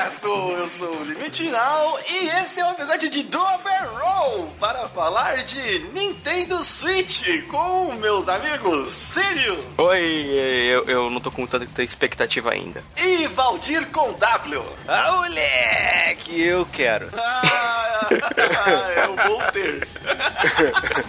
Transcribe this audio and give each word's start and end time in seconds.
Eu 0.00 0.68
sou 0.68 0.94
o 1.00 1.02
Limite 1.02 1.42
Final 1.42 1.98
e 2.08 2.28
esse 2.28 2.60
é 2.60 2.64
o 2.64 2.70
episódio 2.70 3.10
de 3.10 3.24
Dober 3.24 3.88
Roll 4.00 4.46
para 4.60 4.88
falar 4.90 5.38
de 5.38 5.80
Nintendo 5.92 6.62
Switch 6.62 7.24
com 7.48 7.96
meus 7.96 8.28
amigos 8.28 8.90
Sírio. 8.92 9.58
Oi, 9.76 10.00
eu, 10.70 10.84
eu 10.84 11.10
não 11.10 11.20
tô 11.20 11.32
com 11.32 11.44
tanta 11.48 11.82
expectativa 11.82 12.52
ainda. 12.52 12.80
E 12.96 13.26
Valdir 13.26 13.88
com 13.88 14.12
W. 14.12 14.62
Ah, 14.86 15.16
moleque, 15.16 16.40
eu 16.42 16.64
quero. 16.72 17.08
Ah, 17.16 17.97
eu 18.10 19.16
vou 19.28 19.42
ter. 19.52 19.86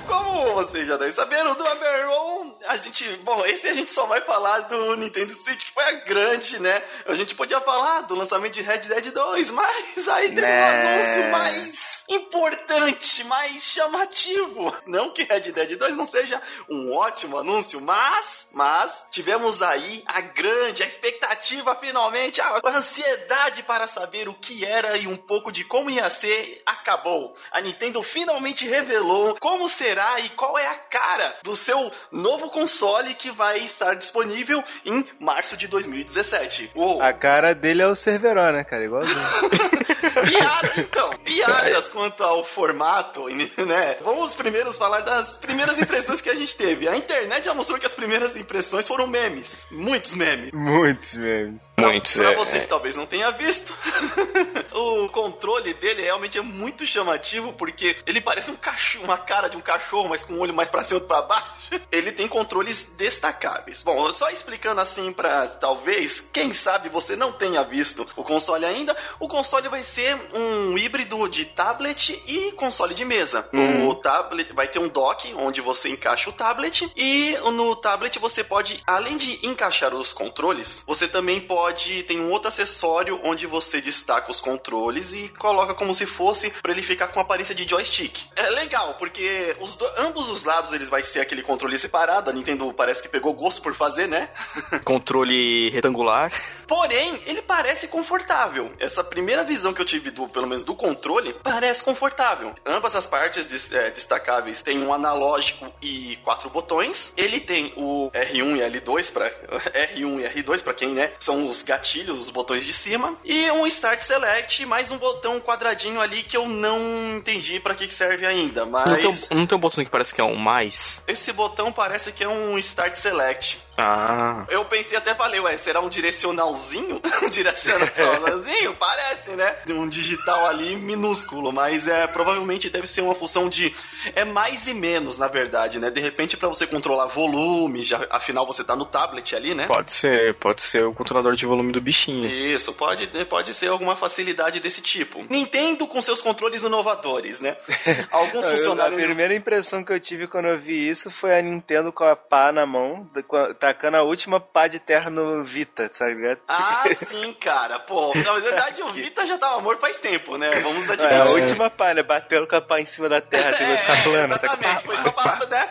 Como 0.07 0.53
vocês 0.55 0.87
já 0.87 0.97
devem 0.97 1.11
saber, 1.13 1.45
o 1.45 1.53
Dober 1.55 2.07
Roll, 2.07 2.57
a 2.67 2.77
gente. 2.77 3.05
Bom, 3.23 3.45
esse 3.45 3.67
a 3.67 3.73
gente 3.73 3.91
só 3.91 4.05
vai 4.05 4.21
falar 4.21 4.61
do 4.61 4.95
Nintendo 4.95 5.31
Switch, 5.33 5.65
que 5.65 5.73
foi 5.73 5.83
a 5.83 5.91
grande, 6.05 6.59
né? 6.59 6.81
A 7.05 7.13
gente 7.13 7.35
podia 7.35 7.59
falar 7.61 8.01
do 8.01 8.15
lançamento 8.15 8.53
de 8.53 8.61
Red 8.61 8.79
Dead 8.79 9.11
2, 9.11 9.51
mas 9.51 10.07
aí 10.07 10.29
teve 10.29 10.41
um 10.41 10.49
Né. 10.49 10.95
anúncio 10.95 11.31
mais 11.31 11.98
importante, 12.09 13.23
mais 13.25 13.63
chamativo. 13.63 14.75
Não 14.85 15.11
que 15.11 15.23
Red 15.23 15.51
Dead 15.51 15.77
2 15.77 15.95
não 15.95 16.05
seja 16.05 16.41
um 16.67 16.91
ótimo 16.91 17.37
anúncio, 17.37 17.79
mas, 17.79 18.47
mas 18.51 19.05
tivemos 19.11 19.61
aí 19.61 20.03
a 20.05 20.19
grande, 20.19 20.81
a 20.81 20.87
expectativa 20.87 21.75
finalmente, 21.75 22.41
a 22.41 22.59
ansiedade 22.65 23.63
para 23.63 23.85
saber 23.87 24.27
o 24.27 24.33
que 24.33 24.65
era 24.65 24.97
e 24.97 25.07
um 25.07 25.15
pouco 25.15 25.51
de 25.51 25.63
como 25.63 25.89
ia 25.89 26.09
ser, 26.09 26.61
acabou. 26.65 27.35
A 27.51 27.61
Nintendo 27.61 28.01
finalmente 28.01 28.67
revelou 28.67 29.35
como 29.39 29.69
será 29.69 30.19
e 30.19 30.29
qual 30.29 30.57
é 30.57 30.67
a 30.67 30.75
cara 30.75 31.35
do 31.43 31.55
seu 31.55 31.91
novo 32.11 32.49
console 32.49 33.13
que 33.13 33.29
vai 33.29 33.59
estar 33.59 33.95
disponível 33.95 34.63
em 34.83 35.05
março 35.19 35.55
de 35.55 35.67
2017. 35.67 36.71
Uou. 36.75 37.01
A 37.01 37.13
cara 37.13 37.53
dele 37.53 37.83
é 37.83 37.87
o 37.87 37.95
Cerveró, 37.95 38.51
né, 38.51 38.63
cara? 38.63 38.85
Igualzinho. 38.85 39.19
Piada, 40.27 40.73
então. 40.77 41.09
Piadas 41.23 41.89
quanto 41.99 42.23
ao 42.23 42.45
formato, 42.45 43.25
né? 43.67 43.97
Vamos 44.01 44.33
primeiros 44.33 44.77
falar 44.77 45.01
das 45.01 45.35
primeiras 45.35 45.77
impressões 45.77 46.21
que 46.21 46.29
a 46.29 46.33
gente 46.35 46.55
teve. 46.55 46.87
A 46.87 46.95
internet 46.95 47.43
já 47.43 47.53
mostrou 47.53 47.77
que 47.77 47.85
as 47.85 47.93
primeiras 47.93 48.37
impressões 48.37 48.87
foram 48.87 49.05
memes. 49.05 49.65
Muitos 49.69 50.13
memes. 50.13 50.53
Muitos 50.53 51.15
memes. 51.15 51.73
Muitos, 51.77 52.15
Pra 52.15 52.31
é. 52.31 52.35
você 52.37 52.61
que 52.61 52.67
talvez 52.67 52.95
não 52.95 53.05
tenha 53.05 53.31
visto, 53.31 53.77
o 54.71 55.09
controle 55.09 55.73
dele 55.73 56.03
realmente 56.03 56.37
é 56.37 56.41
muito 56.41 56.85
chamativo 56.85 57.51
porque 57.51 57.97
ele 58.05 58.21
parece 58.21 58.49
um 58.49 58.55
cachorro, 58.55 59.03
uma 59.03 59.17
cara 59.17 59.49
de 59.49 59.57
um 59.57 59.61
cachorro, 59.61 60.07
mas 60.07 60.23
com 60.23 60.35
o 60.35 60.39
olho 60.39 60.53
mais 60.53 60.69
pra 60.69 60.85
cima 60.85 61.01
e 61.01 61.03
pra 61.03 61.21
baixo. 61.21 61.59
Ele 61.91 62.11
tem 62.11 62.27
controles 62.27 62.83
destacáveis. 62.97 63.83
Bom, 63.83 64.11
só 64.11 64.29
explicando 64.29 64.81
assim 64.81 65.11
pra 65.11 65.47
talvez, 65.47 66.19
quem 66.19 66.53
sabe 66.53 66.89
você 66.89 67.15
não 67.15 67.31
tenha 67.31 67.63
visto 67.63 68.07
o 68.15 68.23
console 68.23 68.65
ainda, 68.65 68.95
o 69.19 69.27
console 69.27 69.67
vai 69.67 69.83
ser 69.83 70.15
um 70.33 70.77
híbrido 70.77 71.27
de 71.29 71.45
tablet 71.45 71.88
e 72.27 72.51
console 72.53 72.93
de 72.93 73.03
mesa. 73.05 73.47
Hum. 73.53 73.87
O 73.87 73.95
tablet 73.95 74.53
vai 74.53 74.67
ter 74.67 74.79
um 74.79 74.87
dock 74.87 75.33
onde 75.35 75.61
você 75.61 75.89
encaixa 75.89 76.29
o 76.29 76.33
tablet 76.33 76.91
e 76.95 77.37
no 77.53 77.75
tablet 77.75 78.17
você 78.19 78.43
pode, 78.43 78.81
além 78.85 79.17
de 79.17 79.45
encaixar 79.45 79.93
os 79.93 80.11
controles, 80.13 80.83
você 80.87 81.07
também 81.07 81.39
pode 81.39 82.03
tem 82.03 82.19
um 82.19 82.31
outro 82.31 82.47
acessório 82.49 83.19
onde 83.23 83.47
você 83.47 83.81
destaca 83.81 84.29
os 84.31 84.39
controles 84.39 85.13
e 85.13 85.29
coloca 85.29 85.73
como 85.73 85.93
se 85.93 86.05
fosse 86.05 86.49
para 86.61 86.71
ele 86.71 86.81
ficar 86.81 87.07
com 87.09 87.19
aparência 87.19 87.53
de 87.55 87.67
joystick. 87.67 88.17
É 88.35 88.49
legal 88.49 88.95
porque 88.99 89.55
os 89.59 89.75
do- 89.75 89.89
ambos 89.97 90.29
os 90.29 90.43
lados 90.43 90.71
eles 90.73 90.89
vai 90.89 91.03
ser 91.03 91.19
aquele 91.21 91.41
controle 91.43 91.77
separado. 91.77 92.29
A 92.29 92.33
Nintendo 92.33 92.71
parece 92.73 93.01
que 93.01 93.09
pegou 93.09 93.33
gosto 93.33 93.61
por 93.61 93.73
fazer, 93.73 94.07
né? 94.07 94.29
Controle 94.83 95.69
retangular. 95.69 96.31
Porém, 96.67 97.19
ele 97.25 97.41
parece 97.41 97.87
confortável. 97.87 98.71
Essa 98.79 99.03
primeira 99.03 99.43
visão 99.43 99.73
que 99.73 99.81
eu 99.81 99.85
tive, 99.85 100.11
do, 100.11 100.27
pelo 100.27 100.45
menos 100.47 100.63
do 100.63 100.75
controle, 100.75 101.33
parece 101.43 101.68
confortável. 101.81 102.53
Ambas 102.65 102.95
as 102.95 103.05
partes 103.07 103.45
des- 103.45 103.71
é, 103.71 103.89
destacáveis 103.91 104.61
têm 104.61 104.81
um 104.83 104.93
analógico 104.93 105.71
e 105.81 106.17
quatro 106.23 106.49
botões. 106.49 107.13
Ele 107.17 107.39
tem 107.39 107.73
o 107.75 108.09
R1 108.13 108.57
e 108.57 108.61
L2 108.79 109.11
para 109.11 109.29
R1 109.29 110.19
e 110.21 110.41
R2 110.41 110.63
para 110.63 110.73
quem, 110.73 110.89
né? 110.89 111.11
São 111.19 111.47
os 111.47 111.61
gatilhos, 111.61 112.17
os 112.19 112.29
botões 112.29 112.65
de 112.65 112.73
cima 112.73 113.15
e 113.23 113.49
um 113.51 113.65
Start 113.67 114.01
Select, 114.01 114.65
mais 114.65 114.91
um 114.91 114.97
botão 114.97 115.39
quadradinho 115.39 115.99
ali 116.01 116.23
que 116.23 116.35
eu 116.37 116.47
não 116.47 117.17
entendi 117.17 117.59
para 117.59 117.75
que 117.75 117.89
serve 117.89 118.25
ainda, 118.25 118.65
mas 118.65 118.89
Não 118.89 118.97
tem, 118.97 119.37
não 119.37 119.47
tem 119.47 119.57
um 119.57 119.61
botão 119.61 119.83
que 119.83 119.89
parece 119.91 120.13
que 120.13 120.21
é 120.21 120.23
um 120.23 120.35
mais? 120.35 121.03
esse 121.07 121.31
botão 121.33 121.71
parece 121.71 122.11
que 122.11 122.23
é 122.23 122.27
um 122.27 122.57
Start 122.57 122.95
Select. 122.95 123.59
Ah. 123.81 124.45
Eu 124.49 124.65
pensei 124.65 124.97
até, 124.97 125.15
falei, 125.15 125.39
ué, 125.39 125.55
será 125.57 125.79
um 125.79 125.89
direcionalzinho? 125.89 127.01
um 127.23 127.29
direcionalzinho? 127.29 128.75
Parece, 128.79 129.31
né? 129.31 129.55
Um 129.69 129.87
digital 129.87 130.45
ali 130.45 130.75
minúsculo, 130.75 131.51
mas 131.51 131.87
é 131.87 132.07
provavelmente 132.07 132.69
deve 132.69 132.87
ser 132.87 133.01
uma 133.01 133.15
função 133.15 133.49
de 133.49 133.73
é 134.15 134.23
mais 134.25 134.67
e 134.67 134.73
menos, 134.73 135.17
na 135.17 135.27
verdade, 135.27 135.79
né? 135.79 135.89
De 135.89 135.99
repente 136.01 136.37
para 136.37 136.47
você 136.47 136.65
controlar 136.67 137.07
volume, 137.07 137.83
já 137.83 138.05
afinal 138.09 138.45
você 138.45 138.63
tá 138.63 138.75
no 138.75 138.85
tablet 138.85 139.35
ali, 139.35 139.53
né? 139.53 139.67
Pode 139.67 139.91
ser, 139.91 140.33
pode 140.35 140.61
ser 140.61 140.83
o 140.85 140.93
controlador 140.93 141.35
de 141.35 141.45
volume 141.45 141.71
do 141.71 141.81
bichinho. 141.81 142.25
Isso, 142.25 142.73
pode, 142.73 143.07
pode 143.25 143.53
ser 143.53 143.67
alguma 143.67 143.95
facilidade 143.95 144.59
desse 144.59 144.81
tipo. 144.81 145.25
Nintendo 145.29 145.87
com 145.87 146.01
seus 146.01 146.21
controles 146.21 146.63
inovadores, 146.63 147.39
né? 147.39 147.57
Alguns 148.11 148.45
Eu- 148.45 148.51
a 148.53 148.57
funcionários. 148.57 149.03
primeira 149.03 149.33
impressão 149.33 149.83
que 149.83 149.91
eu 149.91 149.99
tive 149.99 150.27
quando 150.27 150.47
eu 150.47 150.57
vi 150.59 150.89
isso 150.89 151.09
foi 151.11 151.37
a 151.37 151.41
Nintendo 151.41 151.91
com 151.91 152.03
a 152.03 152.15
pá 152.15 152.51
na 152.51 152.65
mão, 152.65 153.09
a- 153.15 153.53
tacando 153.73 153.97
a 153.97 154.01
última 154.03 154.39
pá 154.39 154.67
de 154.67 154.79
terra 154.79 155.09
no 155.11 155.43
Vita, 155.43 155.89
sabe? 155.91 156.37
Ah, 156.47 156.83
sim, 157.07 157.33
cara. 157.33 157.79
Pô, 157.79 158.13
na 158.15 158.33
verdade 158.33 158.81
o 158.81 158.91
Vita 158.91 159.25
já 159.27 159.37
tava 159.37 159.61
morto 159.61 159.79
faz 159.81 159.97
tempo, 159.99 160.37
né? 160.37 160.49
Vamos 160.61 160.89
É, 160.89 160.93
admitir. 160.93 161.17
a 161.17 161.25
última 161.29 161.69
pá, 161.69 161.93
né? 161.93 162.01
Batendo 162.01 162.47
com 162.47 162.55
a 162.55 162.61
pá 162.61 162.79
em 162.81 162.85
cima 162.85 163.07
da 163.07 163.21
terra, 163.21 163.51
assim, 163.51 163.65
vai 163.65 163.77
ficar 163.77 164.03
plana. 164.03 164.35
Exatamente, 164.35 164.83
foi 164.85 164.95
só 164.97 165.11
pra, 165.11 165.45
né? 165.45 165.69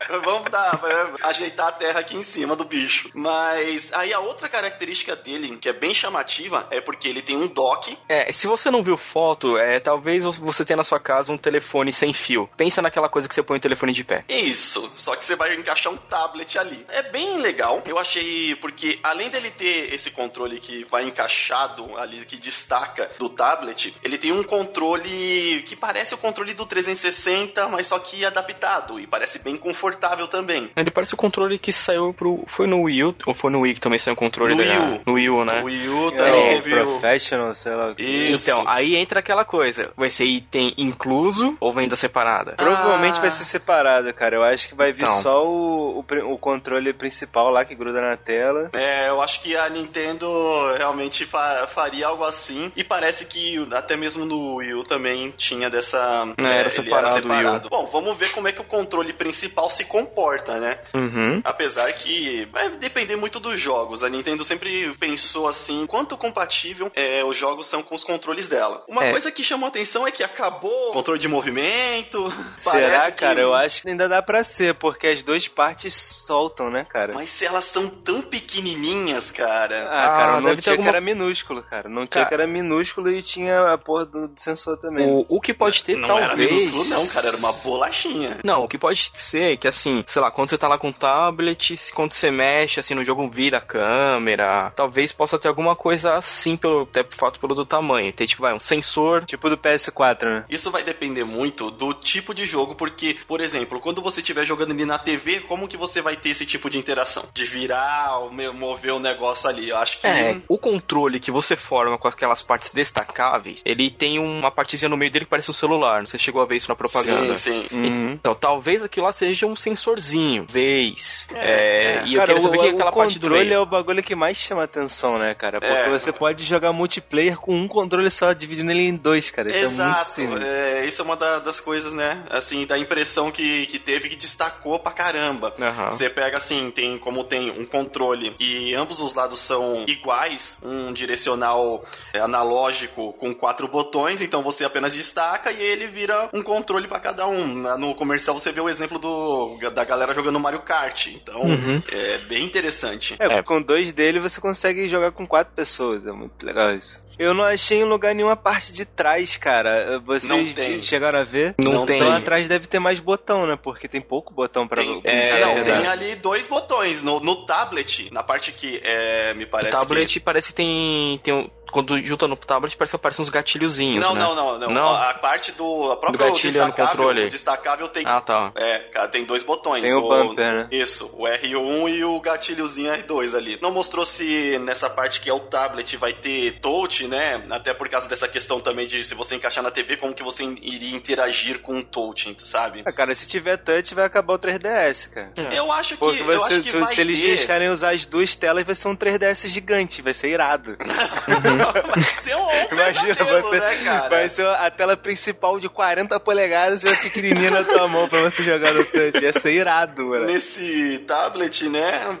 Vamos 0.24 0.50
dar, 0.50 0.80
ajeitar 1.22 1.68
a 1.68 1.72
terra 1.72 2.00
aqui 2.00 2.16
em 2.16 2.22
cima 2.22 2.56
do 2.56 2.64
bicho. 2.64 3.10
Mas 3.14 3.92
aí 3.92 4.12
a 4.12 4.20
outra 4.20 4.48
característica 4.48 5.14
dele, 5.14 5.56
que 5.58 5.68
é 5.68 5.72
bem 5.72 5.92
chamativa, 5.92 6.66
é 6.70 6.80
porque 6.80 7.08
ele 7.08 7.22
tem 7.22 7.36
um 7.36 7.46
dock. 7.46 7.96
É, 8.08 8.30
se 8.32 8.46
você 8.46 8.70
não 8.70 8.82
viu 8.82 8.96
foto, 8.96 9.56
é, 9.58 9.78
talvez 9.78 10.24
você 10.24 10.64
tenha 10.64 10.78
na 10.78 10.84
sua 10.84 11.00
casa 11.00 11.32
um 11.32 11.38
telefone 11.38 11.92
sem 11.92 12.12
fio. 12.12 12.48
Pensa 12.56 12.80
naquela 12.80 13.08
coisa 13.08 13.28
que 13.28 13.34
você 13.34 13.42
põe 13.42 13.58
o 13.58 13.60
telefone 13.60 13.92
de 13.92 14.04
pé. 14.04 14.24
Isso, 14.28 14.90
só 14.94 15.14
que 15.16 15.24
você 15.24 15.36
vai 15.36 15.54
encaixar 15.54 15.92
um 15.92 15.96
tablet 15.96 16.58
ali. 16.58 16.84
É 16.88 17.02
bem 17.02 17.38
legal. 17.38 17.82
Eu 17.84 17.98
achei, 17.98 18.54
porque 18.56 18.98
além 19.02 19.28
dele 19.28 19.50
ter 19.50 19.92
esse 19.92 20.10
controle 20.10 20.60
que 20.60 20.84
vai 20.90 21.04
encaixado 21.04 21.96
ali, 21.96 22.24
que 22.24 22.38
destaca 22.38 23.10
do 23.18 23.28
tablet, 23.28 23.94
ele 24.02 24.18
tem 24.18 24.32
um 24.32 24.42
controle 24.42 25.62
que 25.66 25.76
parece 25.76 26.14
o 26.14 26.18
controle 26.18 26.54
do 26.54 26.64
360, 26.64 27.68
mas 27.68 27.86
só 27.86 27.98
que 27.98 28.24
adaptado. 28.24 28.98
E 28.98 29.06
parece 29.06 29.38
bem 29.38 29.56
confortável 29.56 29.89
também. 30.28 30.70
Ele 30.76 30.90
parece 30.90 31.14
o 31.14 31.16
controle 31.16 31.58
que 31.58 31.72
saiu 31.72 32.12
pro. 32.14 32.44
Foi 32.46 32.66
no 32.66 32.82
Wii 32.82 33.04
U? 33.04 33.14
Ou 33.26 33.34
foi 33.34 33.50
no 33.50 33.60
Wii 33.60 33.74
que 33.74 33.80
também 33.80 33.98
saiu 33.98 34.12
um 34.12 34.16
controle 34.16 34.54
No 34.54 34.62
da- 34.64 34.70
Wii 34.70 34.78
U. 34.78 35.00
No 35.06 35.12
Wii 35.14 35.30
U, 35.30 35.44
né? 35.44 35.60
O 35.62 35.64
Wii 35.66 35.88
U 35.88 36.08
É, 36.08 36.10
também 36.12 36.44
o 36.44 36.48
teve 36.62 36.80
o... 36.80 36.86
Professional, 36.86 37.54
sei 37.54 37.74
lá. 37.74 37.94
o. 37.96 38.00
Isso. 38.00 38.50
Então, 38.50 38.64
aí 38.66 38.96
entra 38.96 39.20
aquela 39.20 39.44
coisa. 39.44 39.90
Vai 39.96 40.10
ser 40.10 40.24
item 40.24 40.74
incluso 40.76 41.56
ou 41.60 41.72
venda 41.72 41.96
separada? 41.96 42.52
Provavelmente 42.56 43.18
Ah. 43.18 43.22
vai 43.22 43.30
ser 43.30 43.44
separado, 43.44 44.12
cara. 44.14 44.36
Eu 44.36 44.42
acho 44.42 44.68
que 44.68 44.74
vai 44.74 44.92
vir 44.92 45.02
Então. 45.02 45.20
só 45.20 45.46
o, 45.46 46.00
o, 46.00 46.32
o 46.32 46.38
controle 46.38 46.92
principal 46.92 47.50
lá 47.50 47.64
que 47.64 47.74
gruda 47.74 48.00
na 48.00 48.16
tela. 48.16 48.70
É, 48.72 49.08
eu 49.08 49.20
acho 49.22 49.40
que 49.42 49.56
a 49.56 49.68
Nintendo 49.68 50.28
realmente 50.76 51.26
fa- 51.26 51.66
faria 51.66 52.06
algo 52.06 52.24
assim. 52.24 52.70
E 52.76 52.84
parece 52.84 53.24
que 53.26 53.66
até 53.72 53.96
mesmo 53.96 54.24
no 54.24 54.56
Wii 54.56 54.74
U 54.74 54.84
também 54.84 55.30
tinha 55.36 55.68
dessa. 55.70 56.32
É, 56.38 56.42
era 56.42 56.60
ele 56.62 56.70
separado 56.70 57.26
o 57.28 57.30
Wii 57.32 57.46
U. 57.66 57.68
Bom, 57.70 57.88
vamos 57.92 58.16
ver 58.16 58.30
como 58.32 58.48
é 58.48 58.52
que 58.52 58.60
o 58.60 58.64
controle 58.64 59.12
principal 59.12 59.68
se 59.70 59.79
comporta, 59.84 60.58
né? 60.58 60.78
Uhum. 60.94 61.40
Apesar 61.44 61.92
que 61.92 62.46
vai 62.52 62.68
depender 62.70 63.16
muito 63.16 63.38
dos 63.40 63.58
jogos. 63.60 64.02
A 64.02 64.08
Nintendo 64.08 64.44
sempre 64.44 64.94
pensou 64.98 65.46
assim, 65.48 65.86
quanto 65.86 66.16
compatível 66.16 66.90
é, 66.94 67.24
os 67.24 67.36
jogos 67.36 67.66
são 67.66 67.82
com 67.82 67.94
os 67.94 68.04
controles 68.04 68.46
dela. 68.46 68.82
Uma 68.88 69.04
É. 69.04 69.10
coisa 69.10 69.30
que 69.30 69.42
chamou 69.44 69.68
atenção 69.68 70.06
é 70.06 70.10
que 70.10 70.22
acabou 70.22 70.90
o 70.90 70.92
controle 70.92 71.18
de 71.18 71.28
movimento. 71.28 72.32
Será, 72.58 73.10
que- 73.10 73.18
cara? 73.18 73.40
Eu 73.40 73.54
acho 73.54 73.82
que 73.82 73.88
ainda 73.88 74.08
dá 74.08 74.22
pra 74.22 74.42
ser, 74.44 74.74
porque 74.74 75.06
as 75.06 75.22
duas 75.22 75.46
partes 75.48 75.94
soltam, 75.94 76.70
né, 76.70 76.84
cara? 76.88 77.14
Mas 77.14 77.30
se 77.30 77.44
elas 77.44 77.64
são 77.64 77.88
tão 77.88 78.22
pequenininhas, 78.22 79.30
cara. 79.30 79.88
Ah, 79.90 80.08
cara, 80.08 80.32
Ah, 80.36 80.40
não 80.40 80.56
tinha 80.56 80.72
alguma- 80.74 80.90
que 80.90 80.96
era 80.96 81.00
minúsculo, 81.00 81.62
cara. 81.62 81.88
Não 81.88 82.06
tinha 82.06 82.24
Cara. 82.24 82.26
que 82.28 82.34
era 82.34 82.46
minúsculo 82.46 83.10
e 83.10 83.22
tinha 83.22 83.72
a 83.72 83.78
porra 83.78 84.04
do, 84.04 84.30
sensor 84.36 84.76
também. 84.78 85.06
O, 85.08 85.24
o 85.28 85.40
que 85.40 85.52
pode 85.54 85.82
ter, 85.84 85.96
não 85.96 86.08
talvez. 86.08 86.30
era 86.30 86.36
minúsculo, 86.70 86.84
não, 86.88 87.06
cara. 87.08 87.28
Era 87.28 87.36
uma 87.36 87.52
bolachinha. 87.52 88.38
Não, 88.44 88.64
o 88.64 88.68
que 88.68 88.78
pode 88.78 89.10
ser 89.14 89.52
é 89.52 89.56
que 89.56 89.66
assim, 89.70 90.04
sei 90.06 90.20
lá, 90.20 90.30
quando 90.30 90.50
você 90.50 90.58
tá 90.58 90.68
lá 90.68 90.78
com 90.78 90.90
o 90.90 90.92
tablet, 90.92 91.74
quando 91.94 92.12
você 92.12 92.30
mexe, 92.30 92.80
assim, 92.80 92.94
no 92.94 93.04
jogo 93.04 93.28
vira 93.28 93.58
a 93.58 93.60
câmera. 93.60 94.70
Talvez 94.76 95.12
possa 95.12 95.38
ter 95.38 95.48
alguma 95.48 95.74
coisa 95.74 96.14
assim, 96.14 96.56
pelo, 96.56 96.82
até 96.82 97.02
por 97.02 97.14
fato 97.14 97.40
pelo 97.40 97.54
do 97.54 97.64
tamanho. 97.64 98.12
Tem, 98.12 98.26
tipo, 98.26 98.42
vai, 98.42 98.54
um 98.54 98.60
sensor. 98.60 99.24
Tipo 99.24 99.48
do 99.48 99.56
PS4, 99.56 100.24
né? 100.24 100.44
Isso 100.48 100.70
vai 100.70 100.82
depender 100.82 101.24
muito 101.24 101.70
do 101.70 101.94
tipo 101.94 102.34
de 102.34 102.46
jogo, 102.46 102.74
porque, 102.74 103.16
por 103.26 103.40
exemplo, 103.40 103.80
quando 103.80 104.02
você 104.02 104.20
estiver 104.20 104.44
jogando 104.44 104.72
ali 104.72 104.84
na 104.84 104.98
TV, 104.98 105.40
como 105.40 105.68
que 105.68 105.76
você 105.76 106.02
vai 106.02 106.16
ter 106.16 106.30
esse 106.30 106.44
tipo 106.44 106.68
de 106.68 106.78
interação? 106.78 107.24
De 107.32 107.44
virar, 107.44 108.20
mover 108.54 108.92
o 108.92 108.98
negócio 108.98 109.48
ali. 109.48 109.68
Eu 109.68 109.76
acho 109.76 110.00
que. 110.00 110.06
É, 110.06 110.40
o 110.48 110.58
controle 110.58 111.20
que 111.20 111.30
você 111.30 111.56
forma 111.56 111.96
com 111.98 112.08
aquelas 112.08 112.42
partes 112.42 112.70
destacáveis, 112.70 113.62
ele 113.64 113.90
tem 113.90 114.18
uma 114.18 114.50
partezinha 114.50 114.88
no 114.88 114.96
meio 114.96 115.10
dele 115.10 115.24
que 115.24 115.30
parece 115.30 115.50
um 115.50 115.54
celular. 115.54 116.06
Você 116.06 116.18
chegou 116.18 116.42
a 116.42 116.46
ver 116.46 116.56
isso 116.56 116.68
na 116.68 116.74
propaganda? 116.74 117.34
Sim, 117.34 117.66
sim. 117.68 117.76
Uhum. 117.76 118.12
Então, 118.12 118.34
talvez 118.34 118.82
aquilo 118.82 119.06
lá 119.06 119.12
seja 119.12 119.46
um 119.46 119.56
sensorzinho, 119.60 120.46
vez. 120.48 121.28
É, 121.32 121.50
É, 121.50 121.84
é. 122.00 122.06
E 122.06 122.14
eu 122.14 122.20
Cara, 122.20 122.34
queria 122.34 122.42
saber 122.42 122.58
o 122.58 122.60
que 122.60 122.66
é 122.66 122.70
aquela 122.70 122.90
o 122.90 122.94
parte 122.94 123.18
do 123.18 123.22
controle 123.22 123.44
meio. 123.44 123.54
é 123.54 123.58
o 123.60 123.66
bagulho 123.66 124.02
que 124.02 124.14
mais 124.14 124.36
chama 124.36 124.64
atenção, 124.64 125.18
né, 125.18 125.34
cara? 125.34 125.60
Porque 125.60 125.72
É. 125.74 125.88
você 125.90 126.12
pode 126.12 126.44
jogar 126.44 126.72
multiplayer 126.72 127.36
com 127.38 127.54
um 127.54 127.68
controle 127.68 128.10
só, 128.10 128.32
dividindo 128.32 128.70
ele 128.70 128.82
em 128.88 128.96
dois, 128.96 129.30
cara. 129.30 129.48
Isso 129.50 129.58
é 129.58 129.62
muito 129.62 129.74
Exato, 129.74 130.10
simples. 130.10 130.42
é, 130.44 130.86
isso 130.86 131.02
é 131.02 131.04
uma 131.04 131.16
da- 131.16 131.38
das 131.38 131.60
coisas, 131.60 131.94
né? 131.94 132.24
Assim, 132.30 132.66
da 132.66 132.78
impressão 132.78 133.30
que, 133.30 133.66
que 133.66 133.78
teve 133.78 134.08
que 134.08 134.16
destacou 134.16 134.78
pra 134.78 134.92
caramba. 134.92 135.54
Aham. 135.60 135.90
Você 135.90 136.08
pega 136.10 136.38
assim, 136.38 136.70
tem 136.70 136.98
como 136.98 137.24
tem 137.24 137.50
um 137.50 137.64
controle 137.66 138.34
e 138.40 138.74
ambos 138.74 139.00
os 139.00 139.14
lados 139.14 139.38
são 139.40 139.84
iguais, 139.86 140.58
um 140.62 140.92
direcional 140.92 141.84
é, 142.12 142.20
analógico 142.20 143.12
com 143.14 143.34
quatro 143.34 143.68
botões, 143.68 144.20
então 144.20 144.42
você 144.42 144.64
apenas 144.64 144.92
destaca 144.92 145.52
e 145.52 145.60
ele 145.62 145.86
vira 145.86 146.28
um 146.32 146.42
controle 146.42 146.88
pra 146.88 146.98
cada 147.00 147.26
um. 147.26 147.44
No 147.78 147.94
comercial 147.94 148.38
você 148.38 148.52
vê 148.52 148.60
o 148.60 148.68
exemplo 148.68 148.98
do 148.98 149.49
da 149.74 149.84
galera 149.84 150.14
jogando 150.14 150.38
Mario 150.40 150.60
Kart, 150.60 151.06
então 151.08 151.40
Uhum. 151.42 151.82
é 151.90 152.18
bem 152.26 152.44
interessante. 152.44 153.16
É, 153.18 153.26
É. 153.38 153.42
com 153.42 153.60
dois 153.62 153.92
dele 153.92 154.18
você 154.20 154.40
consegue 154.40 154.88
jogar 154.88 155.12
com 155.12 155.26
quatro 155.26 155.52
pessoas. 155.54 156.06
É 156.06 156.12
muito 156.12 156.44
legal 156.44 156.74
isso. 156.74 157.02
Eu 157.20 157.34
não 157.34 157.44
achei 157.44 157.80
em 157.80 157.84
lugar 157.84 158.14
nenhum 158.14 158.30
a 158.30 158.36
parte 158.36 158.72
de 158.72 158.84
trás, 158.86 159.36
cara. 159.36 160.00
Vocês 160.00 160.28
Não 160.30 160.52
tem. 160.54 160.80
chegaram 160.80 161.20
a 161.20 161.24
ver? 161.24 161.54
Não, 161.62 161.72
Não 161.72 161.86
tem. 161.86 161.96
Então 161.96 162.10
atrás 162.10 162.48
deve 162.48 162.66
ter 162.66 162.78
mais 162.78 162.98
botão, 162.98 163.46
né? 163.46 163.58
Porque 163.62 163.86
tem 163.86 164.00
pouco 164.00 164.32
botão 164.32 164.66
pra 164.66 164.82
Tem, 164.82 165.00
é, 165.04 165.40
não, 165.40 165.62
tem 165.62 165.86
ali 165.86 166.14
dois 166.16 166.46
botões. 166.46 167.02
No, 167.02 167.20
no 167.20 167.44
tablet, 167.44 168.08
na 168.10 168.22
parte 168.22 168.52
que 168.52 168.80
é, 168.82 169.34
me 169.34 169.44
parece 169.44 169.70
tablet 169.70 170.14
que... 170.14 170.20
parece 170.20 170.48
que 170.48 170.54
tem, 170.54 171.20
tem 171.22 171.34
um- 171.34 171.50
quando 171.70 171.96
junta 172.00 172.26
no 172.26 172.34
tablet 172.34 172.76
parece 172.76 172.90
que 172.92 172.96
aparecem 172.96 173.22
uns 173.22 173.28
gatilhozinhos, 173.30 174.04
Não, 174.04 174.12
né? 174.12 174.20
não, 174.22 174.34
não, 174.34 174.58
não, 174.58 174.70
Não? 174.70 174.88
A 174.92 175.14
parte 175.14 175.52
do... 175.52 175.92
A 175.92 175.96
própria 175.96 176.18
Do 176.18 176.32
gatilho 176.32 176.52
no 176.52 176.58
destacável, 176.66 176.86
controle. 176.96 177.26
o 177.26 177.28
destacável 177.28 177.88
tem... 177.88 178.02
Ah, 178.06 178.20
tá. 178.20 178.50
É, 178.56 178.78
cara, 178.92 179.06
tem 179.06 179.24
dois 179.24 179.44
botões. 179.44 179.80
Tem 179.84 179.94
o 179.94 180.00
bumper, 180.00 180.52
né? 180.52 180.68
Isso, 180.72 181.08
o 181.16 181.22
R1 181.28 181.88
e 181.94 182.04
o 182.04 182.20
gatilhozinho 182.20 182.90
R2 182.92 183.36
ali. 183.36 183.56
Não 183.62 183.70
mostrou 183.70 184.04
se 184.04 184.58
nessa 184.58 184.90
parte 184.90 185.20
que 185.20 185.30
é 185.30 185.32
o 185.32 185.38
tablet 185.38 185.96
vai 185.96 186.12
ter 186.12 186.58
touch, 186.60 187.06
né? 187.10 187.42
Até 187.50 187.74
por 187.74 187.88
causa 187.88 188.08
dessa 188.08 188.28
questão 188.28 188.60
também 188.60 188.86
de 188.86 189.02
se 189.04 189.14
você 189.14 189.34
encaixar 189.34 189.62
na 189.62 189.70
TV, 189.70 189.96
como 189.96 190.14
que 190.14 190.22
você 190.22 190.44
iria 190.44 190.96
interagir 190.96 191.58
com 191.60 191.78
o 191.78 191.82
touch, 191.84 192.34
sabe? 192.44 192.82
Ah, 192.86 192.92
cara, 192.92 193.14
se 193.14 193.26
tiver 193.26 193.56
touch 193.58 193.94
vai 193.94 194.04
acabar 194.04 194.34
o 194.34 194.38
3DS, 194.38 195.10
cara. 195.10 195.32
É. 195.36 195.58
Eu 195.58 195.70
acho 195.72 195.90
que, 195.90 195.96
Porque 195.96 196.20
eu 196.22 196.26
você, 196.26 196.54
acho 196.54 196.62
que 196.62 196.70
se, 196.70 196.76
vai 196.78 196.94
se 196.94 197.00
eles 197.00 197.20
ter. 197.20 197.26
deixarem 197.36 197.68
usar 197.68 197.90
as 197.90 198.06
duas 198.06 198.34
telas, 198.36 198.64
vai 198.64 198.74
ser 198.74 198.88
um 198.88 198.96
3DS 198.96 199.48
gigante, 199.48 200.00
vai 200.00 200.14
ser 200.14 200.28
irado. 200.30 200.76
vai 200.78 202.02
ser 202.22 202.36
um 202.36 202.50
Imagina 202.72 203.14
você. 203.24 203.60
né, 203.60 203.76
cara? 203.84 204.08
Vai 204.08 204.28
ser 204.28 204.46
a 204.46 204.70
tela 204.70 204.96
principal 204.96 205.58
de 205.58 205.68
40 205.68 206.18
polegadas 206.20 206.82
e 206.82 206.86
uma 206.86 206.96
pequenininha 206.96 207.50
na 207.50 207.64
tua 207.64 207.88
mão 207.88 208.08
pra 208.08 208.22
você 208.22 208.42
jogar 208.42 208.72
no 208.72 208.84
touch. 208.84 209.18
Ia 209.20 209.32
ser 209.32 209.52
irado, 209.52 210.06
mano. 210.06 210.26
Nesse 210.26 210.98
tablet, 211.06 211.68
né? 211.68 212.06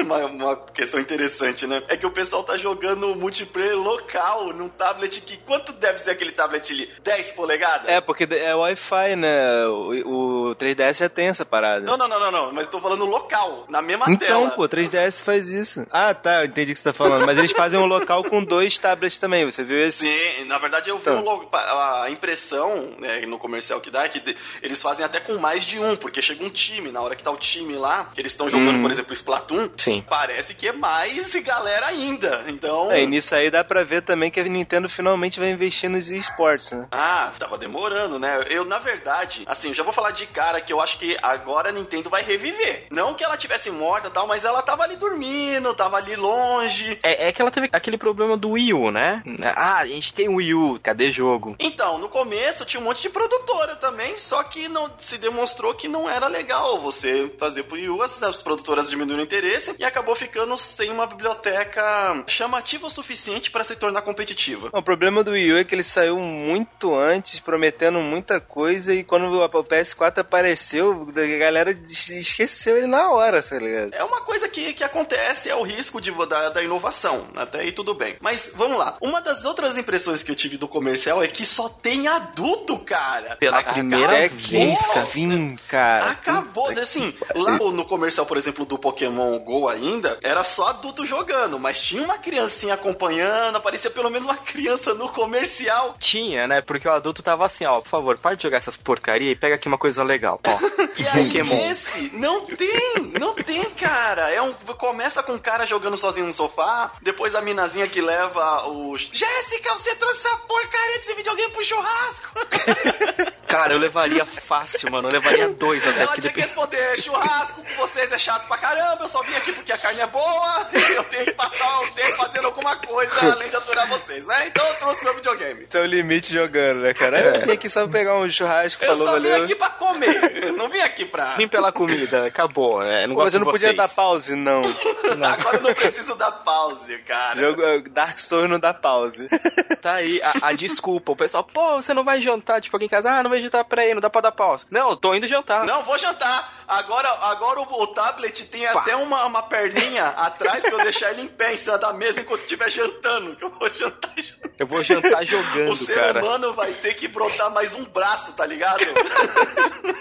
Uma, 0.00 0.26
uma 0.26 0.56
questão 0.72 1.00
interessante, 1.00 1.66
né? 1.66 1.82
É 1.88 1.96
que 1.96 2.06
o 2.06 2.10
pessoal 2.10 2.42
tá 2.44 2.56
jogando 2.56 3.14
multiplayer 3.16 3.76
local 3.76 4.19
num 4.54 4.68
tablet 4.68 5.20
que. 5.20 5.36
Quanto 5.38 5.72
deve 5.72 5.98
ser 5.98 6.10
aquele 6.12 6.32
tablet 6.32 6.72
ali? 6.72 6.90
10 7.02 7.32
polegadas? 7.32 7.88
É, 7.88 8.00
porque 8.00 8.26
é 8.30 8.54
Wi-Fi, 8.54 9.16
né? 9.16 9.66
O, 9.66 10.50
o 10.50 10.56
3DS 10.56 10.98
já 10.98 11.08
tem 11.08 11.26
essa 11.28 11.44
parada. 11.44 11.80
Não, 11.84 11.96
não, 11.96 12.06
não, 12.08 12.20
não, 12.20 12.30
não. 12.30 12.52
Mas 12.52 12.68
tô 12.68 12.80
falando 12.80 13.04
local, 13.06 13.66
na 13.68 13.80
mesma 13.82 14.06
Então, 14.08 14.42
tela. 14.42 14.50
pô, 14.50 14.68
3DS 14.68 15.22
faz 15.22 15.48
isso. 15.48 15.86
Ah, 15.90 16.12
tá, 16.14 16.44
entendi 16.44 16.72
o 16.72 16.74
que 16.74 16.80
você 16.80 16.84
tá 16.88 16.92
falando. 16.92 17.26
Mas 17.26 17.38
eles 17.38 17.52
fazem 17.52 17.78
um 17.78 17.86
local 17.86 18.24
com 18.24 18.42
dois 18.44 18.78
tablets 18.78 19.18
também, 19.18 19.44
você 19.44 19.64
viu 19.64 19.80
esse? 19.80 20.04
Sim, 20.06 20.44
na 20.44 20.58
verdade 20.58 20.90
eu 20.90 20.96
vi 20.98 21.02
Então. 21.02 21.24
um 21.24 21.48
a 21.52 22.10
impressão 22.10 22.94
né, 22.98 23.20
no 23.26 23.38
comercial 23.38 23.80
que 23.80 23.90
dá 23.90 24.04
é 24.04 24.08
que 24.08 24.36
eles 24.62 24.80
fazem 24.82 25.04
até 25.04 25.20
com 25.20 25.36
mais 25.38 25.64
de 25.64 25.78
um, 25.78 25.96
porque 25.96 26.20
chega 26.22 26.44
um 26.44 26.50
time, 26.50 26.90
na 26.92 27.00
hora 27.00 27.16
que 27.16 27.22
tá 27.22 27.30
o 27.30 27.36
time 27.36 27.74
lá, 27.76 28.10
que 28.14 28.20
eles 28.20 28.32
estão 28.32 28.48
jogando, 28.48 28.78
Hum. 28.78 28.82
por 28.82 28.90
exemplo, 28.90 29.12
Splatoon, 29.12 29.68
Sim. 29.76 30.04
parece 30.08 30.54
que 30.54 30.68
é 30.68 30.72
mais 30.72 31.34
galera 31.36 31.86
ainda. 31.86 32.44
Então. 32.48 32.90
É, 32.92 33.02
e 33.02 33.06
nisso 33.06 33.34
aí 33.34 33.50
dá 33.50 33.62
pra 33.64 33.82
ver 33.84 33.99
também 34.00 34.30
que 34.30 34.40
a 34.40 34.44
Nintendo 34.44 34.88
finalmente 34.88 35.38
vai 35.38 35.50
investir 35.50 35.88
nos 35.88 36.10
esportes, 36.10 36.70
né? 36.72 36.86
Ah, 36.90 37.32
tava 37.38 37.58
demorando, 37.58 38.18
né? 38.18 38.44
Eu, 38.48 38.64
na 38.64 38.78
verdade, 38.78 39.44
assim, 39.46 39.68
eu 39.68 39.74
já 39.74 39.82
vou 39.82 39.92
falar 39.92 40.10
de 40.12 40.26
cara 40.26 40.60
que 40.60 40.72
eu 40.72 40.80
acho 40.80 40.98
que 40.98 41.16
agora 41.22 41.70
a 41.70 41.72
Nintendo 41.72 42.10
vai 42.10 42.22
reviver. 42.22 42.86
Não 42.90 43.14
que 43.14 43.24
ela 43.24 43.36
tivesse 43.36 43.70
morta 43.70 44.08
e 44.08 44.10
tal, 44.10 44.26
mas 44.26 44.44
ela 44.44 44.62
tava 44.62 44.82
ali 44.82 44.96
dormindo, 44.96 45.74
tava 45.74 45.96
ali 45.96 46.16
longe. 46.16 46.98
É, 47.02 47.28
é 47.28 47.32
que 47.32 47.40
ela 47.40 47.50
teve 47.50 47.68
aquele 47.72 47.98
problema 47.98 48.36
do 48.36 48.50
Wii 48.50 48.74
U, 48.74 48.90
né? 48.90 49.22
Ah, 49.54 49.78
a 49.78 49.86
gente 49.86 50.12
tem 50.14 50.28
o 50.28 50.36
Wii 50.36 50.54
U, 50.54 50.80
cadê 50.82 51.10
jogo? 51.10 51.56
Então, 51.58 51.98
no 51.98 52.08
começo 52.08 52.64
tinha 52.64 52.80
um 52.80 52.84
monte 52.84 53.02
de 53.02 53.10
produtora 53.10 53.76
também, 53.76 54.16
só 54.16 54.42
que 54.44 54.68
não 54.68 54.90
se 54.98 55.18
demonstrou 55.18 55.74
que 55.74 55.88
não 55.88 56.08
era 56.08 56.26
legal 56.26 56.80
você 56.80 57.32
fazer 57.38 57.64
pro 57.64 57.76
Wii 57.76 57.90
U, 57.90 58.02
as, 58.02 58.22
as 58.22 58.42
produtoras 58.42 58.88
diminuíram 58.88 59.22
o 59.22 59.24
interesse 59.24 59.74
e 59.78 59.84
acabou 59.84 60.14
ficando 60.14 60.56
sem 60.56 60.90
uma 60.90 61.06
biblioteca 61.06 62.24
chamativa 62.26 62.86
o 62.86 62.90
suficiente 62.90 63.50
para 63.50 63.64
se 63.64 63.76
tornar 63.76 63.89
competitiva. 64.02 64.70
O 64.72 64.82
problema 64.82 65.24
do 65.24 65.32
Wii 65.32 65.52
U 65.52 65.58
é 65.58 65.64
que 65.64 65.74
ele 65.74 65.82
saiu 65.82 66.18
muito 66.18 66.94
antes, 66.94 67.40
prometendo 67.40 68.00
muita 68.00 68.40
coisa, 68.40 68.94
e 68.94 69.02
quando 69.02 69.24
o 69.26 69.40
o 69.40 69.64
PS4 69.64 70.18
apareceu, 70.18 71.06
a 71.16 71.38
galera 71.38 71.70
es- 71.70 72.08
esqueceu 72.10 72.76
ele 72.76 72.86
na 72.86 73.10
hora, 73.10 73.42
tá 73.42 73.58
ligado? 73.58 73.94
É 73.94 74.04
uma 74.04 74.20
coisa 74.20 74.48
que, 74.48 74.74
que 74.74 74.84
acontece, 74.84 75.48
é 75.48 75.54
o 75.56 75.62
risco 75.62 76.00
de, 76.00 76.10
da, 76.26 76.50
da 76.50 76.62
inovação. 76.62 77.26
Até 77.34 77.60
aí 77.60 77.72
tudo 77.72 77.94
bem. 77.94 78.16
Mas 78.20 78.50
vamos 78.54 78.78
lá. 78.78 78.96
Uma 79.00 79.20
das 79.20 79.44
outras 79.44 79.76
impressões 79.78 80.22
que 80.22 80.30
eu 80.30 80.36
tive 80.36 80.56
do 80.58 80.68
comercial 80.68 81.22
é 81.22 81.26
que 81.28 81.46
só 81.46 81.68
tem 81.68 82.06
adulto, 82.08 82.78
cara. 82.78 83.36
Pela 83.36 83.58
Acabou. 83.60 83.74
primeira 83.80 84.14
É 84.18 84.28
vez, 84.28 84.86
cara. 84.86 85.06
Vim, 85.06 85.56
cara. 85.68 86.10
Acabou, 86.10 86.66
Puta 86.68 86.80
assim, 86.82 87.14
lá 87.34 87.52
no 87.56 87.84
comercial, 87.84 88.26
por 88.26 88.36
exemplo, 88.36 88.64
do 88.66 88.76
Pokémon 88.78 89.38
GO 89.38 89.68
ainda, 89.68 90.18
era 90.22 90.44
só 90.44 90.68
adulto 90.68 91.06
jogando, 91.06 91.58
mas 91.58 91.80
tinha 91.80 92.02
uma 92.02 92.18
criancinha 92.18 92.74
acompanhando, 92.74 93.56
aparecia 93.56 93.79
pelo 93.88 94.10
menos 94.10 94.26
uma 94.26 94.36
criança 94.36 94.92
no 94.92 95.08
comercial. 95.08 95.96
Tinha, 95.98 96.46
né? 96.46 96.60
Porque 96.60 96.88
o 96.88 96.92
adulto 96.92 97.22
tava 97.22 97.46
assim, 97.46 97.64
ó, 97.64 97.80
por 97.80 97.88
favor, 97.88 98.18
para 98.18 98.34
de 98.34 98.42
jogar 98.42 98.58
essas 98.58 98.76
porcaria 98.76 99.30
e 99.30 99.36
pega 99.36 99.54
aqui 99.54 99.68
uma 99.68 99.78
coisa 99.78 100.02
legal, 100.02 100.40
ó. 100.44 100.58
E 101.00 101.08
aí, 101.08 101.28
Pokémon. 101.28 101.70
esse, 101.70 102.10
não 102.14 102.44
tem, 102.44 103.12
não 103.18 103.32
tem, 103.34 103.64
cara. 103.70 104.30
É 104.30 104.42
um, 104.42 104.52
começa 104.52 105.22
com 105.22 105.32
um 105.32 105.38
cara 105.38 105.66
jogando 105.66 105.96
sozinho 105.96 106.26
no 106.26 106.32
sofá, 106.32 106.92
depois 107.00 107.34
a 107.34 107.40
minazinha 107.40 107.86
que 107.86 108.02
leva 108.02 108.68
o... 108.68 108.98
Jéssica, 108.98 109.72
você 109.78 109.94
trouxe 109.94 110.26
essa 110.26 110.36
porcaria 110.38 110.98
desse 110.98 111.14
videogame 111.14 111.52
pro 111.52 111.64
churrasco. 111.64 112.28
Cara, 113.46 113.72
eu 113.72 113.78
levaria 113.78 114.24
fácil, 114.24 114.90
mano. 114.90 115.08
Eu 115.08 115.12
levaria 115.12 115.48
dois 115.48 115.86
até, 115.86 116.02
Ela 116.02 116.06
porque 116.08 116.20
tinha 116.20 116.32
que 116.32 116.40
responder, 116.40 117.02
churrasco 117.02 117.62
com 117.62 117.74
vocês 117.76 118.10
é 118.12 118.18
chato 118.18 118.46
pra 118.46 118.56
caramba, 118.56 119.04
eu 119.04 119.08
só 119.08 119.22
vim 119.22 119.34
aqui 119.34 119.52
porque 119.52 119.72
a 119.72 119.78
carne 119.78 120.00
é 120.00 120.06
boa, 120.06 120.68
eu 120.72 121.04
tenho 121.04 121.24
que 121.26 121.32
passar 121.32 121.80
o 121.82 121.90
tempo 121.90 122.16
fazendo 122.16 122.46
alguma 122.46 122.76
coisa 122.76 123.32
além 123.32 123.48
de 123.48 123.56
aturar 123.70 123.88
vocês, 123.88 124.26
né? 124.26 124.48
Então 124.48 124.66
eu 124.66 124.74
trouxe 124.74 125.04
meu 125.04 125.14
videogame. 125.14 125.66
É 125.72 125.78
o 125.78 125.86
limite 125.86 126.32
jogando, 126.32 126.80
né, 126.80 126.92
cara? 126.92 127.20
Eu 127.36 127.46
vim 127.46 127.52
aqui 127.52 127.68
só 127.70 127.82
pra 127.82 127.92
pegar 127.92 128.16
um 128.16 128.30
churrasco, 128.30 128.84
Eu 128.84 128.90
falou, 128.90 129.06
só 129.06 129.20
vim 129.20 129.28
valeu. 129.28 129.44
aqui 129.44 129.54
pra 129.54 129.70
comer, 129.70 130.44
eu 130.44 130.52
não 130.54 130.68
vim 130.68 130.80
aqui 130.80 131.04
pra... 131.04 131.34
Vim 131.36 131.46
pela 131.48 131.70
comida, 131.72 132.26
acabou, 132.26 132.80
né? 132.80 133.06
Não 133.06 133.14
Pô, 133.14 133.22
gosto 133.22 133.26
Mas 133.26 133.34
eu 133.34 133.40
não 133.40 133.46
de 133.46 133.52
podia 133.52 133.72
dar 133.74 133.88
pause, 133.88 134.34
não. 134.34 134.62
Agora 134.62 135.56
eu 135.56 135.62
não 135.62 135.74
preciso 135.74 136.14
dar 136.16 136.32
pause, 136.32 136.98
cara. 136.98 137.40
Jogo, 137.40 137.62
eh, 137.62 137.82
Dark 137.90 138.18
Souls 138.18 138.48
não 138.48 138.58
dá 138.58 138.74
pause. 138.74 139.28
Tá 139.80 139.94
aí 139.94 140.20
a, 140.22 140.48
a 140.48 140.52
desculpa. 140.52 141.12
O 141.12 141.16
pessoal, 141.16 141.42
pô, 141.42 141.76
você 141.80 141.94
não 141.94 142.04
vai 142.04 142.20
jantar, 142.20 142.60
tipo, 142.60 142.76
aqui 142.76 142.84
em 142.84 142.88
casa, 142.88 143.10
ah, 143.12 143.22
não 143.22 143.30
vai 143.30 143.40
jantar 143.40 143.64
pra 143.64 143.80
aí, 143.80 143.94
não 143.94 144.00
dá 144.00 144.10
pra 144.10 144.20
dar 144.20 144.32
pausa. 144.32 144.66
Não, 144.70 144.90
eu 144.90 144.96
tô 144.96 145.14
indo 145.14 145.26
jantar. 145.26 145.64
Não, 145.64 145.82
vou 145.82 145.98
jantar. 145.98 146.52
Agora, 146.68 147.08
agora 147.22 147.60
o, 147.60 147.82
o 147.82 147.86
tablet 147.86 148.44
tem 148.48 148.66
Pá. 148.70 148.80
até 148.80 148.94
uma, 148.94 149.24
uma 149.24 149.42
perninha 149.42 150.08
atrás 150.08 150.62
pra 150.62 150.72
eu 150.72 150.82
deixar 150.82 151.12
ele 151.12 151.22
em 151.22 151.28
pé 151.28 151.54
em 151.54 151.56
cima 151.56 151.78
da 151.78 151.94
mesa 151.94 152.20
enquanto 152.20 152.42
estiver 152.42 152.68
jantando. 152.68 153.34
Que 153.36 153.44
eu 153.44 153.50
vou 153.60 153.70
jantar 153.72 154.12
junto. 154.16 154.50
Eu 154.58 154.66
vou 154.66 154.82
jantar 154.82 155.24
jogando, 155.24 155.70
O 155.70 155.76
ser 155.76 155.94
cara. 155.94 156.22
humano 156.24 156.52
vai 156.54 156.72
ter 156.72 156.94
que 156.94 157.06
brotar 157.08 157.50
mais 157.50 157.74
um 157.74 157.84
braço, 157.84 158.32
tá 158.34 158.44
ligado? 158.44 158.84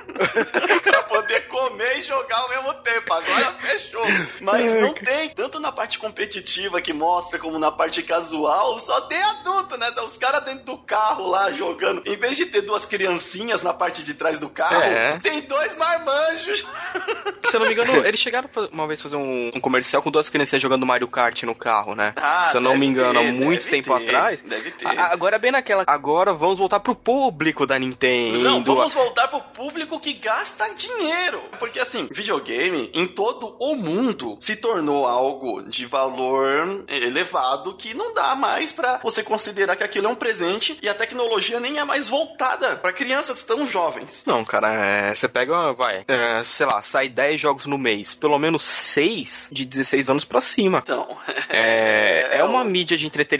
pra 0.83 1.03
poder 1.03 1.47
comer 1.47 1.99
e 1.99 2.03
jogar 2.03 2.37
ao 2.39 2.49
mesmo 2.49 2.73
tempo. 2.75 3.13
Agora 3.13 3.53
fechou. 3.59 4.05
Mas 4.41 4.71
não 4.73 4.93
tem, 4.93 5.29
tanto 5.29 5.59
na 5.59 5.71
parte 5.71 5.97
competitiva 5.97 6.81
que 6.81 6.93
mostra, 6.93 7.39
como 7.39 7.57
na 7.57 7.71
parte 7.71 8.03
casual, 8.03 8.77
só 8.79 9.01
tem 9.01 9.21
adulto, 9.21 9.77
né? 9.77 9.89
Os 10.03 10.17
caras 10.17 10.43
dentro 10.43 10.65
do 10.65 10.77
carro 10.77 11.27
lá 11.27 11.51
jogando. 11.51 12.01
Em 12.05 12.15
vez 12.17 12.37
de 12.37 12.45
ter 12.45 12.61
duas 12.61 12.85
criancinhas 12.85 13.61
na 13.63 13.73
parte 13.73 14.03
de 14.03 14.13
trás 14.13 14.39
do 14.39 14.49
carro, 14.49 14.83
É. 14.83 15.19
tem 15.19 15.41
dois 15.41 15.75
marmanjos. 15.77 16.65
Se 17.43 17.55
eu 17.55 17.61
não 17.61 17.67
me 17.67 17.73
engano, 17.73 18.05
eles 18.05 18.19
chegaram 18.19 18.49
uma 18.71 18.87
vez 18.87 19.01
fazer 19.01 19.15
um, 19.15 19.51
um 19.55 19.59
comercial 19.59 20.01
com 20.03 20.11
duas 20.11 20.29
crianças 20.29 20.61
jogando 20.61 20.85
Mario 20.85 21.07
Kart 21.07 21.41
no 21.43 21.55
carro, 21.55 21.95
né? 21.95 22.13
Ah, 22.17 22.49
Se 22.51 22.57
eu 22.57 22.61
não 22.61 22.77
me 22.77 22.85
engano, 22.85 23.19
há 23.19 23.23
ter, 23.23 23.31
muito 23.49 23.63
deve 23.65 23.69
tempo 23.81 23.97
ter, 23.97 24.03
atrás. 24.05 24.41
Deve 24.41 24.71
ter. 24.71 24.87
A- 24.87 25.11
Agora 25.11 25.35
é 25.35 25.39
bem 25.39 25.51
naquela. 25.51 25.83
Agora 25.87 26.33
vamos 26.33 26.57
voltar 26.57 26.79
pro 26.79 26.95
público 26.95 27.65
da 27.65 27.77
Nintendo. 27.77 28.39
Não, 28.39 28.63
vamos 28.63 28.93
voltar 28.93 29.27
pro 29.27 29.41
público 29.41 29.99
que 29.99 30.13
gasta 30.13 30.69
dinheiro. 30.73 31.41
Porque 31.59 31.79
assim, 31.79 32.07
videogame 32.11 32.89
em 32.93 33.07
todo 33.07 33.55
o 33.59 33.75
mundo 33.75 34.37
se 34.39 34.55
tornou 34.55 35.05
algo 35.05 35.63
de 35.63 35.85
valor 35.85 36.83
elevado 36.87 37.73
que 37.75 37.93
não 37.93 38.13
dá 38.13 38.35
mais 38.35 38.71
pra 38.71 38.99
você 39.03 39.23
considerar 39.23 39.75
que 39.75 39.83
aquilo 39.83 40.07
é 40.07 40.09
um 40.09 40.15
presente 40.15 40.77
e 40.81 40.87
a 40.89 40.93
tecnologia 40.93 41.59
nem 41.59 41.79
é 41.79 41.83
mais 41.83 42.07
voltada 42.09 42.75
pra 42.77 42.93
crianças 42.93 43.43
tão 43.43 43.65
jovens. 43.65 44.23
Não, 44.25 44.43
cara, 44.45 44.71
é, 44.73 45.13
você 45.13 45.27
pega, 45.27 45.73
vai, 45.73 46.03
é, 46.07 46.43
sei 46.43 46.65
lá, 46.65 46.81
sai 46.81 47.09
10 47.09 47.39
jogos 47.39 47.65
no 47.65 47.77
mês, 47.77 48.13
pelo 48.13 48.37
menos 48.39 48.63
6 48.63 49.49
de 49.51 49.65
16 49.65 50.09
anos 50.09 50.25
pra 50.25 50.41
cima. 50.41 50.79
Então, 50.83 51.17
É, 51.49 52.37
é 52.39 52.43
uma 52.43 52.61
o- 52.61 52.65
mídia 52.65 52.95
de 52.97 53.05
entretenimento 53.05 53.38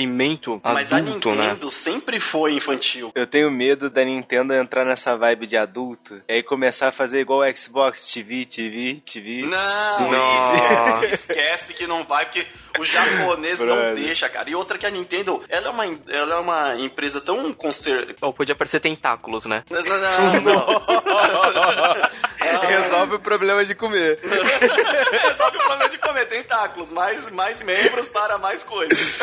mas 0.63 0.91
a 0.91 0.98
adulto, 0.98 1.34
né? 1.34 1.48
Nintendo 1.48 1.72
sempre 1.72 2.20
foi 2.20 2.53
infantil. 2.53 3.12
Eu 3.15 3.27
tenho 3.27 3.50
medo 3.51 3.89
da 3.89 4.03
Nintendo 4.03 4.53
entrar 4.53 4.86
nessa 4.86 5.15
vibe 5.18 5.48
de 5.48 5.58
adulto 5.58 6.22
e 6.27 6.34
aí 6.34 6.44
começar 6.44 6.89
a 6.89 6.91
fazer 6.91 7.20
igual 7.22 7.41
o 7.41 7.58
Xbox 7.58 8.06
TV, 8.12 8.46
TV, 8.46 9.01
TV. 9.06 9.41
Não, 9.44 10.12
Não. 10.12 11.03
esquece, 11.06 11.74
que 11.74 11.88
não 11.88 12.03
vai, 12.03 12.25
porque 12.25 12.46
o 12.79 12.86
japonês 12.86 13.60
não 13.60 13.94
deixa, 13.94 14.29
cara. 14.29 14.50
E 14.50 14.56
outra 14.56 14.77
que 14.77 14.86
a 14.86 14.89
Nintendo, 14.89 15.44
ela 15.50 15.68
é 15.68 15.70
uma, 15.70 15.86
ela 15.86 16.36
é 16.36 16.39
uma 16.39 16.75
empresa 16.77 17.22
tão 17.22 17.51
conser... 17.53 18.15
Ou 18.22 18.34
podia 18.34 18.56
parecer 18.56 18.79
tentáculos, 18.79 19.46
né? 19.46 19.63
Não, 19.70 19.82
não, 19.82 20.41
não. 20.41 20.65
Resolve 22.68 23.16
o 23.16 23.20
problema 23.20 23.66
de 23.66 23.75
comer. 23.75 24.20
Resolve 24.22 25.58
o 25.58 25.60
problema 25.60 25.89
de 25.89 25.98
comer 25.98 26.28
tentáculos, 26.28 26.92
mais, 26.92 27.30
mais 27.32 27.62
membros 27.62 28.08
para 28.08 28.38
mais 28.38 28.63
coisas. 28.63 29.20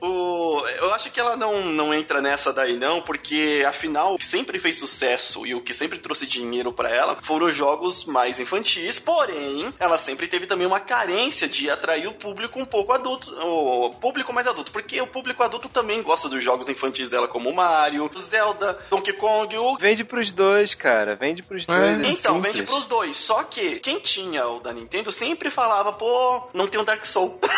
o, 0.00 0.62
eu 0.78 0.92
acho 0.92 1.10
que 1.10 1.20
ela 1.20 1.36
não, 1.36 1.62
não 1.62 1.94
entra 1.94 2.20
nessa 2.20 2.52
daí 2.52 2.76
não, 2.76 3.02
porque 3.02 3.64
afinal 3.66 4.14
o 4.14 4.18
que 4.18 4.26
sempre 4.26 4.58
fez 4.58 4.76
sucesso 4.76 5.46
e 5.46 5.54
o 5.54 5.60
que 5.60 5.72
sempre 5.72 5.98
trouxe 5.98 6.26
dinheiro 6.26 6.72
para 6.72 6.88
ela 6.88 7.16
foram 7.22 7.46
os 7.46 7.54
jogos 7.54 8.04
mais 8.04 8.40
infantis, 8.40 8.98
porém 8.98 9.72
ela 9.78 9.98
sempre 9.98 10.26
teve 10.26 10.46
também 10.46 10.66
uma 10.66 10.80
carência 10.80 11.48
de 11.48 11.70
atrair 11.70 12.06
o 12.06 12.12
público 12.12 12.58
um 12.58 12.64
pouco 12.64 12.92
adulto, 12.92 13.30
o 13.32 13.90
público 13.90 14.32
mais 14.32 14.46
adulto, 14.46 14.72
porque 14.72 15.00
o 15.00 15.06
público 15.06 15.42
adulto 15.42 15.68
também 15.68 16.02
gosta 16.02 16.28
dos 16.28 16.42
jogos 16.42 16.68
infantis 16.68 17.08
dela 17.08 17.28
como 17.28 17.52
Mario, 17.52 18.10
Zelda, 18.18 18.78
Donkey 18.90 19.12
Kong, 19.12 19.56
o 19.56 19.76
Vende 19.78 20.04
pros 20.04 20.32
dois, 20.32 20.74
cara. 20.74 21.14
Vende 21.14 21.42
pros 21.42 21.66
dois. 21.66 21.78
é 21.78 22.08
então, 22.08 22.34
simples. 22.34 22.42
vende 22.42 22.62
pros 22.62 22.73
dois. 22.86 23.16
Só 23.16 23.42
que 23.44 23.78
quem 23.80 23.98
tinha 24.00 24.46
o 24.46 24.60
da 24.60 24.72
Nintendo 24.72 25.10
sempre 25.12 25.50
falava, 25.50 25.92
pô, 25.92 26.42
não 26.52 26.66
tem 26.68 26.80
um 26.80 26.84
Dark 26.84 27.04
Soul. 27.04 27.38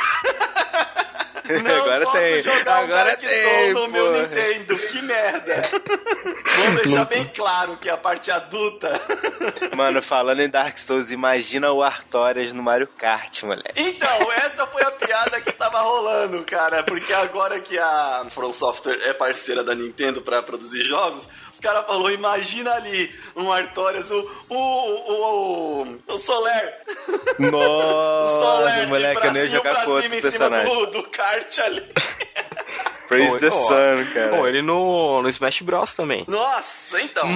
Não 1.49 1.77
Agora 1.77 2.05
posso 2.05 2.17
tem. 2.19 2.43
jogar 2.43 2.79
Agora 2.83 3.03
um 3.03 3.07
Dark 3.07 3.21
tem, 3.21 3.71
Soul 3.73 3.73
no 3.75 3.89
meu 3.93 4.07
porra. 4.07 4.23
Nintendo, 4.27 4.77
que 4.79 5.03
merda. 5.03 5.63
Vamos 6.57 6.83
deixar 6.83 7.05
bem 7.05 7.31
claro 7.33 7.77
que 7.77 7.89
a 7.89 7.97
parte 7.97 8.33
adulta. 8.33 9.01
Mano, 9.77 10.03
falando 10.03 10.41
em 10.41 10.49
Dark 10.49 10.77
Souls, 10.77 11.13
imagina 11.13 11.71
o 11.71 11.83
Artorias 11.85 12.53
no 12.53 12.65
Mario 12.65 12.89
Kart, 12.89 13.45
moleque. 13.45 13.73
Então, 13.77 14.33
essa 14.33 14.67
foi 14.67 14.83
a 14.83 14.91
piada 14.91 15.41
que 15.41 15.53
tava 15.53 15.81
rolando, 15.83 16.43
cara. 16.43 16.83
Porque 16.83 17.13
agora 17.13 17.61
que 17.61 17.79
a 17.79 18.27
From 18.31 18.53
Software 18.53 18.99
é 19.03 19.13
parceira 19.13 19.63
da 19.63 19.75
Nintendo 19.75 20.23
pra 20.23 20.43
produzir 20.43 20.83
jogos, 20.83 21.29
os 21.57 21.61
caras 21.61 21.87
falaram, 21.87 22.11
imagina 22.11 22.73
ali 22.75 23.15
um 23.35 23.51
Artorias, 23.51 24.11
o, 24.11 24.31
o, 24.49 24.57
o, 24.57 25.83
o, 25.83 25.99
o 26.15 26.19
Soler. 26.19 26.75
O 27.39 27.43
Nossa, 27.51 28.35
Soler 28.35 28.81
de 28.81 28.87
moleque, 28.89 29.27
eu 29.27 29.33
nem 29.33 29.49
jogar 29.49 29.71
pra 29.75 29.85
cima 29.85 29.99
em 30.17 30.21
cima 30.21 30.23
personagem. 30.23 30.75
do, 30.75 30.87
do 30.91 31.03
kart 31.05 31.59
ali. 31.61 31.83
Praise 33.09 33.39
the 33.39 33.53
Sun, 33.53 34.13
cara. 34.13 34.37
Pô, 34.37 34.49
ele 34.49 34.63
no, 34.63 35.23
no 35.23 35.29
Smash 35.29 35.61
Bros 35.63 35.95
também. 35.95 36.25
Nossa, 36.27 37.01
então. 37.01 37.23
a 37.25 37.29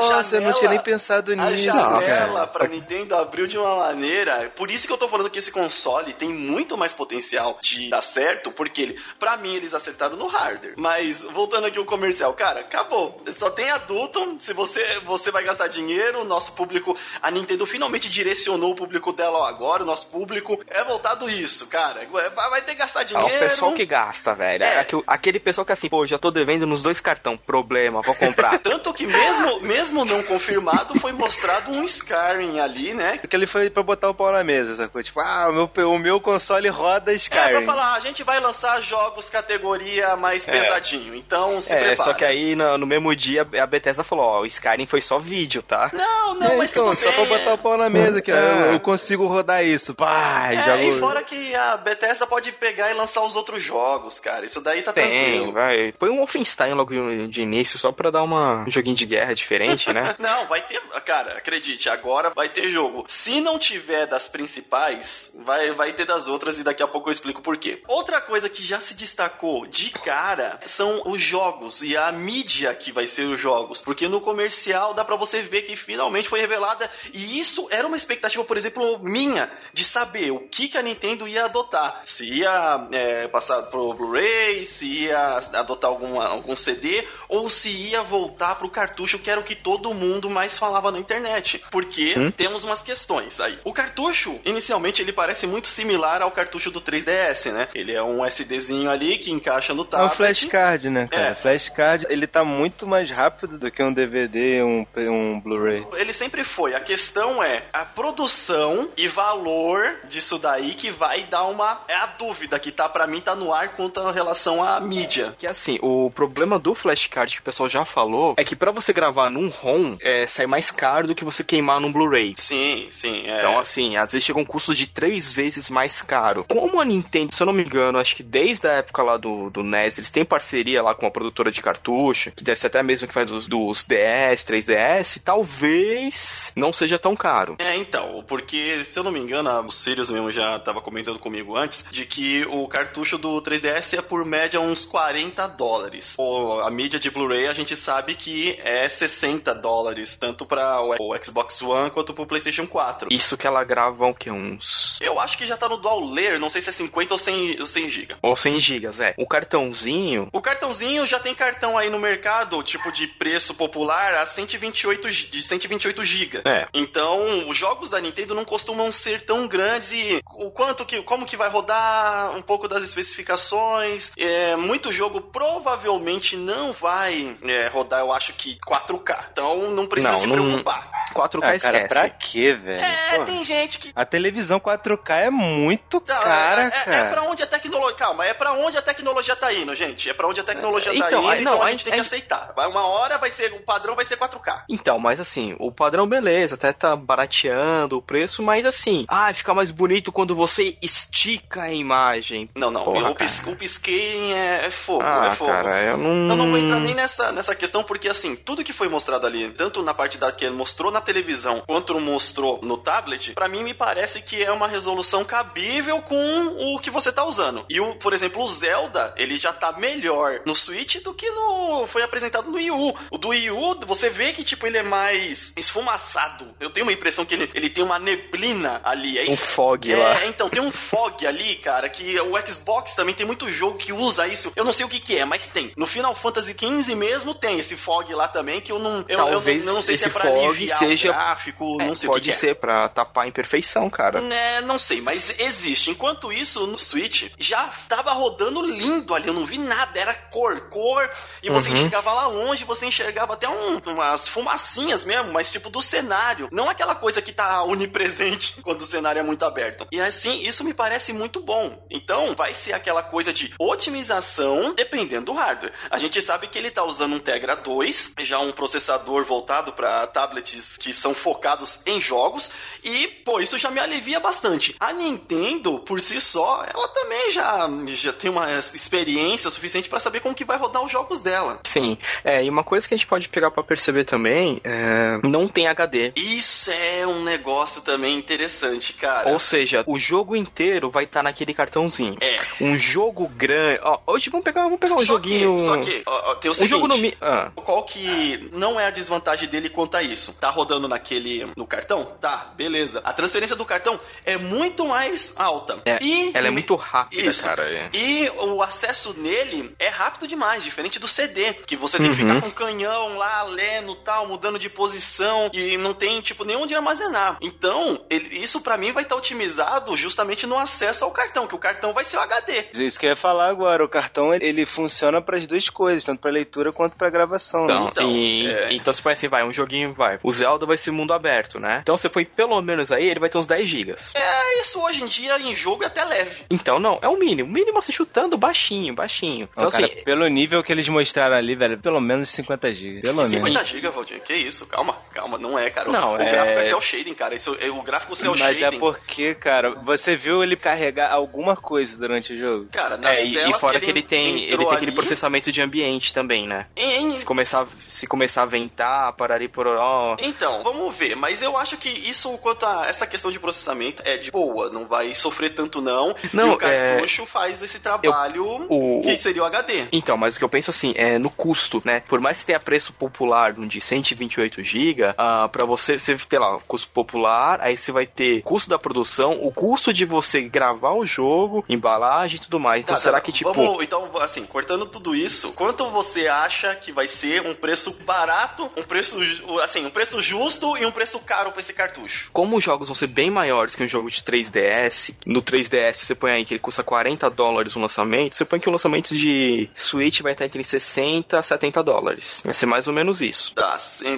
Nossa, 0.00 0.34
eu 0.36 0.40
não 0.40 0.50
tinha 0.52 0.68
nem 0.68 0.78
janela- 0.78 0.82
pensado 0.82 1.32
A 1.32 1.36
nisso. 1.36 1.62
janela 1.64 2.34
cara. 2.40 2.46
pra 2.48 2.66
Nintendo 2.66 3.14
abriu 3.14 3.46
de 3.46 3.56
uma 3.56 3.76
maneira. 3.76 4.50
Por 4.56 4.68
isso 4.68 4.84
que 4.84 4.92
eu 4.92 4.98
tô 4.98 5.08
falando 5.08 5.30
que 5.30 5.38
esse 5.38 5.52
console 5.52 6.12
tem 6.12 6.28
muito 6.28 6.76
mais 6.76 6.92
potencial 6.92 7.56
de 7.62 7.88
dar 7.88 8.02
certo, 8.02 8.50
porque 8.50 8.82
ele, 8.82 9.00
pra 9.20 9.36
mim 9.36 9.54
eles 9.54 9.72
acertaram 9.72 10.16
no 10.16 10.26
hardware. 10.26 10.74
Mas 10.76 11.20
voltando 11.20 11.68
aqui 11.68 11.78
o 11.78 11.84
comercial, 11.84 12.34
cara, 12.34 12.58
acabou. 12.58 13.22
Só 13.30 13.48
tem 13.48 13.61
adulto. 13.70 14.36
Se 14.40 14.52
você 14.52 15.00
você 15.00 15.30
vai 15.30 15.44
gastar 15.44 15.68
dinheiro, 15.68 16.20
o 16.20 16.24
nosso 16.24 16.52
público, 16.52 16.96
a 17.20 17.30
Nintendo 17.30 17.66
finalmente 17.66 18.08
direcionou 18.08 18.72
o 18.72 18.74
público 18.74 19.12
dela 19.12 19.38
ó, 19.38 19.44
agora, 19.46 19.82
o 19.82 19.86
nosso 19.86 20.06
público 20.08 20.58
é 20.68 20.82
voltado 20.84 21.28
isso, 21.28 21.66
cara. 21.68 22.06
Vai 22.10 22.30
vai 22.30 22.62
ter 22.62 22.72
que 22.72 22.78
gastar 22.78 23.00
Ah, 23.00 23.04
dinheiro. 23.04 23.36
o 23.36 23.38
pessoal 23.38 23.72
que 23.72 23.84
gasta, 23.86 24.34
velho. 24.34 24.64
É. 24.64 24.74
É. 24.74 24.78
aquele- 24.80 25.02
Aquele 25.06 25.38
pessoal 25.40 25.64
que 25.64 25.72
assim, 25.72 25.88
pô, 25.88 26.06
já 26.06 26.18
tô 26.18 26.30
devendo 26.30 26.66
nos 26.66 26.82
dois 26.82 27.00
cartão. 27.00 27.36
Problema, 27.36 28.00
vou 28.02 28.14
comprar. 28.14 28.58
Tanto 28.62 28.92
que 28.92 29.06
mesmo, 29.06 29.60
mesmo 29.60 30.04
não 30.04 30.22
confirmado, 30.22 30.98
foi 30.98 31.12
mostrado 31.12 31.70
um 31.70 31.84
Skyrim 31.84 32.58
ali, 32.60 32.94
né? 32.94 33.18
Porque 33.18 33.34
ele 33.36 33.46
foi 33.46 33.68
pra 33.70 33.82
botar 33.82 34.08
o 34.10 34.14
pau 34.14 34.32
na 34.32 34.42
mesa, 34.44 34.74
sacou? 34.76 35.02
Tipo, 35.02 35.20
ah, 35.20 35.48
o 35.48 35.52
meu, 35.52 35.90
o 35.90 35.98
meu 35.98 36.20
console 36.20 36.68
roda 36.68 37.12
É, 37.12 37.16
Skyrim. 37.16 37.50
pra 37.50 37.62
falar, 37.62 37.94
a 37.94 38.00
gente 38.00 38.22
vai 38.22 38.40
lançar 38.40 38.80
jogos 38.82 39.28
categoria 39.30 40.16
mais 40.16 40.44
pesadinho, 40.44 41.14
então 41.14 41.60
se 41.60 41.72
é, 41.72 41.78
prepara. 41.78 41.96
só 42.10 42.14
que 42.14 42.24
aí 42.24 42.54
no, 42.54 42.78
no 42.78 42.86
mesmo 42.86 43.14
dia 43.14 43.46
a 43.60 43.66
Bethesda 43.66 44.02
falou, 44.04 44.24
ó, 44.24 44.40
o 44.40 44.46
Skyrim 44.46 44.86
foi 44.86 45.00
só 45.00 45.18
vídeo, 45.18 45.62
tá? 45.62 45.90
Não, 45.92 46.34
não, 46.34 46.46
É, 46.52 46.56
mas 46.56 46.70
então, 46.70 46.84
tudo 46.86 46.96
só 46.96 47.08
bem. 47.12 47.26
pra 47.26 47.38
botar 47.38 47.54
o 47.54 47.58
pau 47.58 47.76
na 47.76 47.88
mesa, 47.90 48.20
que 48.22 48.30
É. 48.30 48.34
eu, 48.34 48.72
eu 48.72 48.80
consigo 48.80 49.26
rodar 49.26 49.64
isso. 49.64 49.94
Pá, 49.94 50.52
É, 50.52 50.64
jogo... 50.78 50.96
e 50.96 50.98
fora 51.00 51.22
que 51.22 51.54
a 51.54 51.76
Bethesda 51.76 52.26
pode 52.26 52.52
pegar 52.52 52.90
e 52.90 52.94
lançar 52.94 53.22
os 53.22 53.36
outros 53.36 53.62
jogos, 53.62 54.18
cara. 54.20 54.44
Isso 54.44 54.60
daí 54.60 54.82
tá 54.82 54.92
Tem, 54.92 55.08
tranquilo. 55.08 55.52
vai. 55.52 55.92
Põe 55.92 56.10
um 56.10 56.16
Wolfenstein 56.18 56.74
logo 56.74 56.92
de 57.28 57.42
início, 57.42 57.78
só 57.78 57.92
pra 57.92 58.10
dar 58.10 58.22
uma, 58.22 58.64
um 58.66 58.70
joguinho 58.70 58.96
de 58.96 59.06
guerra 59.06 59.34
diferente, 59.34 59.92
né? 59.92 60.14
Não, 60.20 60.46
vai 60.46 60.62
ter. 60.62 60.80
Cara, 61.04 61.36
acredite, 61.38 61.88
agora 61.88 62.30
vai 62.34 62.48
ter 62.48 62.68
jogo. 62.68 63.04
Se 63.08 63.40
não 63.40 63.58
tiver 63.58 64.06
das 64.06 64.28
principais, 64.28 65.32
vai, 65.44 65.70
vai 65.72 65.92
ter 65.92 66.04
das 66.06 66.26
outras 66.28 66.58
e 66.58 66.62
daqui 66.64 66.82
a 66.82 66.88
pouco 66.88 67.08
eu 67.08 67.12
explico 67.12 67.42
por 67.42 67.56
quê. 67.56 67.82
Outra 67.88 68.20
coisa 68.20 68.48
que 68.48 68.62
já 68.64 68.78
se 68.80 68.94
destacou 68.94 69.66
de 69.66 69.90
cara 69.90 70.60
são 70.66 71.02
os 71.06 71.20
jogos 71.20 71.82
e 71.82 71.96
a 71.96 72.10
mídia 72.12 72.74
que 72.74 72.92
vai 72.92 73.06
ser 73.06 73.22
os 73.22 73.40
jogos. 73.42 73.82
Porque 73.82 74.08
no 74.08 74.20
comercial 74.20 74.94
dá 74.94 75.04
pra 75.04 75.16
você 75.16 75.42
ver 75.42 75.62
que 75.62 75.76
finalmente 75.76 76.28
foi 76.28 76.40
revelada. 76.40 76.88
E 77.12 77.38
isso 77.38 77.66
era 77.70 77.86
uma 77.86 77.96
expectativa, 77.96 78.44
por 78.44 78.56
exemplo, 78.56 78.98
minha, 79.02 79.50
de 79.72 79.84
saber 79.84 80.30
o 80.30 80.38
que, 80.40 80.68
que 80.68 80.78
a 80.78 80.82
Nintendo 80.82 81.26
ia 81.26 81.44
adotar. 81.44 82.02
Se 82.04 82.24
ia 82.38 82.88
é, 82.92 83.28
passar 83.28 83.62
pro 83.64 83.92
Blu-ray, 83.92 84.64
se 84.64 84.86
ia 85.04 85.38
adotar 85.54 85.90
alguma, 85.90 86.24
algum 86.26 86.54
CD, 86.54 87.04
ou 87.28 87.50
se 87.50 87.68
ia 87.68 88.02
voltar 88.02 88.54
pro 88.54 88.70
cartucho, 88.70 89.18
que 89.18 89.30
era 89.30 89.40
o 89.40 89.44
que 89.44 89.54
todo 89.56 89.92
mundo 89.92 90.30
mais 90.30 90.58
falava 90.58 90.90
na 90.92 90.98
internet. 90.98 91.62
Porque 91.70 92.14
temos 92.36 92.62
umas 92.64 92.80
questões 92.82 93.40
aí. 93.40 93.58
O 93.64 93.72
cartucho, 93.72 94.40
inicialmente, 94.44 95.02
ele 95.02 95.12
parece 95.12 95.46
muito 95.46 95.66
similar 95.66 96.22
ao 96.22 96.30
cartucho 96.30 96.70
do 96.70 96.80
3DS, 96.80 97.50
né? 97.50 97.68
Ele 97.74 97.92
é 97.92 98.02
um 98.02 98.24
SDzinho 98.24 98.88
ali 98.88 99.18
que 99.18 99.30
encaixa 99.32 99.74
no 99.74 99.82
É 99.82 99.84
um 99.84 99.88
tablet. 99.88 100.16
flashcard, 100.16 100.90
né, 100.90 101.08
cara? 101.10 101.22
É. 101.30 101.34
Flashcard, 101.34 102.06
ele 102.08 102.26
tá 102.26 102.44
muito 102.44 102.86
mais 102.86 103.10
rápido 103.10 103.31
do 103.40 103.70
que 103.70 103.82
um 103.82 103.92
DVD, 103.92 104.62
um, 104.62 104.86
um 104.96 105.40
Blu-ray. 105.40 105.86
Ele 105.94 106.12
sempre 106.12 106.44
foi. 106.44 106.74
A 106.74 106.80
questão 106.80 107.42
é 107.42 107.64
a 107.72 107.84
produção 107.84 108.88
e 108.96 109.08
valor 109.08 109.96
disso 110.08 110.38
daí 110.38 110.74
que 110.74 110.90
vai 110.90 111.24
dar 111.24 111.44
uma. 111.44 111.80
É 111.88 111.94
a 111.94 112.06
dúvida 112.06 112.58
que 112.58 112.70
tá 112.70 112.88
pra 112.88 113.06
mim, 113.06 113.20
tá 113.20 113.34
no 113.34 113.52
ar 113.52 113.70
quanto 113.70 114.00
a 114.00 114.12
relação 114.12 114.62
à 114.62 114.80
mídia. 114.80 115.34
Que 115.38 115.46
assim, 115.46 115.78
o 115.82 116.10
problema 116.10 116.58
do 116.58 116.74
flashcard 116.74 117.34
que 117.34 117.40
o 117.40 117.44
pessoal 117.44 117.68
já 117.68 117.84
falou 117.84 118.34
é 118.36 118.44
que 118.44 118.56
pra 118.56 118.70
você 118.70 118.92
gravar 118.92 119.30
num 119.30 119.48
ROM 119.48 119.96
é, 120.00 120.26
sai 120.26 120.46
mais 120.46 120.70
caro 120.70 121.06
do 121.06 121.14
que 121.14 121.24
você 121.24 121.42
queimar 121.44 121.80
num 121.80 121.92
Blu-ray. 121.92 122.34
Sim, 122.36 122.88
sim. 122.90 123.22
É. 123.26 123.38
Então, 123.38 123.58
assim, 123.58 123.96
às 123.96 124.12
vezes 124.12 124.24
chega 124.24 124.38
um 124.38 124.44
custo 124.44 124.74
de 124.74 124.86
três 124.86 125.32
vezes 125.32 125.68
mais 125.68 126.02
caro. 126.02 126.44
Como 126.48 126.80
a 126.80 126.84
Nintendo, 126.84 127.34
se 127.34 127.42
eu 127.42 127.46
não 127.46 127.52
me 127.52 127.64
engano, 127.64 127.98
acho 127.98 128.16
que 128.16 128.22
desde 128.22 128.66
a 128.66 128.72
época 128.72 129.02
lá 129.02 129.16
do, 129.16 129.50
do 129.50 129.62
NES, 129.62 129.98
eles 129.98 130.10
têm 130.10 130.24
parceria 130.24 130.82
lá 130.82 130.94
com 130.94 131.06
a 131.06 131.10
produtora 131.10 131.50
de 131.50 131.62
cartucho, 131.62 132.30
que 132.32 132.44
deve 132.44 132.58
ser 132.58 132.68
até 132.68 132.82
mesmo 132.82 133.06
que 133.06 133.14
faz 133.14 133.21
dos, 133.24 133.46
dos 133.46 133.84
DS, 133.84 134.44
3DS, 134.44 135.20
talvez 135.24 136.52
não 136.56 136.72
seja 136.72 136.98
tão 136.98 137.14
caro. 137.14 137.56
É, 137.58 137.76
então, 137.76 138.24
porque 138.26 138.84
se 138.84 138.98
eu 138.98 139.04
não 139.04 139.10
me 139.10 139.20
engano, 139.20 139.50
o 139.66 139.70
Sirius 139.70 140.10
mesmo 140.10 140.30
já 140.30 140.58
tava 140.58 140.80
comentando 140.80 141.18
comigo 141.18 141.56
antes, 141.56 141.84
de 141.90 142.06
que 142.06 142.44
o 142.46 142.66
cartucho 142.68 143.18
do 143.18 143.40
3DS 143.42 143.98
é 143.98 144.02
por 144.02 144.24
média 144.24 144.60
uns 144.60 144.84
40 144.84 145.46
dólares. 145.48 146.14
O, 146.18 146.60
a 146.60 146.70
mídia 146.70 146.98
de 146.98 147.10
Blu-ray 147.10 147.46
a 147.46 147.52
gente 147.52 147.76
sabe 147.76 148.14
que 148.14 148.58
é 148.62 148.88
60 148.88 149.54
dólares, 149.54 150.16
tanto 150.16 150.44
para 150.44 150.80
o 150.80 151.16
Xbox 151.22 151.60
One 151.62 151.90
quanto 151.90 152.14
pro 152.14 152.26
PlayStation 152.26 152.66
4. 152.66 153.08
Isso 153.10 153.36
que 153.36 153.46
ela 153.46 153.64
grava 153.64 154.06
o 154.06 154.14
que? 154.14 154.30
Uns. 154.30 154.98
Eu 155.00 155.18
acho 155.18 155.36
que 155.36 155.46
já 155.46 155.56
tá 155.56 155.68
no 155.68 155.76
Dual 155.76 156.00
Layer, 156.04 156.38
não 156.38 156.50
sei 156.50 156.60
se 156.60 156.70
é 156.70 156.72
50 156.72 157.14
ou 157.14 157.18
100, 157.18 157.60
ou 157.60 157.66
100 157.66 157.90
GB. 157.90 158.16
Ou 158.22 158.36
100 158.36 158.60
gigas, 158.60 159.00
é. 159.00 159.14
O 159.16 159.26
cartãozinho. 159.26 160.28
O 160.32 160.40
cartãozinho 160.40 161.06
já 161.06 161.18
tem 161.18 161.34
cartão 161.34 161.76
aí 161.76 161.90
no 161.90 161.98
mercado, 161.98 162.62
tipo 162.62 162.90
de 162.90 163.01
preço 163.06 163.54
popular, 163.54 164.14
a 164.14 164.26
128, 164.26 165.10
de 165.10 165.42
128 165.42 166.04
GB. 166.04 166.42
É. 166.44 166.66
Então, 166.74 167.48
os 167.48 167.56
jogos 167.56 167.90
da 167.90 168.00
Nintendo 168.00 168.34
não 168.34 168.44
costumam 168.44 168.90
ser 168.92 169.22
tão 169.22 169.46
grandes 169.46 169.92
e 169.92 170.20
o 170.36 170.50
quanto 170.50 170.84
que, 170.84 171.02
como 171.02 171.26
que 171.26 171.36
vai 171.36 171.48
rodar, 171.48 172.34
um 172.36 172.42
pouco 172.42 172.66
das 172.68 172.82
especificações. 172.82 174.12
É, 174.16 174.56
muito 174.56 174.92
jogo 174.92 175.20
provavelmente 175.20 176.36
não 176.36 176.72
vai 176.72 177.36
é, 177.42 177.68
rodar, 177.68 178.00
eu 178.00 178.12
acho 178.12 178.32
que 178.34 178.58
4K. 178.66 179.26
Então, 179.32 179.70
não 179.70 179.86
precisa 179.86 180.12
Não, 180.12 180.20
se 180.20 180.26
não- 180.26 180.34
preocupar. 180.36 180.90
4K 181.14 181.36
Ah, 181.38 181.40
cara, 181.40 181.56
esquece. 181.56 181.88
pra 181.88 182.08
quê, 182.08 182.52
velho? 182.54 182.84
É, 182.84 183.16
Pô, 183.18 183.24
tem 183.24 183.44
gente 183.44 183.78
que 183.78 183.92
A 183.94 184.04
televisão 184.04 184.58
4K 184.58 185.16
é 185.26 185.30
muito 185.30 185.96
Não, 185.96 186.00
cara, 186.22 186.62
é, 186.62 186.66
é, 186.66 186.70
cara. 186.70 186.96
é 186.96 187.10
pra 187.10 187.22
onde 187.22 187.42
a 187.42 187.46
tecnologia. 187.46 187.96
Calma, 187.96 188.24
é 188.26 188.32
pra 188.32 188.52
onde 188.52 188.78
a 188.78 188.82
tecnologia 188.82 189.36
tá 189.36 189.52
indo, 189.52 189.74
gente. 189.74 190.08
É 190.08 190.14
pra 190.14 190.26
onde 190.26 190.40
a 190.40 190.44
tecnologia 190.44 190.90
tá 190.90 191.06
Então, 191.06 191.20
indo, 191.22 191.30
aí- 191.30 191.40
não, 191.42 191.52
então 191.54 191.66
a 191.66 191.70
gente 191.70 191.84
tem 191.84 191.92
que 191.92 191.98
aí- 192.00 192.06
aceitar. 192.06 192.52
Vai 192.56 192.66
uma 192.66 192.86
hora 192.92 193.18
vai 193.18 193.30
ser. 193.30 193.52
O 193.54 193.60
padrão 193.60 193.94
vai 193.94 194.04
ser 194.04 194.16
4K. 194.16 194.64
Então, 194.68 194.98
mas 194.98 195.18
assim, 195.20 195.56
o 195.58 195.72
padrão 195.72 196.06
beleza, 196.06 196.54
até 196.54 196.72
tá 196.72 196.94
barateando 196.94 197.96
o 197.96 198.02
preço, 198.02 198.42
mas 198.42 198.66
assim, 198.66 199.04
ah, 199.08 199.32
fica 199.32 199.54
mais 199.54 199.70
bonito 199.70 200.12
quando 200.12 200.34
você 200.34 200.76
estica 200.82 201.62
a 201.62 201.72
imagem. 201.72 202.48
Não, 202.54 202.70
não. 202.70 202.84
Porra, 202.84 203.10
o, 203.10 203.14
pis, 203.14 203.42
o 203.46 203.56
pisquei 203.56 204.32
é, 204.32 204.66
é 204.66 204.70
fogo, 204.70 205.02
Ah, 205.04 205.28
é 205.32 205.34
fogo. 205.34 205.50
cara, 205.50 205.82
eu 205.82 205.96
não. 205.96 206.30
Eu 206.30 206.36
não 206.36 206.50
vou 206.50 206.58
entrar 206.58 206.80
nem 206.80 206.94
nessa, 206.94 207.32
nessa 207.32 207.54
questão, 207.54 207.82
porque 207.82 208.08
assim, 208.08 208.36
tudo 208.36 208.64
que 208.64 208.72
foi 208.72 208.88
mostrado 208.88 209.26
ali, 209.26 209.50
tanto 209.52 209.82
na 209.82 209.94
parte 209.94 210.18
da 210.18 210.30
que 210.32 210.44
ele 210.44 210.54
mostrou 210.54 210.90
na 210.90 211.00
televisão, 211.00 211.62
quanto 211.66 211.98
mostrou 212.00 212.60
no 212.62 212.76
tablet, 212.76 213.32
pra 213.32 213.48
mim 213.48 213.62
me 213.62 213.74
parece 213.74 214.22
que 214.22 214.42
é 214.42 214.50
uma 214.50 214.66
resolução 214.68 215.24
cabível 215.24 216.00
com 216.02 216.74
o 216.74 216.78
que 216.78 216.90
você 216.90 217.12
tá 217.12 217.24
usando. 217.24 217.64
E 217.68 217.80
o, 217.80 217.94
por 217.96 218.12
exemplo, 218.12 218.42
o 218.42 218.46
Zelda, 218.48 219.14
ele 219.16 219.38
já 219.38 219.52
tá 219.52 219.72
melhor 219.72 220.40
no 220.46 220.54
Switch 220.54 221.02
do 221.02 221.14
que 221.14 221.30
no 221.30 221.86
foi 221.86 222.02
apresentado 222.02 222.48
no 222.50 222.56
Wii 222.56 222.70
U. 222.70 222.81
O 223.10 223.18
do 223.18 223.28
Wii 223.28 223.50
U, 223.50 223.80
você 223.86 224.10
vê 224.10 224.32
que 224.32 224.42
tipo 224.44 224.66
ele 224.66 224.78
é 224.78 224.82
mais 224.82 225.52
esfumaçado. 225.56 226.54
Eu 226.60 226.70
tenho 226.70 226.86
uma 226.86 226.92
impressão 226.92 227.24
que 227.24 227.34
ele, 227.34 227.50
ele 227.54 227.68
tem 227.70 227.82
uma 227.84 227.98
neblina 227.98 228.80
ali, 228.84 229.18
é 229.18 229.22
Um 229.22 229.32
isso. 229.32 229.42
fog 229.46 229.90
É, 229.92 229.96
lá. 229.96 230.26
então, 230.26 230.48
tem 230.48 230.60
um 230.62 230.70
fog 230.72 231.26
ali, 231.26 231.56
cara, 231.56 231.88
que 231.88 232.18
o 232.20 232.46
Xbox 232.46 232.94
também 232.94 233.14
tem 233.14 233.26
muito 233.26 233.48
jogo 233.50 233.78
que 233.78 233.92
usa 233.92 234.26
isso. 234.26 234.52
Eu 234.56 234.64
não 234.64 234.72
sei 234.72 234.84
o 234.84 234.88
que 234.88 235.00
que 235.00 235.16
é, 235.18 235.24
mas 235.24 235.46
tem. 235.46 235.72
No 235.76 235.86
Final 235.86 236.14
Fantasy 236.14 236.54
XV 236.58 236.94
mesmo 236.94 237.34
tem 237.34 237.58
esse 237.58 237.76
fog 237.76 238.12
lá 238.14 238.28
também, 238.28 238.60
que 238.60 238.72
eu 238.72 238.78
não... 238.78 239.04
Eu, 239.08 239.18
Talvez 239.18 239.58
eu, 239.58 239.64
não- 239.66 239.72
eu 239.72 239.74
não 239.76 239.82
sei 239.82 239.96
se 239.96 240.04
é 240.04 240.08
esse 240.08 240.18
pra 240.18 240.28
fog 240.30 240.68
seja- 240.68 241.10
o 241.10 241.12
gráfico, 241.12 241.76
É, 241.80 241.86
não 241.86 241.94
sei 241.94 242.08
pode 242.08 242.20
que 242.22 242.30
que 242.30 242.36
é. 242.36 242.38
ser 242.38 242.54
pra 242.56 242.88
tapar 242.88 243.24
a 243.24 243.28
imperfeição, 243.28 243.88
cara. 243.90 244.20
Né, 244.20 244.60
não 244.62 244.78
sei, 244.78 245.00
mas 245.00 245.38
existe. 245.38 245.90
Enquanto 245.90 246.32
isso, 246.32 246.66
no 246.66 246.78
Switch, 246.78 247.30
já 247.38 247.68
tava 247.88 248.12
rodando 248.12 248.62
lindo 248.62 249.14
ali, 249.14 249.26
eu 249.28 249.34
não 249.34 249.44
vi 249.44 249.58
nada, 249.58 249.98
era 249.98 250.14
cor, 250.14 250.60
cor, 250.68 251.08
e 251.42 251.50
você 251.50 251.68
Uhum. 251.68 251.74
enxergava 251.76 252.12
lá 252.12 252.26
longe, 252.26 252.64
você 252.74 252.86
enxergava 252.86 253.34
até 253.34 253.48
um- 253.48 253.78
umas 253.86 254.26
fumacinhas 254.28 255.04
mesmo, 255.04 255.32
mas 255.32 255.50
tipo 255.50 255.68
do 255.70 255.82
cenário, 255.82 256.48
não 256.50 256.68
aquela 256.68 256.94
coisa 256.94 257.20
que 257.22 257.32
tá 257.32 257.62
onipresente 257.64 258.60
quando 258.62 258.80
o 258.80 258.86
cenário 258.86 259.20
é 259.20 259.22
muito 259.22 259.44
aberto. 259.44 259.86
E 259.92 260.00
assim, 260.00 260.38
isso 260.46 260.64
me 260.64 260.72
parece 260.74 261.12
muito 261.12 261.40
bom. 261.40 261.84
Então, 261.90 262.34
vai 262.34 262.54
ser 262.54 262.72
aquela 262.72 263.02
coisa 263.02 263.32
de 263.32 263.52
otimização 263.58 264.74
dependendo 264.74 265.26
do 265.26 265.32
hardware. 265.32 265.72
A 265.90 265.98
gente 265.98 266.20
sabe 266.20 266.46
que 266.48 266.58
ele 266.58 266.70
tá 266.70 266.82
usando 266.84 267.14
um 267.14 267.18
Tegra 267.18 267.54
2, 267.56 268.14
já 268.20 268.38
um 268.38 268.52
processador 268.52 269.24
voltado 269.24 269.72
para 269.72 270.06
tablets 270.08 270.76
que 270.76 270.92
são 270.92 271.14
focados 271.14 271.80
em 271.86 272.00
jogos, 272.00 272.50
e 272.82 273.06
pô, 273.06 273.40
isso 273.40 273.58
já 273.58 273.70
me 273.70 273.80
alivia 273.80 274.18
bastante. 274.18 274.74
A 274.80 274.92
Nintendo, 274.92 275.78
por 275.80 276.00
si 276.00 276.20
só, 276.20 276.64
ela 276.72 276.88
também 276.88 277.30
já, 277.30 277.68
já 277.88 278.12
tem 278.12 278.30
uma 278.30 278.50
experiência 278.58 279.50
suficiente 279.50 279.88
para 279.88 280.00
saber 280.00 280.20
como 280.20 280.34
que 280.34 280.44
vai 280.44 280.56
rodar 280.58 280.82
os 280.84 280.90
jogos 280.90 281.20
dela. 281.20 281.60
Sim. 281.64 281.98
É, 282.24 282.42
e 282.44 282.48
uma 282.50 282.61
coisa 282.64 282.86
que 282.88 282.94
a 282.94 282.96
gente 282.96 283.06
pode 283.06 283.28
pegar 283.28 283.50
pra 283.50 283.62
perceber 283.62 284.04
também 284.04 284.60
é. 284.64 285.18
Não 285.22 285.48
tem 285.48 285.66
HD. 285.66 286.12
Isso 286.16 286.70
é 286.70 287.06
um 287.06 287.22
negócio 287.22 287.82
também 287.82 288.16
interessante, 288.18 288.92
cara. 288.94 289.28
Ou 289.30 289.38
seja, 289.38 289.84
o 289.86 289.98
jogo 289.98 290.34
inteiro 290.36 290.90
vai 290.90 291.04
estar 291.04 291.22
naquele 291.22 291.54
cartãozinho. 291.54 292.16
É. 292.20 292.36
Um 292.60 292.78
jogo 292.78 293.28
grande. 293.28 293.80
Ó, 293.82 293.98
hoje 294.06 294.30
vamos 294.30 294.44
pegar, 294.44 294.62
vamos 294.64 294.78
pegar 294.80 294.94
um 294.94 294.98
só 294.98 295.04
joguinho. 295.04 295.54
que, 295.54 295.60
só 295.60 295.76
que, 295.78 296.02
ó, 296.06 296.34
tem 296.36 296.48
o 296.48 296.52
um 296.52 296.54
seguinte, 296.54 296.70
jogo 296.70 296.88
no. 296.88 296.98
Mi- 296.98 297.16
Ah. 297.20 297.50
Qual 297.54 297.84
que 297.84 298.48
não 298.52 298.78
é 298.78 298.86
a 298.86 298.90
desvantagem 298.90 299.48
dele 299.48 299.68
quanto 299.68 299.96
a 299.96 300.02
isso? 300.02 300.32
Tá 300.34 300.50
rodando 300.50 300.88
naquele. 300.88 301.46
no 301.56 301.66
cartão? 301.66 302.04
Tá, 302.20 302.50
beleza. 302.56 303.00
A 303.04 303.12
transferência 303.12 303.54
do 303.56 303.64
cartão 303.64 303.98
é 304.24 304.36
muito 304.36 304.86
mais 304.86 305.34
alta. 305.36 305.80
É, 305.84 305.98
e 306.02 306.30
ela 306.34 306.48
é 306.48 306.50
muito 306.50 306.74
rápida, 306.74 307.22
Isso. 307.22 307.42
cara. 307.44 307.62
é. 307.64 307.90
E 307.92 308.30
o 308.40 308.62
acesso 308.62 309.14
nele 309.18 309.74
é 309.78 309.88
rápido 309.88 310.26
demais, 310.26 310.62
diferente 310.64 310.98
do 310.98 311.06
CD, 311.08 311.52
que 311.54 311.76
você 311.76 311.98
tem 311.98 312.12
que 312.12 312.22
Uhum. 312.22 312.28
ficar 312.28 312.40
com 312.42 312.48
o 312.48 312.51
canhão 312.52 313.16
lá, 313.16 313.42
lendo 313.44 313.94
tal, 313.96 314.26
mudando 314.26 314.58
de 314.58 314.68
posição 314.68 315.50
e 315.52 315.76
não 315.76 315.94
tem 315.94 316.20
tipo 316.20 316.44
nenhum 316.44 316.66
de 316.66 316.74
armazenar. 316.74 317.38
Então, 317.40 318.04
ele- 318.10 318.38
isso 318.38 318.60
pra 318.60 318.76
mim 318.76 318.92
vai 318.92 319.02
estar 319.02 319.16
otimizado 319.16 319.96
justamente 319.96 320.46
no 320.46 320.58
acesso 320.58 321.04
ao 321.04 321.10
cartão, 321.10 321.46
que 321.46 321.54
o 321.54 321.58
cartão 321.58 321.92
vai 321.92 322.04
ser 322.04 322.16
o 322.16 322.20
HD. 322.20 322.66
Isso 322.74 322.98
que 322.98 323.06
eu 323.06 323.10
ia 323.10 323.16
falar 323.16 323.48
agora. 323.48 323.84
O 323.84 323.88
cartão 323.88 324.34
ele, 324.34 324.44
ele 324.44 324.66
funciona 324.66 325.20
para 325.20 325.36
as 325.36 325.46
duas 325.46 325.68
coisas, 325.68 326.04
tanto 326.04 326.20
para 326.20 326.30
leitura 326.30 326.72
quanto 326.72 326.96
para 326.96 327.10
gravação. 327.10 327.64
Então, 327.64 327.84
né? 327.84 327.90
Então, 327.90 328.10
e- 328.10 328.46
é. 328.46 328.74
então 328.74 328.92
você 328.92 329.02
põe 329.02 329.12
assim, 329.12 329.28
vai, 329.28 329.44
um 329.44 329.52
joguinho 329.52 329.92
vai. 329.92 330.18
O 330.22 330.30
Zelda 330.30 330.66
vai 330.66 330.76
ser 330.76 330.90
mundo 330.90 331.12
aberto, 331.12 331.58
né? 331.58 331.80
Então 331.82 331.96
você 331.96 332.08
põe 332.08 332.24
pelo 332.24 332.60
menos 332.60 332.90
aí, 332.92 333.08
ele 333.08 333.20
vai 333.20 333.28
ter 333.28 333.38
uns 333.38 333.46
10 333.46 333.68
gigas. 333.68 334.12
É, 334.14 334.60
isso 334.60 334.80
hoje 334.80 335.02
em 335.02 335.06
dia 335.06 335.38
em 335.38 335.54
jogo 335.54 335.82
é 335.84 335.86
até 335.86 336.04
leve. 336.04 336.44
Então, 336.50 336.78
não, 336.78 336.98
é 337.02 337.08
o 337.08 337.16
mínimo. 337.16 337.48
O 337.48 337.52
mínimo 337.52 337.78
assim, 337.78 337.92
chutando 337.92 338.36
baixinho, 338.36 338.94
baixinho. 338.94 339.48
Então, 339.52 339.64
Não, 339.64 339.70
cara, 339.70 339.84
assim, 339.86 340.04
pelo 340.04 340.26
nível 340.28 340.62
que 340.62 340.72
eles 340.72 340.88
mostraram 340.88 341.36
ali, 341.36 341.54
velho, 341.54 341.78
pelo 341.78 342.00
menos 342.00 342.28
50 342.42 342.74
GB. 342.74 343.00
Pelo 343.00 343.14
menos. 343.16 343.28
50 343.30 343.64
GB, 343.64 343.88
Valdir. 343.90 344.20
Que 344.22 344.34
isso? 344.34 344.66
Calma, 344.66 344.96
calma, 345.14 345.38
não 345.38 345.58
é, 345.58 345.70
cara. 345.70 345.90
Não, 345.90 346.14
o 346.14 346.20
é- 346.20 346.30
gráfico 346.30 346.58
é 346.58 346.62
cel 346.64 346.80
shading, 346.80 347.14
cara. 347.14 347.34
Isso, 347.34 347.56
é- 347.60 347.70
o 347.70 347.82
gráfico 347.82 348.14
cel 348.16 348.30
Mas 348.36 348.56
shading. 348.58 348.76
é 348.76 348.78
porque, 348.78 349.34
cara, 349.34 349.74
você 349.82 350.16
viu 350.16 350.42
ele 350.42 350.56
carregar 350.56 351.12
alguma 351.12 351.56
coisa 351.56 351.98
durante 351.98 352.32
o 352.34 352.38
jogo? 352.38 352.68
Cara, 352.72 352.96
nas 352.96 353.16
é, 353.16 353.24
e, 353.24 353.36
e 353.38 353.52
fora 353.58 353.78
que 353.78 353.86
que 353.86 353.90
ele 353.90 354.02
tem, 354.02 354.44
ele 354.44 354.56
tem 354.56 354.66
aquele 354.66 354.86
ali, 354.90 354.92
processamento 354.92 355.50
de 355.52 355.60
ambiente 355.60 356.12
também, 356.14 356.46
né? 356.46 356.66
em- 356.76 357.16
Se 357.16 357.24
começar, 357.24 357.66
se 357.88 358.06
começar 358.06 358.42
a 358.42 358.46
ventar, 358.46 359.12
parar 359.14 359.36
ali 359.36 359.48
por 359.48 359.66
ó, 359.66 360.16
Então, 360.20 360.62
vamos 360.62 360.94
ver. 360.96 361.14
Mas 361.16 361.42
eu 361.42 361.56
acho 361.56 361.76
que 361.76 361.88
isso, 361.88 362.36
quanto 362.38 362.64
a 362.66 362.86
essa 362.88 363.06
questão 363.06 363.30
de 363.30 363.38
processamento, 363.38 364.02
é 364.04 364.16
de 364.16 364.30
boa. 364.30 364.70
Não 364.70 364.86
vai 364.86 365.14
sofrer 365.14 365.50
tanto, 365.54 365.80
não. 365.80 366.14
Não, 366.32 366.48
e 366.48 366.54
o 366.54 366.56
cartucho 366.56 367.26
faz 367.26 367.62
esse 367.62 367.78
trabalho 367.78 368.66
o- 368.68 369.02
que 369.02 369.16
seria 369.16 369.42
o 369.42 369.44
HD. 369.44 369.86
Então, 369.92 370.16
mas 370.16 370.34
o 370.36 370.38
que 370.38 370.44
eu 370.44 370.48
penso 370.48 370.70
assim, 370.70 370.92
é 370.96 371.18
no 371.18 371.30
custo, 371.30 371.82
né? 371.84 372.02
Por 372.08 372.20
mais 372.20 372.31
que 372.40 372.46
tenha 372.46 372.60
preço 372.60 372.92
popular 372.92 373.52
de 373.52 373.80
128 373.80 374.62
GB, 374.62 375.14
ah, 375.16 375.48
para 375.50 375.64
você, 375.64 375.98
você 375.98 376.16
ter 376.16 376.38
lá, 376.38 376.58
custo 376.66 376.88
popular, 376.88 377.60
aí 377.60 377.76
você 377.76 377.92
vai 377.92 378.06
ter 378.06 378.42
custo 378.42 378.68
da 378.68 378.78
produção, 378.78 379.38
o 379.42 379.52
custo 379.52 379.92
de 379.92 380.04
você 380.04 380.42
gravar 380.42 380.92
o 380.92 381.06
jogo, 381.06 381.64
embalagem 381.68 382.36
e 382.36 382.40
tudo 382.40 382.58
mais. 382.58 382.82
Então, 382.82 382.94
Tá, 382.94 383.00
será 383.00 383.18
tá, 383.18 383.20
que 383.22 383.32
tipo 383.32 383.52
Vamos, 383.52 383.82
então, 383.82 384.10
assim, 384.20 384.44
cortando 384.44 384.84
tudo 384.86 385.14
isso, 385.14 385.52
quanto 385.52 385.88
você 385.90 386.28
acha 386.28 386.74
que 386.74 386.92
vai 386.92 387.08
ser 387.08 387.40
um 387.46 387.54
preço 387.54 387.96
barato, 388.04 388.70
um 388.76 388.82
preço, 388.82 389.18
assim, 389.62 389.84
um 389.86 389.90
preço 389.90 390.20
justo 390.20 390.76
e 390.76 390.84
um 390.84 390.92
preço 390.92 391.18
caro 391.20 391.52
pra 391.52 391.60
esse 391.60 391.72
cartucho? 391.72 392.30
como 392.32 392.56
os 392.56 392.64
jogos 392.64 392.88
vão 392.88 392.94
ser 392.94 393.06
bem 393.06 393.30
maiores 393.30 393.76
que 393.76 393.84
um 393.84 393.88
jogo 393.88 394.10
de 394.10 394.20
3DS, 394.22 395.14
no 395.24 395.42
3DS 395.42 395.94
você 395.94 396.14
põe 396.14 396.32
aí 396.32 396.44
que 396.44 396.54
ele 396.54 396.60
custa 396.60 396.82
40 396.82 397.30
dólares 397.30 397.76
o 397.76 397.80
lançamento, 397.80 398.34
você 398.34 398.44
põe 398.44 398.58
que 398.58 398.68
o 398.68 398.72
lançamento 398.72 399.14
de 399.14 399.68
Switch 399.74 400.20
vai 400.20 400.32
estar 400.32 400.44
entre 400.44 400.62
60 400.62 401.38
a 401.38 401.42
70 401.42 401.82
dólares. 401.82 402.11
Vai 402.44 402.54
ser 402.54 402.66
mais 402.66 402.86
ou 402.88 402.94
menos 402.94 403.20
isso. 403.20 403.54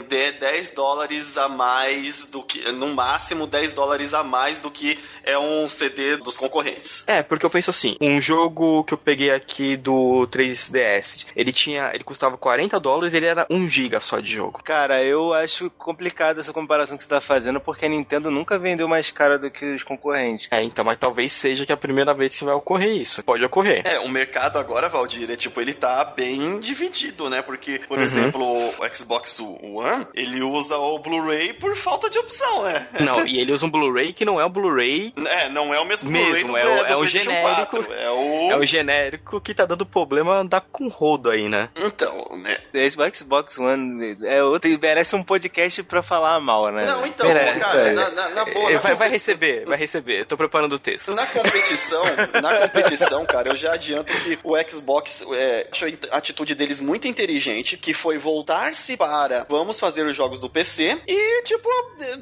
De- 0.08 0.32
10 0.38 0.70
dólares 0.72 1.36
a 1.36 1.48
mais 1.48 2.24
do 2.26 2.42
que, 2.42 2.70
no 2.72 2.88
máximo 2.94 3.46
10 3.46 3.72
dólares 3.72 4.14
a 4.14 4.22
mais 4.22 4.60
do 4.60 4.70
que 4.70 4.98
é 5.22 5.38
um 5.38 5.68
CD 5.68 6.16
dos 6.16 6.36
concorrentes. 6.36 7.04
É, 7.06 7.22
porque 7.22 7.44
eu 7.46 7.50
penso 7.50 7.70
assim, 7.70 7.96
um 8.00 8.20
jogo 8.20 8.84
que 8.84 8.94
eu 8.94 8.98
peguei 8.98 9.30
aqui 9.30 9.76
do 9.76 10.26
3DS, 10.30 11.26
ele 11.34 11.52
tinha, 11.52 11.90
ele 11.94 12.04
custava 12.04 12.36
40 12.36 12.78
dólares, 12.78 13.14
ele 13.14 13.26
era 13.26 13.46
1 13.50 13.68
giga 13.68 14.00
só 14.00 14.20
de 14.20 14.32
jogo. 14.32 14.62
Cara, 14.62 15.02
eu 15.02 15.32
acho 15.32 15.70
complicado 15.70 16.40
essa 16.40 16.52
comparação 16.52 16.96
que 16.96 17.02
você 17.02 17.08
tá 17.08 17.20
fazendo, 17.20 17.60
porque 17.60 17.86
a 17.86 17.88
Nintendo 17.88 18.30
nunca 18.30 18.58
vendeu 18.58 18.88
mais 18.88 19.10
cara 19.10 19.38
do 19.38 19.50
que 19.50 19.64
os 19.74 19.82
concorrentes. 19.82 19.94
concorrente. 20.04 20.48
É, 20.50 20.62
então, 20.62 20.84
mas 20.84 20.98
talvez 20.98 21.32
seja 21.32 21.64
que 21.64 21.72
a 21.72 21.76
primeira 21.76 22.12
vez 22.12 22.36
que 22.36 22.44
vai 22.44 22.54
ocorrer 22.54 22.90
isso. 22.96 23.22
Pode 23.22 23.44
ocorrer. 23.44 23.82
É, 23.86 23.98
o 24.00 24.08
mercado 24.08 24.58
agora, 24.58 24.88
Valdir, 24.88 25.30
é 25.30 25.36
tipo, 25.36 25.60
ele 25.60 25.72
tá 25.72 26.04
bem 26.04 26.58
dividido, 26.60 27.30
né? 27.30 27.40
Porque, 27.42 27.80
por 27.88 27.98
Uhum. 27.98 28.04
exemplo, 28.04 28.44
o 28.44 28.94
Xbox 28.94 29.40
One, 29.40 30.06
ele 30.14 30.42
usa 30.42 30.76
o 30.76 30.98
Blu-ray 30.98 31.52
por 31.54 31.74
falta 31.76 32.08
de 32.10 32.18
opção, 32.18 32.62
né? 32.64 32.86
Não, 33.00 33.24
e 33.26 33.40
ele 33.40 33.52
usa 33.52 33.66
um 33.66 33.70
Blu-ray 33.70 34.12
que 34.12 34.24
não 34.24 34.40
é 34.40 34.44
o 34.44 34.48
Bluray, 34.48 35.12
É, 35.26 35.48
não 35.48 35.72
é 35.74 35.80
o 35.80 35.84
mesmo 35.84 36.10
Mesmo, 36.10 36.48
Blu-ray 36.48 36.64
do, 36.64 36.68
é 36.68 36.80
o- 36.80 36.84
do 36.84 36.84
é 36.86 36.94
o 36.94 36.98
PlayStation 36.98 37.30
genérico. 37.30 37.76
4, 37.84 37.92
É 37.94 38.10
o... 38.10 38.50
é 38.52 38.56
o 38.56 38.64
genérico 38.64 39.40
que 39.40 39.54
tá 39.54 39.64
dando 39.66 39.84
problema 39.86 40.36
andar 40.36 40.60
com 40.72 40.88
rodo 40.88 41.30
aí, 41.30 41.48
né? 41.48 41.68
Então, 41.76 42.26
né? 42.42 42.56
Esse 42.72 42.96
Xbox 43.14 43.58
One 43.58 44.16
é 44.24 44.42
outro, 44.42 44.70
merece 44.80 45.14
um 45.16 45.22
podcast 45.22 45.82
pra 45.84 46.02
falar 46.02 46.38
mal, 46.40 46.70
né? 46.70 46.84
Não, 46.84 47.06
então, 47.06 47.26
Pera, 47.26 47.54
cara, 47.58 47.92
na, 47.92 48.10
na, 48.10 48.28
na 48.30 48.44
boa... 48.44 48.66
Ele 48.66 48.74
na 48.74 48.80
vai, 48.80 48.94
vai 48.94 49.08
receber, 49.08 49.64
vai 49.66 49.78
receber. 49.78 50.20
Eu 50.20 50.26
tô 50.26 50.36
preparando 50.36 50.74
o 50.74 50.78
texto. 50.78 51.14
Na 51.14 51.26
competição, 51.26 52.02
na 52.42 52.68
competição, 52.68 53.24
cara, 53.26 53.48
eu 53.50 53.56
já 53.56 53.72
adianto 53.74 54.12
que 54.12 54.38
o 54.42 54.54
Xbox 54.68 55.24
é, 55.34 55.68
achou 55.70 55.88
a 56.10 56.16
atitude 56.16 56.54
deles 56.54 56.80
muito 56.80 57.06
inteligente, 57.08 57.73
que 57.76 57.92
foi 57.94 58.18
voltar-se 58.18 58.96
para 58.96 59.46
vamos 59.48 59.78
fazer 59.80 60.06
os 60.06 60.14
jogos 60.16 60.40
do 60.40 60.48
PC 60.48 60.98
e, 61.06 61.42
tipo, 61.42 61.68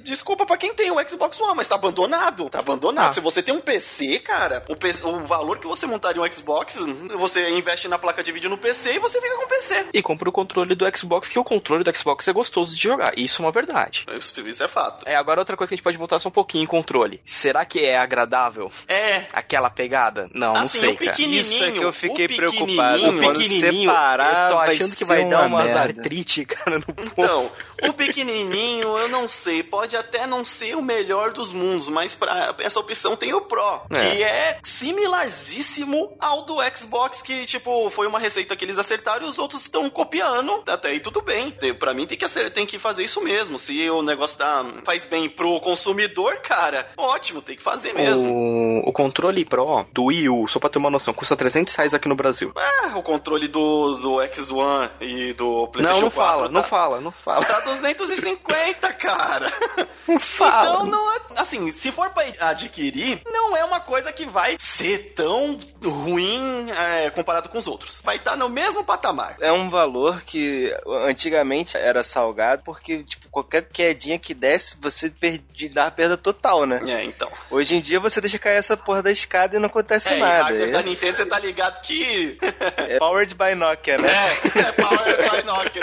desculpa 0.03 0.45
pra 0.47 0.57
quem 0.57 0.75
tem 0.75 0.91
o 0.91 1.09
Xbox 1.09 1.41
One, 1.41 1.55
mas 1.57 1.67
tá 1.69 1.75
abandonado. 1.75 2.49
Tá 2.51 2.59
abandonado. 2.61 3.11
Ah. 3.11 3.13
Se 3.13 3.21
você 3.21 3.43
tem 3.43 3.55
um 3.55 3.61
PC, 3.61 4.19
cara, 4.21 4.65
o, 4.69 4.77
PC 4.77 5.05
o 5.07 5.21
valor 5.21 5.59
que 5.59 5.67
você 5.67 5.87
montaria 5.87 6.21
um 6.23 6.31
Xbox, 6.33 6.77
você 7.17 7.51
investe 7.51 7.89
na 7.89 7.99
placa 7.99 8.23
de 8.23 8.33
vídeo 8.33 8.51
no 8.51 8.59
PC 8.59 8.95
e 8.95 8.99
você 8.99 9.21
fica 9.21 9.37
com 9.37 9.45
o 9.45 9.49
PC. 9.49 9.87
E 9.93 10.03
compra 10.03 10.29
o 10.29 10.33
controle 10.33 10.75
do 10.75 10.85
Xbox, 10.97 11.29
que 11.29 11.39
o 11.39 11.45
controle 11.45 11.85
do 11.85 11.97
Xbox 11.97 12.27
é 12.29 12.33
gostoso 12.33 12.75
de 12.75 12.83
jogar. 12.83 13.13
Isso 13.17 13.43
é 13.43 13.45
uma 13.45 13.53
verdade. 13.53 14.05
Isso, 14.17 14.41
isso 14.49 14.63
é 14.63 14.69
fato. 14.69 15.07
É, 15.09 15.15
agora 15.17 15.41
outra 15.41 15.57
coisa 15.57 15.71
que 15.71 15.75
a 15.75 15.77
gente 15.77 15.85
pode 15.85 15.97
voltar 15.97 16.19
só 16.19 16.29
um 16.29 16.33
pouquinho 16.33 16.65
em 16.65 16.67
controle. 16.67 17.21
Será 17.25 17.65
que 17.65 17.81
é 17.81 17.97
agradável 17.99 18.71
É. 18.89 19.27
aquela 19.33 19.71
pegada? 19.71 20.29
Não, 20.35 20.53
não 20.55 20.63
Assim, 20.63 20.79
sei, 20.79 20.89
o 20.91 20.97
cara. 20.97 21.11
pequenininho, 21.13 21.41
Isso 21.43 21.65
é 21.65 21.71
que 21.73 21.83
eu 21.83 21.93
fiquei 21.93 22.27
o 22.27 22.37
preocupado. 22.37 22.95
pequenininho, 22.99 23.23
Quando 23.23 23.43
separar, 23.43 24.45
eu 24.45 24.49
tô 24.51 24.57
vai 24.57 24.77
achando 24.77 24.97
que 24.97 25.05
vai 25.05 25.29
dar 25.29 25.42
uma 25.47 25.57
umas 25.57 25.65
merda. 25.67 25.81
artrite, 26.01 26.45
cara, 26.47 26.79
no 26.79 26.87
povo. 26.87 27.13
Então, 27.17 27.51
o 27.89 27.93
pequenininho, 27.93 28.97
eu 28.99 29.09
não 29.09 29.27
sei, 29.29 29.63
pode 29.63 29.97
até 29.97 30.27
não 30.27 30.45
ser 30.45 30.77
o 30.77 30.83
melhor 30.83 31.33
dos 31.33 31.53
mundos, 31.53 31.89
mas 31.89 32.15
para 32.15 32.55
essa 32.61 32.79
opção 32.81 33.17
tem 33.17 33.33
o 33.35 33.41
Pro, 33.43 33.81
É. 33.91 34.11
que 34.11 34.23
é 34.23 34.59
similarzíssimo 34.63 36.17
ao 36.19 36.43
do 36.43 36.57
Xbox, 36.75 37.23
que 37.23 37.47
tipo 37.47 37.91
foi 37.91 38.07
uma 38.07 38.19
receita 38.19 38.57
que 38.57 38.65
eles 38.65 38.79
acertaram 38.79 39.27
e 39.27 39.29
os 39.29 39.39
outros 39.39 39.63
estão 39.63 39.89
copiando. 39.91 40.63
Até 40.67 40.89
aí 40.91 41.01
tudo 41.01 41.21
bem. 41.23 41.51
Tem- 41.51 41.73
Pra 41.75 41.95
mim 41.95 42.07
tem 42.07 42.17
que 42.19 42.25
acertar, 42.25 42.53
tem 42.53 42.67
que 42.67 42.79
fazer 42.79 43.03
isso 43.05 43.21
mesmo. 43.23 43.59
Se 43.59 43.89
o 43.91 44.03
negócio 44.03 44.39
tá, 44.39 44.65
faz 44.85 45.05
bem 45.05 45.29
pro 45.29 45.59
consumidor, 45.61 46.37
cara, 46.39 46.89
ótimo, 46.97 47.41
tem 47.43 47.57
que 47.57 47.63
fazer 47.63 47.93
mesmo. 47.93 48.31
O, 48.33 48.89
o 48.89 48.93
controle 48.93 49.45
Pro 49.45 49.85
do 49.93 50.05
Wii 50.05 50.29
U, 50.29 50.47
só 50.49 50.59
pra 50.59 50.69
ter 50.69 50.79
uma 50.79 50.91
noção, 50.91 51.13
custa 51.15 51.35
300 51.37 51.75
reais 51.75 51.95
aqui 51.95 52.09
no 52.09 52.15
Brasil. 52.15 52.53
Ah, 52.57 52.93
o 52.97 53.03
controle 53.03 53.49
do, 53.49 53.97
do 53.97 54.13
X1 54.21 54.91
e 55.01 55.32
do 55.33 55.69
PlayStation 55.69 56.01
Não, 56.01 56.07
não 56.07 56.11
4 56.11 56.33
fala, 56.33 56.43
tá, 56.47 56.53
não 56.53 56.65
fala, 56.65 57.01
não 57.01 57.13
fala. 57.13 57.45
Tá 57.45 57.61
250, 57.61 58.93
cara. 58.95 59.53
Não 60.07 60.19
fala. 60.19 60.63
Então, 60.63 60.87
não 60.87 61.13
é, 61.15 61.19
assim, 61.37 61.71
se 61.71 61.93
for 61.93 62.11
pra 62.11 62.25
adquirir, 62.41 63.23
não 63.25 63.57
é 63.57 63.65
uma 63.65 63.79
coisa 63.79 64.13
que 64.13 64.27
vai 64.27 64.57
ser 64.59 65.13
tão 65.15 65.57
ruim 65.83 66.67
é, 66.71 67.09
comparado 67.11 67.49
com 67.49 67.57
os 67.57 67.69
outros. 67.69 68.03
Vai 68.05 68.17
estar 68.17 68.37
no 68.37 68.49
mesmo 68.49 68.83
patamar. 68.85 69.37
É 69.41 69.53
um 69.53 69.71
valor 69.71 70.23
que 70.23 70.75
antigamente 71.07 71.77
era 71.77 72.03
salgado, 72.03 72.63
porque, 72.65 73.05
tipo, 73.05 73.29
qualquer 73.31 73.63
quedinha 73.63 74.19
que 74.19 74.35
desse, 74.35 74.77
você 74.81 75.09
perdi, 75.09 75.69
dava 75.69 75.91
perda 75.93 76.17
total, 76.17 76.67
né? 76.67 76.83
É, 76.87 77.05
então. 77.05 77.31
Hoje 77.51 77.77
em 77.77 77.81
dia 77.81 78.01
você 78.01 78.21
deixa 78.21 78.39
cair 78.39 78.57
essa 78.57 78.77
porra 78.77 79.03
da 79.03 79.11
escada 79.11 79.57
e 79.57 79.59
não 79.61 79.67
acontece 79.69 80.13
É, 80.15 80.19
nada. 80.19 80.55
É, 80.55 80.67
da 80.71 80.83
Nintendo, 80.83 81.17
você 81.17 81.27
tá 81.27 81.39
ligado 81.39 81.81
que... 81.83 82.39
é 82.77 82.99
powered 82.99 83.35
by 83.35 83.55
Nokia, 83.55 83.99
né? 83.99 84.09
É, 84.09 84.59
é 84.59 84.73
Power 84.73 85.22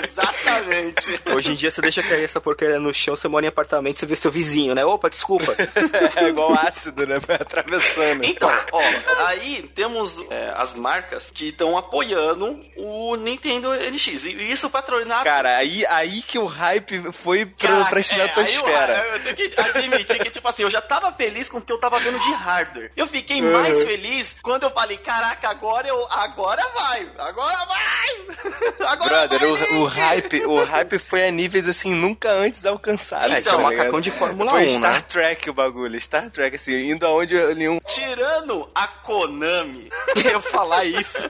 exatamente. 0.04 1.19
Hoje 1.36 1.52
em 1.52 1.56
dia 1.56 1.71
você 1.71 1.82
deixa 1.82 2.04
cair 2.04 2.23
essa 2.23 2.41
porcaria 2.41 2.80
no 2.80 2.93
chão, 2.93 3.15
você 3.15 3.28
mora 3.28 3.45
em 3.45 3.49
apartamento, 3.49 3.99
você 3.99 4.06
vê 4.06 4.15
seu 4.15 4.32
vizinho, 4.32 4.73
né? 4.75 4.84
Opa, 4.86 5.10
desculpa. 5.10 5.56
É 6.15 6.28
igual 6.28 6.54
ácido, 6.54 7.06
né? 7.06 7.19
Vai 7.25 7.36
atravessando. 7.38 8.23
Então, 8.23 8.49
ó, 8.71 8.82
aí 9.28 9.69
temos 9.73 10.19
é, 10.30 10.54
as 10.56 10.75
marcas 10.75 11.32
que 11.32 11.49
estão 11.49 11.78
apoiando 11.78 12.60
o 12.75 13.15
Nintendo 13.15 13.73
NX. 13.73 14.25
E 14.25 14.52
isso 14.52 14.69
patrocinado 14.69 15.23
Cara, 15.23 15.58
aí, 15.58 15.86
aí 15.88 16.21
que 16.21 16.38
o 16.38 16.45
hype 16.45 17.12
foi 17.13 17.45
pro, 17.45 17.67
Cara, 17.67 17.86
pra 17.86 17.99
é, 17.99 18.04
aí 18.38 18.56
eu, 18.56 19.13
eu 19.13 19.23
tenho 19.23 19.36
que 19.36 19.62
admitir 19.62 20.19
que, 20.19 20.30
tipo 20.30 20.47
assim, 20.47 20.63
eu 20.63 20.69
já 20.69 20.82
tava 20.82 21.12
feliz 21.13 21.49
com 21.49 21.58
o 21.58 21.62
que 21.62 21.71
eu 21.71 21.80
tava 21.80 21.99
vendo 21.99 22.19
de 22.19 22.32
hardware. 22.34 22.91
Eu 22.95 23.08
fiquei 23.08 23.41
Uhum. 23.41 23.54
mais 23.54 23.84
feliz 23.84 24.36
quando 24.41 24.63
eu 24.63 24.71
falei, 24.71 24.97
caraca, 24.97 25.49
agora 25.49 25.88
eu. 25.88 26.08
Agora 26.12 26.62
vai! 26.75 27.10
Agora 27.17 27.65
vai! 27.65 28.10
Agora 28.89 29.28
Brother, 29.29 29.73
o, 29.73 29.81
o 29.81 29.85
hype, 29.85 30.45
o 30.45 30.63
hype 30.63 30.97
foi 30.97 31.27
a 31.27 31.31
níveis 31.31 31.67
assim 31.67 31.93
nunca 31.93 32.31
antes 32.31 32.65
alcançados. 32.65 33.35
É, 33.35 33.39
um 33.39 33.43
tá 33.43 33.57
macacão 33.57 34.01
de 34.01 34.11
Fórmula 34.11 34.51
Foi 34.51 34.65
1, 34.65 34.69
Star 34.69 34.93
né? 34.93 35.01
Trek 35.01 35.49
o 35.49 35.53
bagulho, 35.53 35.99
Star 36.01 36.29
Trek, 36.29 36.55
assim, 36.55 36.91
indo 36.91 37.05
aonde 37.05 37.35
nenhum. 37.55 37.79
Tirando 37.85 38.69
a 38.73 38.87
Konami, 38.87 39.89
Eu 40.15 40.31
ia 40.31 40.41
falar 40.41 40.85
isso. 40.85 41.29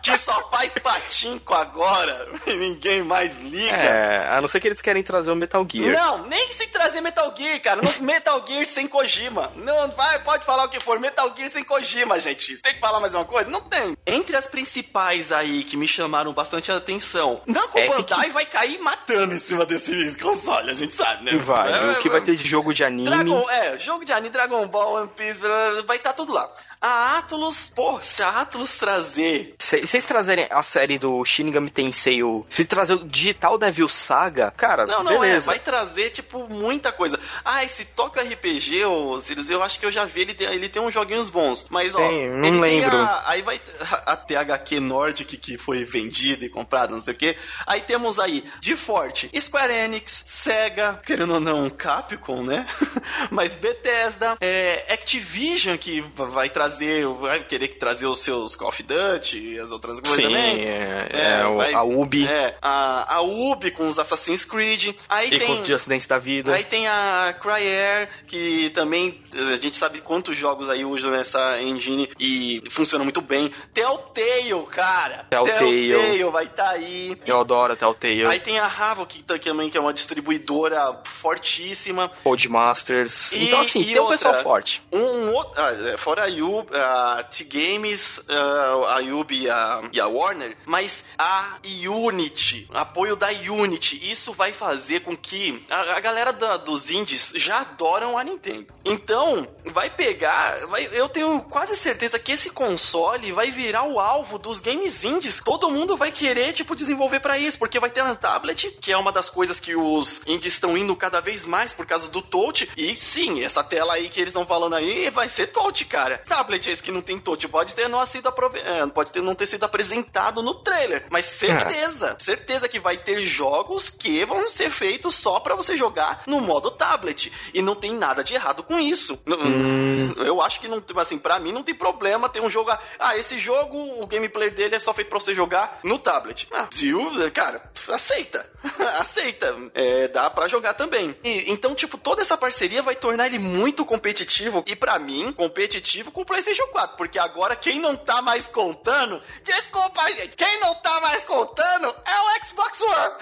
que 0.00 0.16
só 0.16 0.48
faz 0.50 0.72
patinco 0.74 1.54
agora 1.54 2.28
e 2.46 2.54
ninguém 2.56 3.02
mais 3.02 3.38
liga. 3.38 3.74
É, 3.74 4.28
a 4.28 4.40
não 4.40 4.48
ser 4.48 4.60
que 4.60 4.68
eles 4.68 4.80
querem 4.80 5.02
trazer 5.02 5.30
o 5.30 5.36
Metal 5.36 5.66
Gear. 5.70 5.92
Não, 5.92 6.26
nem 6.26 6.50
se 6.50 6.66
trazer 6.68 7.00
Metal 7.00 7.32
Gear, 7.36 7.60
cara. 7.60 7.82
Não, 7.82 7.92
Metal 8.00 8.44
Gear 8.46 8.64
sem 8.66 8.86
Kojima. 8.86 9.50
Não, 9.56 9.90
vai, 9.90 10.18
pode 10.22 10.44
falar 10.44 10.64
o 10.64 10.68
que 10.68 10.80
for. 10.80 10.98
Metal 10.98 11.32
Gear 11.36 11.48
sem 11.48 11.64
Kojima, 11.64 12.20
gente. 12.20 12.56
Tem 12.58 12.74
que 12.74 12.80
falar 12.80 13.00
mais 13.00 13.14
uma 13.14 13.24
coisa? 13.24 13.48
Não 13.48 13.60
tem. 13.60 13.96
Entre 14.06 14.36
as 14.36 14.46
principais 14.46 15.32
aí 15.32 15.64
que 15.64 15.76
me 15.76 15.88
chamaram 15.88 16.32
bastante 16.32 16.70
a 16.70 16.76
atenção, 16.76 17.31
Namco 17.46 17.78
Epic. 17.78 18.08
Bandai 18.10 18.30
vai 18.30 18.46
cair 18.46 18.78
matando 18.80 19.34
em 19.34 19.38
cima 19.38 19.64
desse 19.66 20.14
console, 20.16 20.70
a 20.70 20.74
gente 20.74 20.94
sabe, 20.94 21.24
né? 21.24 21.38
Vai, 21.38 21.72
É, 21.72 21.92
o 21.92 22.00
que 22.00 22.08
vai 22.08 22.20
ter 22.20 22.36
de 22.36 22.46
jogo 22.46 22.72
de 22.74 22.84
anime. 22.84 23.08
Dragon, 23.08 23.50
é, 23.50 23.78
jogo 23.78 24.04
de 24.04 24.12
anime, 24.12 24.30
Dragon 24.30 24.66
Ball, 24.68 24.94
One 24.94 25.08
Piece, 25.08 25.40
vai 25.86 25.96
estar 25.96 26.12
tudo 26.12 26.32
lá. 26.32 26.50
A 26.82 27.18
Atlus, 27.18 27.70
pô, 27.74 28.00
se 28.02 28.24
a 28.24 28.40
Atlus 28.40 28.76
trazer 28.76 29.54
Se 29.56 29.76
eles 29.76 30.04
trazerem 30.04 30.48
a 30.50 30.62
série 30.64 30.98
do 30.98 31.24
Shin 31.24 31.44
Megami 31.44 31.70
Tensei, 31.70 32.24
o- 32.24 32.44
se 32.48 32.64
trazer 32.64 32.94
o 32.94 33.04
Digital 33.06 33.56
Devil 33.56 33.88
Saga, 33.88 34.50
cara, 34.50 34.84
Não, 34.84 35.04
não, 35.04 35.12
é, 35.22 35.28
beleza. 35.28 35.46
vai 35.46 35.60
trazer, 35.60 36.10
tipo, 36.10 36.48
muita 36.48 36.90
coisa. 36.90 37.20
Ah, 37.44 37.62
esse 37.62 37.84
Tokyo 37.84 38.20
RPG, 38.20 38.84
ô, 38.84 39.20
Sirius, 39.20 39.48
eu 39.48 39.62
acho 39.62 39.78
que 39.78 39.86
eu 39.86 39.92
já 39.92 40.04
vi, 40.04 40.22
ele 40.22 40.34
tem, 40.34 40.48
ele 40.48 40.68
tem 40.68 40.82
uns 40.82 40.92
joguinhos 40.92 41.28
bons. 41.28 41.64
Mas, 41.70 41.94
ó, 41.94 41.98
Tem, 41.98 42.28
não 42.28 42.48
ele 42.48 42.60
tem 42.60 42.80
lembro. 42.80 42.96
a- 42.98 43.22
aí 43.26 43.42
vai 43.42 43.60
a, 43.80 44.12
a 44.12 44.16
THQ 44.16 44.80
Nordic 44.80 45.36
que 45.36 45.56
foi 45.56 45.84
vendida 45.84 46.44
e 46.44 46.48
comprada, 46.48 46.92
não 46.92 47.00
sei 47.00 47.14
o 47.14 47.16
quê. 47.16 47.36
Aí 47.64 47.82
temos 47.82 48.18
aí, 48.18 48.44
de 48.60 48.74
forte, 48.74 49.30
Square 49.40 49.72
Enix, 49.72 50.24
Sega, 50.26 51.00
querendo 51.06 51.34
ou 51.34 51.40
não, 51.40 51.70
Capcom, 51.70 52.42
né? 52.42 52.66
Mas 53.30 53.54
Bethesda, 53.54 54.36
é, 54.40 54.84
Activision, 54.92 55.76
que 55.78 56.00
vai 56.16 56.50
trazer, 56.50 56.71
vai 57.18 57.42
querer 57.44 57.68
trazer 57.78 58.06
os 58.06 58.18
seus 58.20 58.54
Call 58.56 58.68
of 58.68 58.82
Duty 58.82 59.38
e 59.54 59.58
as 59.58 59.72
outras 59.72 59.98
coisas 60.00 60.16
Sim, 60.16 60.22
também. 60.22 60.62
é, 60.66 61.08
É, 61.12 61.20
é, 61.40 61.54
vai- 61.54 61.72
a 61.74 61.82
Ubi 61.82 62.26
É, 62.26 62.56
a, 62.60 63.16
a 63.16 63.20
Ubi 63.20 63.70
com 63.70 63.86
os 63.86 63.98
Assassin's 63.98 64.44
Creed. 64.44 64.94
Aí 65.08 65.28
e 65.32 65.38
tem... 65.38 65.46
com 65.46 65.52
os 65.54 65.66
Just 65.66 65.88
Dance 65.88 66.08
da 66.08 66.18
vida. 66.18 66.54
Aí 66.54 66.64
tem 66.64 66.86
a 66.88 67.34
Cryer, 67.40 68.08
que 68.26 68.70
também 68.70 69.20
a 69.52 69.56
gente 69.56 69.76
sabe 69.76 70.00
quantos 70.00 70.36
jogos 70.36 70.68
aí 70.68 70.84
usam 70.84 71.14
essa 71.14 71.60
engine 71.60 72.08
e 72.18 72.62
funciona 72.70 73.02
muito 73.04 73.20
bem. 73.20 73.50
Telltale, 73.72 74.66
cara. 74.70 75.26
Telltale. 75.30 76.24
vai 76.30 76.44
estar 76.44 76.70
aí. 76.70 77.16
Eu 77.26 77.40
adoro 77.40 77.76
Telltale. 77.76 78.26
Aí 78.26 78.40
tem 78.40 78.58
a 78.58 78.66
Havok 78.66 79.18
que 79.18 79.22
tá- 79.22 79.38
também, 79.38 79.68
que 79.70 79.76
é 79.76 79.80
uma 79.80 79.92
distribuidora 79.92 81.00
fortíssima. 81.04 82.10
Codemasters. 82.22 83.32
E- 83.32 83.44
então, 83.44 83.60
assim, 83.60 83.82
tem 83.82 83.98
um 83.98 84.02
outra, 84.02 84.16
pessoal 84.18 84.42
forte. 84.42 84.82
Um 84.92 85.32
outro, 85.32 85.52
ah, 85.60 85.72
é, 85.92 85.96
fora 85.96 86.24
a 86.24 86.26
Yubi, 86.26 86.61
a 86.72 87.22
T-Games, 87.24 88.20
ah, 88.28 88.96
a 88.96 88.98
Yubi 89.00 89.48
a, 89.48 89.82
e 89.92 90.00
a 90.00 90.06
Warner, 90.06 90.56
mas 90.66 91.04
a 91.18 91.58
Unity, 91.86 92.68
apoio 92.72 93.16
da 93.16 93.28
Unity, 93.28 93.98
isso 94.10 94.32
vai 94.32 94.52
fazer 94.52 95.00
com 95.00 95.16
que 95.16 95.64
a, 95.68 95.96
a 95.96 96.00
galera 96.00 96.32
da- 96.32 96.56
dos 96.56 96.90
indies 96.90 97.32
já 97.36 97.60
adoram 97.60 98.16
a 98.18 98.24
Nintendo. 98.24 98.66
Então, 98.84 99.46
vai 99.66 99.90
pegar, 99.90 100.66
vai, 100.66 100.88
eu 100.92 101.08
tenho 101.08 101.40
quase 101.42 101.76
certeza 101.76 102.18
que 102.18 102.32
esse 102.32 102.50
console 102.50 103.32
vai 103.32 103.50
virar 103.50 103.84
o 103.84 103.98
alvo 104.00 104.38
dos 104.38 104.60
games 104.60 105.04
indies. 105.04 105.40
Todo 105.44 105.70
mundo 105.70 105.96
vai 105.96 106.10
querer, 106.10 106.52
tipo, 106.52 106.74
desenvolver 106.76 107.20
pra 107.20 107.38
isso, 107.38 107.58
porque 107.58 107.78
vai 107.80 107.90
ter 107.90 108.02
na 108.02 108.14
tablet, 108.14 108.70
que 108.80 108.92
é 108.92 108.96
uma 108.96 109.12
das 109.12 109.30
coisas 109.30 109.60
que 109.60 109.74
os 109.76 110.20
indies 110.26 110.54
estão 110.54 110.76
indo 110.76 110.94
cada 110.96 111.20
vez 111.20 111.46
mais 111.46 111.72
por 111.72 111.86
causa 111.86 112.08
do 112.08 112.20
touch. 112.22 112.68
E 112.76 112.94
sim, 112.96 113.42
essa 113.42 113.62
tela 113.62 113.94
aí 113.94 114.08
que 114.08 114.20
eles 114.20 114.30
estão 114.32 114.46
falando 114.46 114.74
aí 114.74 115.10
vai 115.10 115.28
ser 115.28 115.48
touch, 115.48 115.84
cara. 115.84 116.18
Tablet 116.26 116.51
esse 116.56 116.82
que 116.82 116.92
não 116.92 117.02
tem 117.02 117.18
touch 117.18 117.46
pode 117.48 117.74
ter 117.74 117.88
não 117.88 118.04
sido 118.06 118.28
aprove... 118.28 118.58
é, 118.58 118.86
pode 118.86 119.12
ter 119.12 119.20
não 119.20 119.34
ter 119.34 119.46
sido 119.46 119.64
apresentado 119.64 120.42
no 120.42 120.54
trailer, 120.54 121.06
mas 121.10 121.24
certeza, 121.24 122.16
é. 122.18 122.22
certeza 122.22 122.68
que 122.68 122.78
vai 122.78 122.96
ter 122.96 123.20
jogos 123.20 123.90
que 123.90 124.24
vão 124.24 124.48
ser 124.48 124.70
feitos 124.70 125.14
só 125.14 125.40
para 125.40 125.54
você 125.54 125.76
jogar 125.76 126.22
no 126.26 126.40
modo 126.40 126.70
tablet 126.70 127.32
e 127.54 127.62
não 127.62 127.74
tem 127.74 127.94
nada 127.94 128.24
de 128.24 128.34
errado 128.34 128.62
com 128.62 128.78
isso. 128.78 129.22
Hum. 129.26 130.12
Eu 130.18 130.40
acho 130.40 130.60
que 130.60 130.68
não, 130.68 130.82
assim, 130.96 131.18
para 131.18 131.38
mim 131.38 131.52
não 131.52 131.62
tem 131.62 131.74
problema 131.74 132.28
ter 132.28 132.40
um 132.40 132.50
jogo, 132.50 132.70
ah, 132.98 133.16
esse 133.16 133.38
jogo, 133.38 134.02
o 134.02 134.06
gameplay 134.06 134.50
dele 134.50 134.74
é 134.74 134.78
só 134.78 134.92
feito 134.92 135.08
para 135.08 135.20
você 135.20 135.34
jogar 135.34 135.80
no 135.82 135.98
tablet. 135.98 136.48
Ah, 136.52 136.68
se 136.70 136.92
cara, 137.32 137.70
aceita. 137.88 138.50
aceita. 138.98 139.56
É, 139.74 140.08
dá 140.08 140.30
para 140.30 140.48
jogar 140.48 140.74
também. 140.74 141.14
E, 141.24 141.50
então, 141.50 141.74
tipo, 141.74 141.98
toda 141.98 142.22
essa 142.22 142.36
parceria 142.36 142.82
vai 142.82 142.94
tornar 142.94 143.26
ele 143.26 143.38
muito 143.38 143.84
competitivo. 143.84 144.64
E 144.66 144.76
para 144.76 144.98
mim, 144.98 145.32
competitivo 145.32 146.10
com 146.10 146.22
o 146.22 146.26
PlayStation 146.32 146.66
4. 146.68 146.96
Porque 146.96 147.18
agora 147.18 147.54
quem 147.54 147.78
não 147.78 147.94
tá 147.94 148.22
mais 148.22 148.48
contando. 148.48 149.20
Desculpa, 149.44 150.06
gente. 150.08 150.34
Quem 150.34 150.60
não 150.60 150.74
tá 150.76 150.98
mais 151.00 151.24
contando 151.24 151.94
é 152.06 152.20
o 152.20 152.44
Xbox 152.46 152.80
One. 152.80 153.14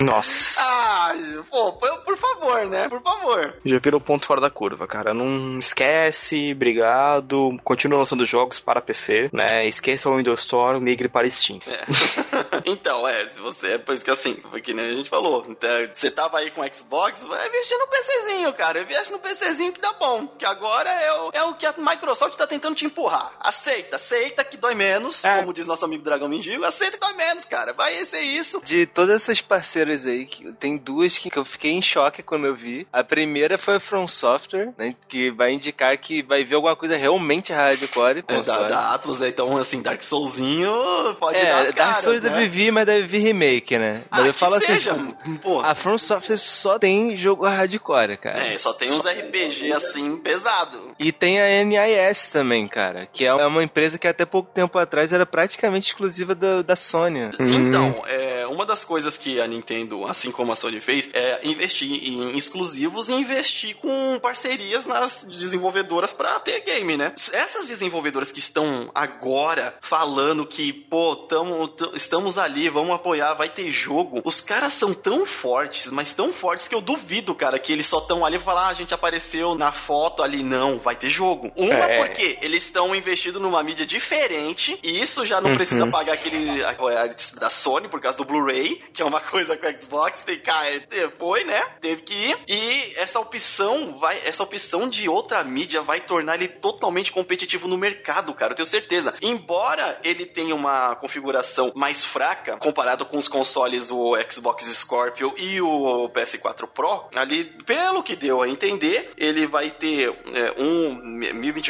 Nossa. 0.06 0.60
Ai, 0.60 1.44
pô, 1.50 1.72
por 1.72 2.16
favor, 2.16 2.64
né? 2.66 2.88
Por 2.88 3.02
favor. 3.02 3.56
Já 3.64 3.78
virou 3.80 4.00
ponto 4.00 4.26
fora 4.26 4.40
da 4.40 4.50
curva, 4.50 4.86
cara. 4.86 5.12
Não 5.12 5.58
esquece, 5.58 6.52
obrigado. 6.52 7.56
Continua 7.64 7.98
lançando 7.98 8.24
jogos 8.24 8.60
para 8.60 8.80
PC, 8.80 9.28
né? 9.32 9.66
Esqueça 9.66 10.08
o 10.08 10.16
Windows 10.16 10.40
Store, 10.40 10.80
migre 10.80 11.08
para 11.08 11.28
Steam. 11.28 11.58
É. 11.66 11.84
então, 12.66 13.06
é, 13.06 13.26
se 13.26 13.40
você. 13.40 13.72
É 13.72 13.78
por 13.78 13.94
isso 13.94 14.04
que 14.04 14.10
assim, 14.12 14.34
porque 14.34 14.72
né, 14.72 14.90
a 14.90 14.94
gente 14.94 15.10
falou, 15.10 15.44
então, 15.48 15.68
você 15.92 16.10
tava 16.10 16.38
aí 16.38 16.52
com 16.52 16.62
Xbox, 16.72 17.24
vai 17.26 17.48
investir 17.48 17.76
no 17.78 17.88
PCzinho, 17.88 18.52
cara. 18.52 18.80
Investe 18.80 19.10
no 19.10 19.18
PCzinho 19.18 19.72
que 19.72 19.80
dá 19.80 19.92
bom. 19.94 20.28
Que 20.28 20.44
agora 20.44 20.88
é 20.88 21.12
o, 21.12 21.30
é 21.32 21.42
o 21.42 21.54
que 21.54 21.66
a 21.66 21.72
Microsoft 21.96 22.36
tá 22.36 22.46
tentando 22.46 22.74
te 22.74 22.84
empurrar. 22.84 23.32
Aceita, 23.40 23.96
aceita 23.96 24.44
que 24.44 24.56
dói 24.56 24.74
menos, 24.74 25.24
é. 25.24 25.38
como 25.38 25.52
diz 25.52 25.66
nosso 25.66 25.84
amigo 25.84 26.02
Dragão 26.02 26.28
Mendigo, 26.28 26.64
aceita 26.64 26.98
que 26.98 27.00
dói 27.00 27.14
menos, 27.14 27.44
cara. 27.44 27.72
Vai 27.72 27.92
ser 28.04 28.20
isso. 28.20 28.60
De 28.62 28.86
todas 28.86 29.16
essas 29.16 29.40
parceiras 29.40 30.06
aí, 30.06 30.26
tem 30.60 30.76
duas 30.76 31.18
que 31.18 31.34
eu 31.34 31.44
fiquei 31.44 31.72
em 31.72 31.82
choque 31.82 32.22
quando 32.22 32.46
eu 32.46 32.54
vi. 32.54 32.86
A 32.92 33.02
primeira 33.02 33.56
foi 33.56 33.76
a 33.76 33.80
From 33.80 34.06
Software, 34.06 34.72
né? 34.76 34.94
Que 35.08 35.30
vai 35.30 35.52
indicar 35.52 35.96
que 35.96 36.22
vai 36.22 36.44
ver 36.44 36.56
alguma 36.56 36.76
coisa 36.76 36.96
realmente 36.96 37.52
hardcore. 37.52 38.24
É, 38.28 38.42
da, 38.42 38.68
da 38.68 38.94
Atlas, 38.94 39.20
então, 39.22 39.56
assim, 39.56 39.80
Dark 39.80 40.02
Soulzinho 40.02 40.70
pode 41.18 41.38
é, 41.38 41.44
dar 41.44 41.60
as 41.62 41.74
Dark 41.74 41.98
Souls 41.98 42.20
né? 42.20 42.30
deve 42.30 42.48
vir, 42.48 42.70
mas 42.70 42.86
deve 42.86 43.06
vir 43.06 43.18
remake, 43.18 43.78
né? 43.78 44.04
Mas 44.10 44.24
ah, 44.24 44.26
eu 44.26 44.34
falo 44.34 44.56
assim, 44.56 44.66
seja, 44.66 44.94
tipo, 45.24 45.60
a 45.60 45.74
From 45.74 45.98
Software 45.98 46.36
só 46.36 46.78
tem 46.78 47.16
jogo 47.16 47.46
hardcore, 47.46 48.18
cara. 48.18 48.46
É, 48.46 48.58
só 48.58 48.72
tem 48.72 48.92
uns 48.92 49.04
RPG 49.04 49.72
assim 49.72 50.16
pesado. 50.16 50.94
E 50.98 51.12
tem 51.12 51.40
a 51.40 51.46
NIS 51.86 52.30
também, 52.30 52.66
cara, 52.68 53.06
que 53.06 53.24
é 53.24 53.32
uma 53.34 53.62
empresa 53.62 53.98
que 53.98 54.06
até 54.06 54.24
pouco 54.24 54.50
tempo 54.52 54.78
atrás 54.78 55.12
era 55.12 55.24
praticamente 55.24 55.88
exclusiva 55.88 56.34
da, 56.34 56.62
da 56.62 56.76
Sony. 56.76 57.30
Então, 57.38 58.02
é, 58.06 58.46
uma 58.46 58.66
das 58.66 58.84
coisas 58.84 59.16
que 59.16 59.40
a 59.40 59.46
Nintendo, 59.46 60.04
assim 60.06 60.30
como 60.30 60.52
a 60.52 60.54
Sony 60.56 60.80
fez, 60.80 61.08
é 61.12 61.40
investir 61.46 61.90
em 62.08 62.36
exclusivos 62.36 63.08
e 63.08 63.14
investir 63.14 63.76
com 63.76 64.18
parcerias 64.20 64.86
nas 64.86 65.24
desenvolvedoras 65.24 66.12
para 66.12 66.38
ter 66.40 66.60
game, 66.60 66.96
né? 66.96 67.12
Essas 67.32 67.68
desenvolvedoras 67.68 68.32
que 68.32 68.38
estão 68.38 68.90
agora 68.94 69.74
falando 69.80 70.46
que, 70.46 70.72
pô, 70.72 71.16
tamo, 71.16 71.72
estamos 71.94 72.38
ali, 72.38 72.68
vamos 72.68 72.94
apoiar, 72.94 73.34
vai 73.34 73.48
ter 73.48 73.70
jogo. 73.70 74.20
Os 74.24 74.40
caras 74.40 74.72
são 74.72 74.92
tão 74.92 75.26
fortes, 75.26 75.90
mas 75.90 76.12
tão 76.12 76.32
fortes 76.32 76.68
que 76.68 76.74
eu 76.74 76.80
duvido, 76.80 77.34
cara, 77.34 77.58
que 77.58 77.72
eles 77.72 77.86
só 77.86 77.98
estão 77.98 78.24
ali 78.24 78.36
e 78.36 78.40
falar, 78.40 78.66
ah, 78.66 78.68
a 78.68 78.74
gente 78.74 78.94
apareceu 78.94 79.54
na 79.54 79.72
foto 79.72 80.22
ali. 80.22 80.42
Não, 80.42 80.78
vai 80.78 80.96
ter 80.96 81.08
jogo. 81.08 81.50
Uma, 81.76 81.92
é. 81.92 82.04
porque 82.04 82.38
eles 82.40 82.64
estão 82.64 82.94
investindo 82.94 83.40
numa 83.40 83.62
mídia 83.62 83.86
diferente, 83.86 84.78
e 84.82 85.00
isso 85.00 85.24
já 85.24 85.40
não 85.40 85.50
uhum. 85.50 85.56
precisa 85.56 85.86
pagar 85.86 86.14
aquele 86.14 86.64
a, 86.64 86.70
a, 86.70 87.38
da 87.38 87.50
Sony 87.50 87.88
por 87.88 88.00
causa 88.00 88.16
do 88.18 88.24
Blu-ray, 88.24 88.82
que 88.92 89.02
é 89.02 89.04
uma 89.04 89.20
coisa 89.20 89.56
que 89.56 89.66
o 89.66 89.78
Xbox 89.78 90.20
tem 90.22 90.38
que 90.38 91.08
foi, 91.18 91.44
né? 91.44 91.62
Teve 91.80 92.02
que 92.02 92.14
ir. 92.14 92.38
E 92.48 92.92
essa 92.96 93.20
opção 93.20 93.98
vai, 93.98 94.20
essa 94.24 94.42
opção 94.42 94.88
de 94.88 95.08
outra 95.08 95.42
mídia 95.44 95.82
vai 95.82 96.00
tornar 96.00 96.36
ele 96.36 96.48
totalmente 96.48 97.12
competitivo 97.12 97.68
no 97.68 97.76
mercado, 97.76 98.32
cara. 98.34 98.52
Eu 98.52 98.56
tenho 98.56 98.66
certeza. 98.66 99.14
Embora 99.20 99.98
ele 100.02 100.24
tenha 100.24 100.54
uma 100.54 100.94
configuração 100.96 101.72
mais 101.74 102.04
fraca 102.04 102.56
comparado 102.58 103.04
com 103.04 103.18
os 103.18 103.28
consoles 103.28 103.88
do 103.88 104.14
Xbox 104.30 104.64
Scorpio 104.64 105.34
e 105.36 105.60
o 105.60 106.08
PS4 106.10 106.66
Pro, 106.66 107.08
ali, 107.14 107.44
pelo 107.64 108.02
que 108.02 108.16
deu 108.16 108.42
a 108.42 108.48
entender, 108.48 109.10
ele 109.16 109.46
vai 109.46 109.70
ter 109.70 110.08
é, 110.32 110.54
um 110.58 110.94
1024 110.94 111.65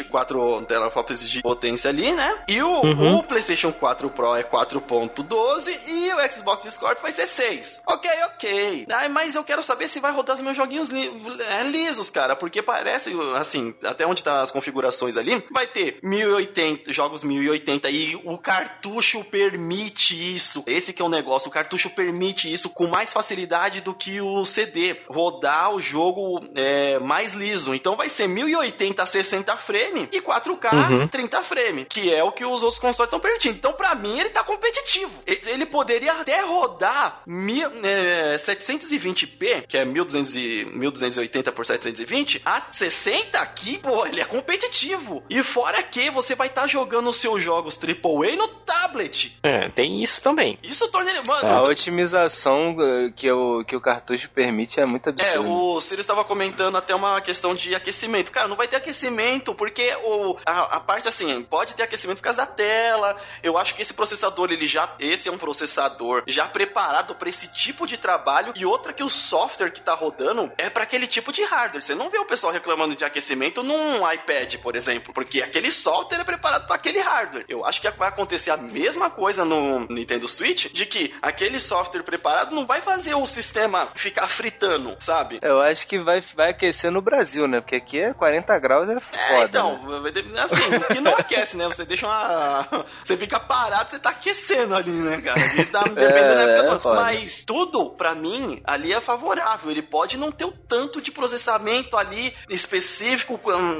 teraflops 0.67 1.29
de 1.29 1.41
potência 1.41 1.89
ali, 1.89 2.11
né? 2.13 2.43
E 2.47 2.61
o, 2.61 2.81
uhum. 2.83 3.17
o 3.17 3.23
PlayStation 3.23 3.71
4 3.71 4.09
Pro 4.09 4.35
é 4.35 4.43
4.12 4.43 5.77
e 5.87 6.13
o 6.13 6.31
Xbox 6.31 6.65
Scorpio 6.73 7.01
vai 7.01 7.11
ser 7.11 7.25
6. 7.25 7.81
Ok, 7.87 8.09
ok. 8.25 8.85
Ah, 8.91 9.09
mas 9.09 9.35
eu 9.35 9.43
quero 9.43 9.63
saber 9.63 9.87
se 9.87 9.99
vai 9.99 10.11
rodar 10.11 10.35
os 10.35 10.41
meus 10.41 10.55
joguinhos 10.57 10.89
li 10.89 11.07
é, 11.49 11.63
lisos, 11.63 12.09
cara, 12.09 12.35
porque 12.35 12.61
parece, 12.61 13.13
assim, 13.35 13.73
até 13.83 14.05
onde 14.05 14.23
tá 14.23 14.41
as 14.41 14.51
configurações 14.51 15.17
ali, 15.17 15.43
vai 15.51 15.67
ter 15.67 15.99
1080, 16.03 16.91
jogos 16.91 17.23
1080 17.23 17.89
e 17.89 18.15
o 18.15 18.37
cartucho 18.37 19.23
permite 19.23 20.35
isso. 20.35 20.63
Esse 20.65 20.93
que 20.93 21.01
é 21.01 21.05
o 21.05 21.09
negócio, 21.09 21.49
o 21.49 21.51
cartucho 21.51 21.89
permite 21.89 22.51
isso 22.51 22.69
com 22.69 22.87
mais 22.87 23.13
facilidade 23.13 23.81
do 23.81 23.93
que 23.93 24.21
o 24.21 24.45
CD, 24.45 24.97
rodar 25.07 25.73
o 25.73 25.79
jogo 25.79 26.43
é, 26.55 26.99
mais 26.99 27.33
liso. 27.33 27.73
Então 27.73 27.95
vai 27.95 28.09
ser 28.09 28.27
1080 28.27 29.01
a 29.01 29.05
60 29.05 29.57
frame 29.87 30.09
e 30.11 30.21
4K 30.21 30.91
uhum. 30.91 31.07
30 31.07 31.41
frame, 31.43 31.85
que 31.85 32.13
é 32.13 32.23
o 32.23 32.31
que 32.31 32.45
os 32.45 32.61
outros 32.61 32.79
consoles 32.79 33.07
estão 33.07 33.19
permitindo. 33.19 33.55
Então 33.55 33.73
para 33.73 33.95
mim 33.95 34.19
ele 34.19 34.29
tá 34.29 34.43
competitivo. 34.43 35.11
Ele 35.25 35.65
poderia 35.65 36.13
até 36.13 36.41
rodar 36.41 37.21
mil, 37.25 37.69
é, 37.83 38.35
720p, 38.37 39.65
que 39.67 39.77
é 39.77 39.85
1200 39.85 40.35
e, 40.35 40.65
1280 40.73 41.51
por 41.51 41.65
720, 41.65 42.41
a 42.45 42.63
60 42.71 43.39
aqui, 43.39 43.77
pô, 43.79 44.05
ele 44.05 44.21
é 44.21 44.25
competitivo. 44.25 45.23
E 45.29 45.41
fora 45.43 45.81
que 45.83 46.09
você 46.09 46.35
vai 46.35 46.47
estar 46.47 46.61
tá 46.61 46.67
jogando 46.67 47.09
os 47.09 47.17
seus 47.17 47.41
jogos 47.41 47.77
AAA 47.77 48.35
no 48.35 48.47
tablet. 48.47 49.37
É, 49.43 49.69
tem 49.69 50.01
isso 50.01 50.21
também. 50.21 50.57
Isso 50.63 50.87
torna 50.89 51.11
ele, 51.11 51.25
mano. 51.27 51.47
A 51.47 51.61
otimização 51.61 52.75
uh, 52.75 53.11
que 53.13 53.31
o, 53.31 53.63
que 53.63 53.75
o 53.75 53.81
cartucho 53.81 54.29
permite 54.29 54.79
é 54.79 54.85
muito 54.85 55.09
absurdo. 55.09 55.35
É, 55.35 55.39
o 55.39 55.79
Sirius 55.81 56.03
estava 56.03 56.23
comentando 56.23 56.75
até 56.77 56.93
uma 56.93 57.19
questão 57.21 57.53
de 57.53 57.73
aquecimento. 57.75 58.31
Cara, 58.31 58.47
não 58.47 58.55
vai 58.55 58.67
ter 58.67 58.77
aquecimento 58.77 59.53
porque 59.53 59.76
o, 60.03 60.37
a, 60.45 60.77
a, 60.77 60.79
parte 60.79 61.07
assim, 61.07 61.41
pode 61.43 61.75
ter 61.75 61.83
aquecimento 61.83 62.17
por 62.17 62.23
causa 62.23 62.39
da 62.39 62.45
tela. 62.45 63.19
Eu 63.41 63.57
acho 63.57 63.75
que 63.75 63.81
esse 63.81 63.93
processador, 63.93 64.51
ele 64.51 64.67
já. 64.67 64.89
Esse 64.99 65.29
é 65.29 65.31
um 65.31 65.37
processador 65.37 66.23
já 66.27 66.47
preparado 66.47 67.15
para 67.15 67.29
esse 67.29 67.47
tipo 67.47 67.85
de 67.85 67.97
trabalho. 67.97 68.53
E 68.55 68.65
outra 68.65 68.93
que 68.93 69.03
o 69.03 69.09
software 69.09 69.71
que 69.71 69.81
tá 69.81 69.93
rodando 69.93 70.51
é 70.57 70.69
para 70.69 70.83
aquele 70.83 71.07
tipo 71.07 71.31
de 71.31 71.43
hardware. 71.43 71.81
Você 71.81 71.95
não 71.95 72.09
vê 72.09 72.17
o 72.17 72.25
pessoal 72.25 72.53
reclamando 72.53 72.95
de 72.95 73.03
aquecimento 73.03 73.63
num 73.63 74.09
iPad, 74.11 74.55
por 74.57 74.75
exemplo, 74.75 75.13
porque 75.13 75.41
aquele 75.41 75.71
software 75.71 76.21
é 76.21 76.23
preparado 76.23 76.67
para 76.67 76.75
aquele 76.75 76.99
hardware. 76.99 77.45
Eu 77.47 77.65
acho 77.65 77.81
que 77.81 77.89
vai 77.91 78.09
acontecer 78.09 78.51
a 78.51 78.57
mesma 78.57 79.09
coisa 79.09 79.43
no 79.43 79.87
Nintendo 79.89 80.27
Switch, 80.27 80.71
de 80.71 80.85
que 80.85 81.13
aquele 81.21 81.59
software 81.59 82.03
preparado 82.03 82.53
não 82.53 82.65
vai 82.65 82.81
fazer 82.81 83.15
o 83.15 83.25
sistema 83.25 83.87
ficar 83.95 84.27
fritando, 84.27 84.95
sabe? 84.99 85.39
Eu 85.41 85.61
acho 85.61 85.87
que 85.87 85.99
vai, 85.99 86.21
vai 86.35 86.49
aquecer 86.49 86.91
no 86.91 87.01
Brasil, 87.01 87.47
né? 87.47 87.61
Porque 87.61 87.75
aqui 87.75 87.99
é 87.99 88.13
40 88.13 88.59
graus, 88.59 88.89
é, 88.89 88.93
é 88.93 88.99
foda. 88.99 89.33
É, 89.33 89.43
então, 89.43 89.66
né? 89.73 90.41
assim, 90.41 90.93
que 90.93 91.01
não 91.01 91.13
aquece, 91.13 91.57
né? 91.57 91.65
Você 91.65 91.85
deixa 91.85 92.05
uma. 92.05 92.85
Você 93.03 93.17
fica 93.17 93.39
parado, 93.39 93.89
você 93.89 93.99
tá 93.99 94.09
aquecendo 94.09 94.75
ali, 94.75 94.91
né, 94.91 95.21
cara? 95.21 95.39
E 95.55 95.65
tá, 95.65 95.83
dependendo 95.87 96.35
da 96.35 96.41
época 96.41 96.89
é. 96.89 96.95
Mas 96.95 97.43
tudo, 97.45 97.89
pra 97.91 98.15
mim, 98.15 98.61
ali 98.63 98.93
é 98.93 99.01
favorável. 99.01 99.69
Ele 99.71 99.81
pode 99.81 100.17
não 100.17 100.31
ter 100.31 100.45
o 100.45 100.51
tanto 100.51 101.01
de 101.01 101.11
processamento 101.11 101.97
ali 101.97 102.33
específico, 102.49 103.39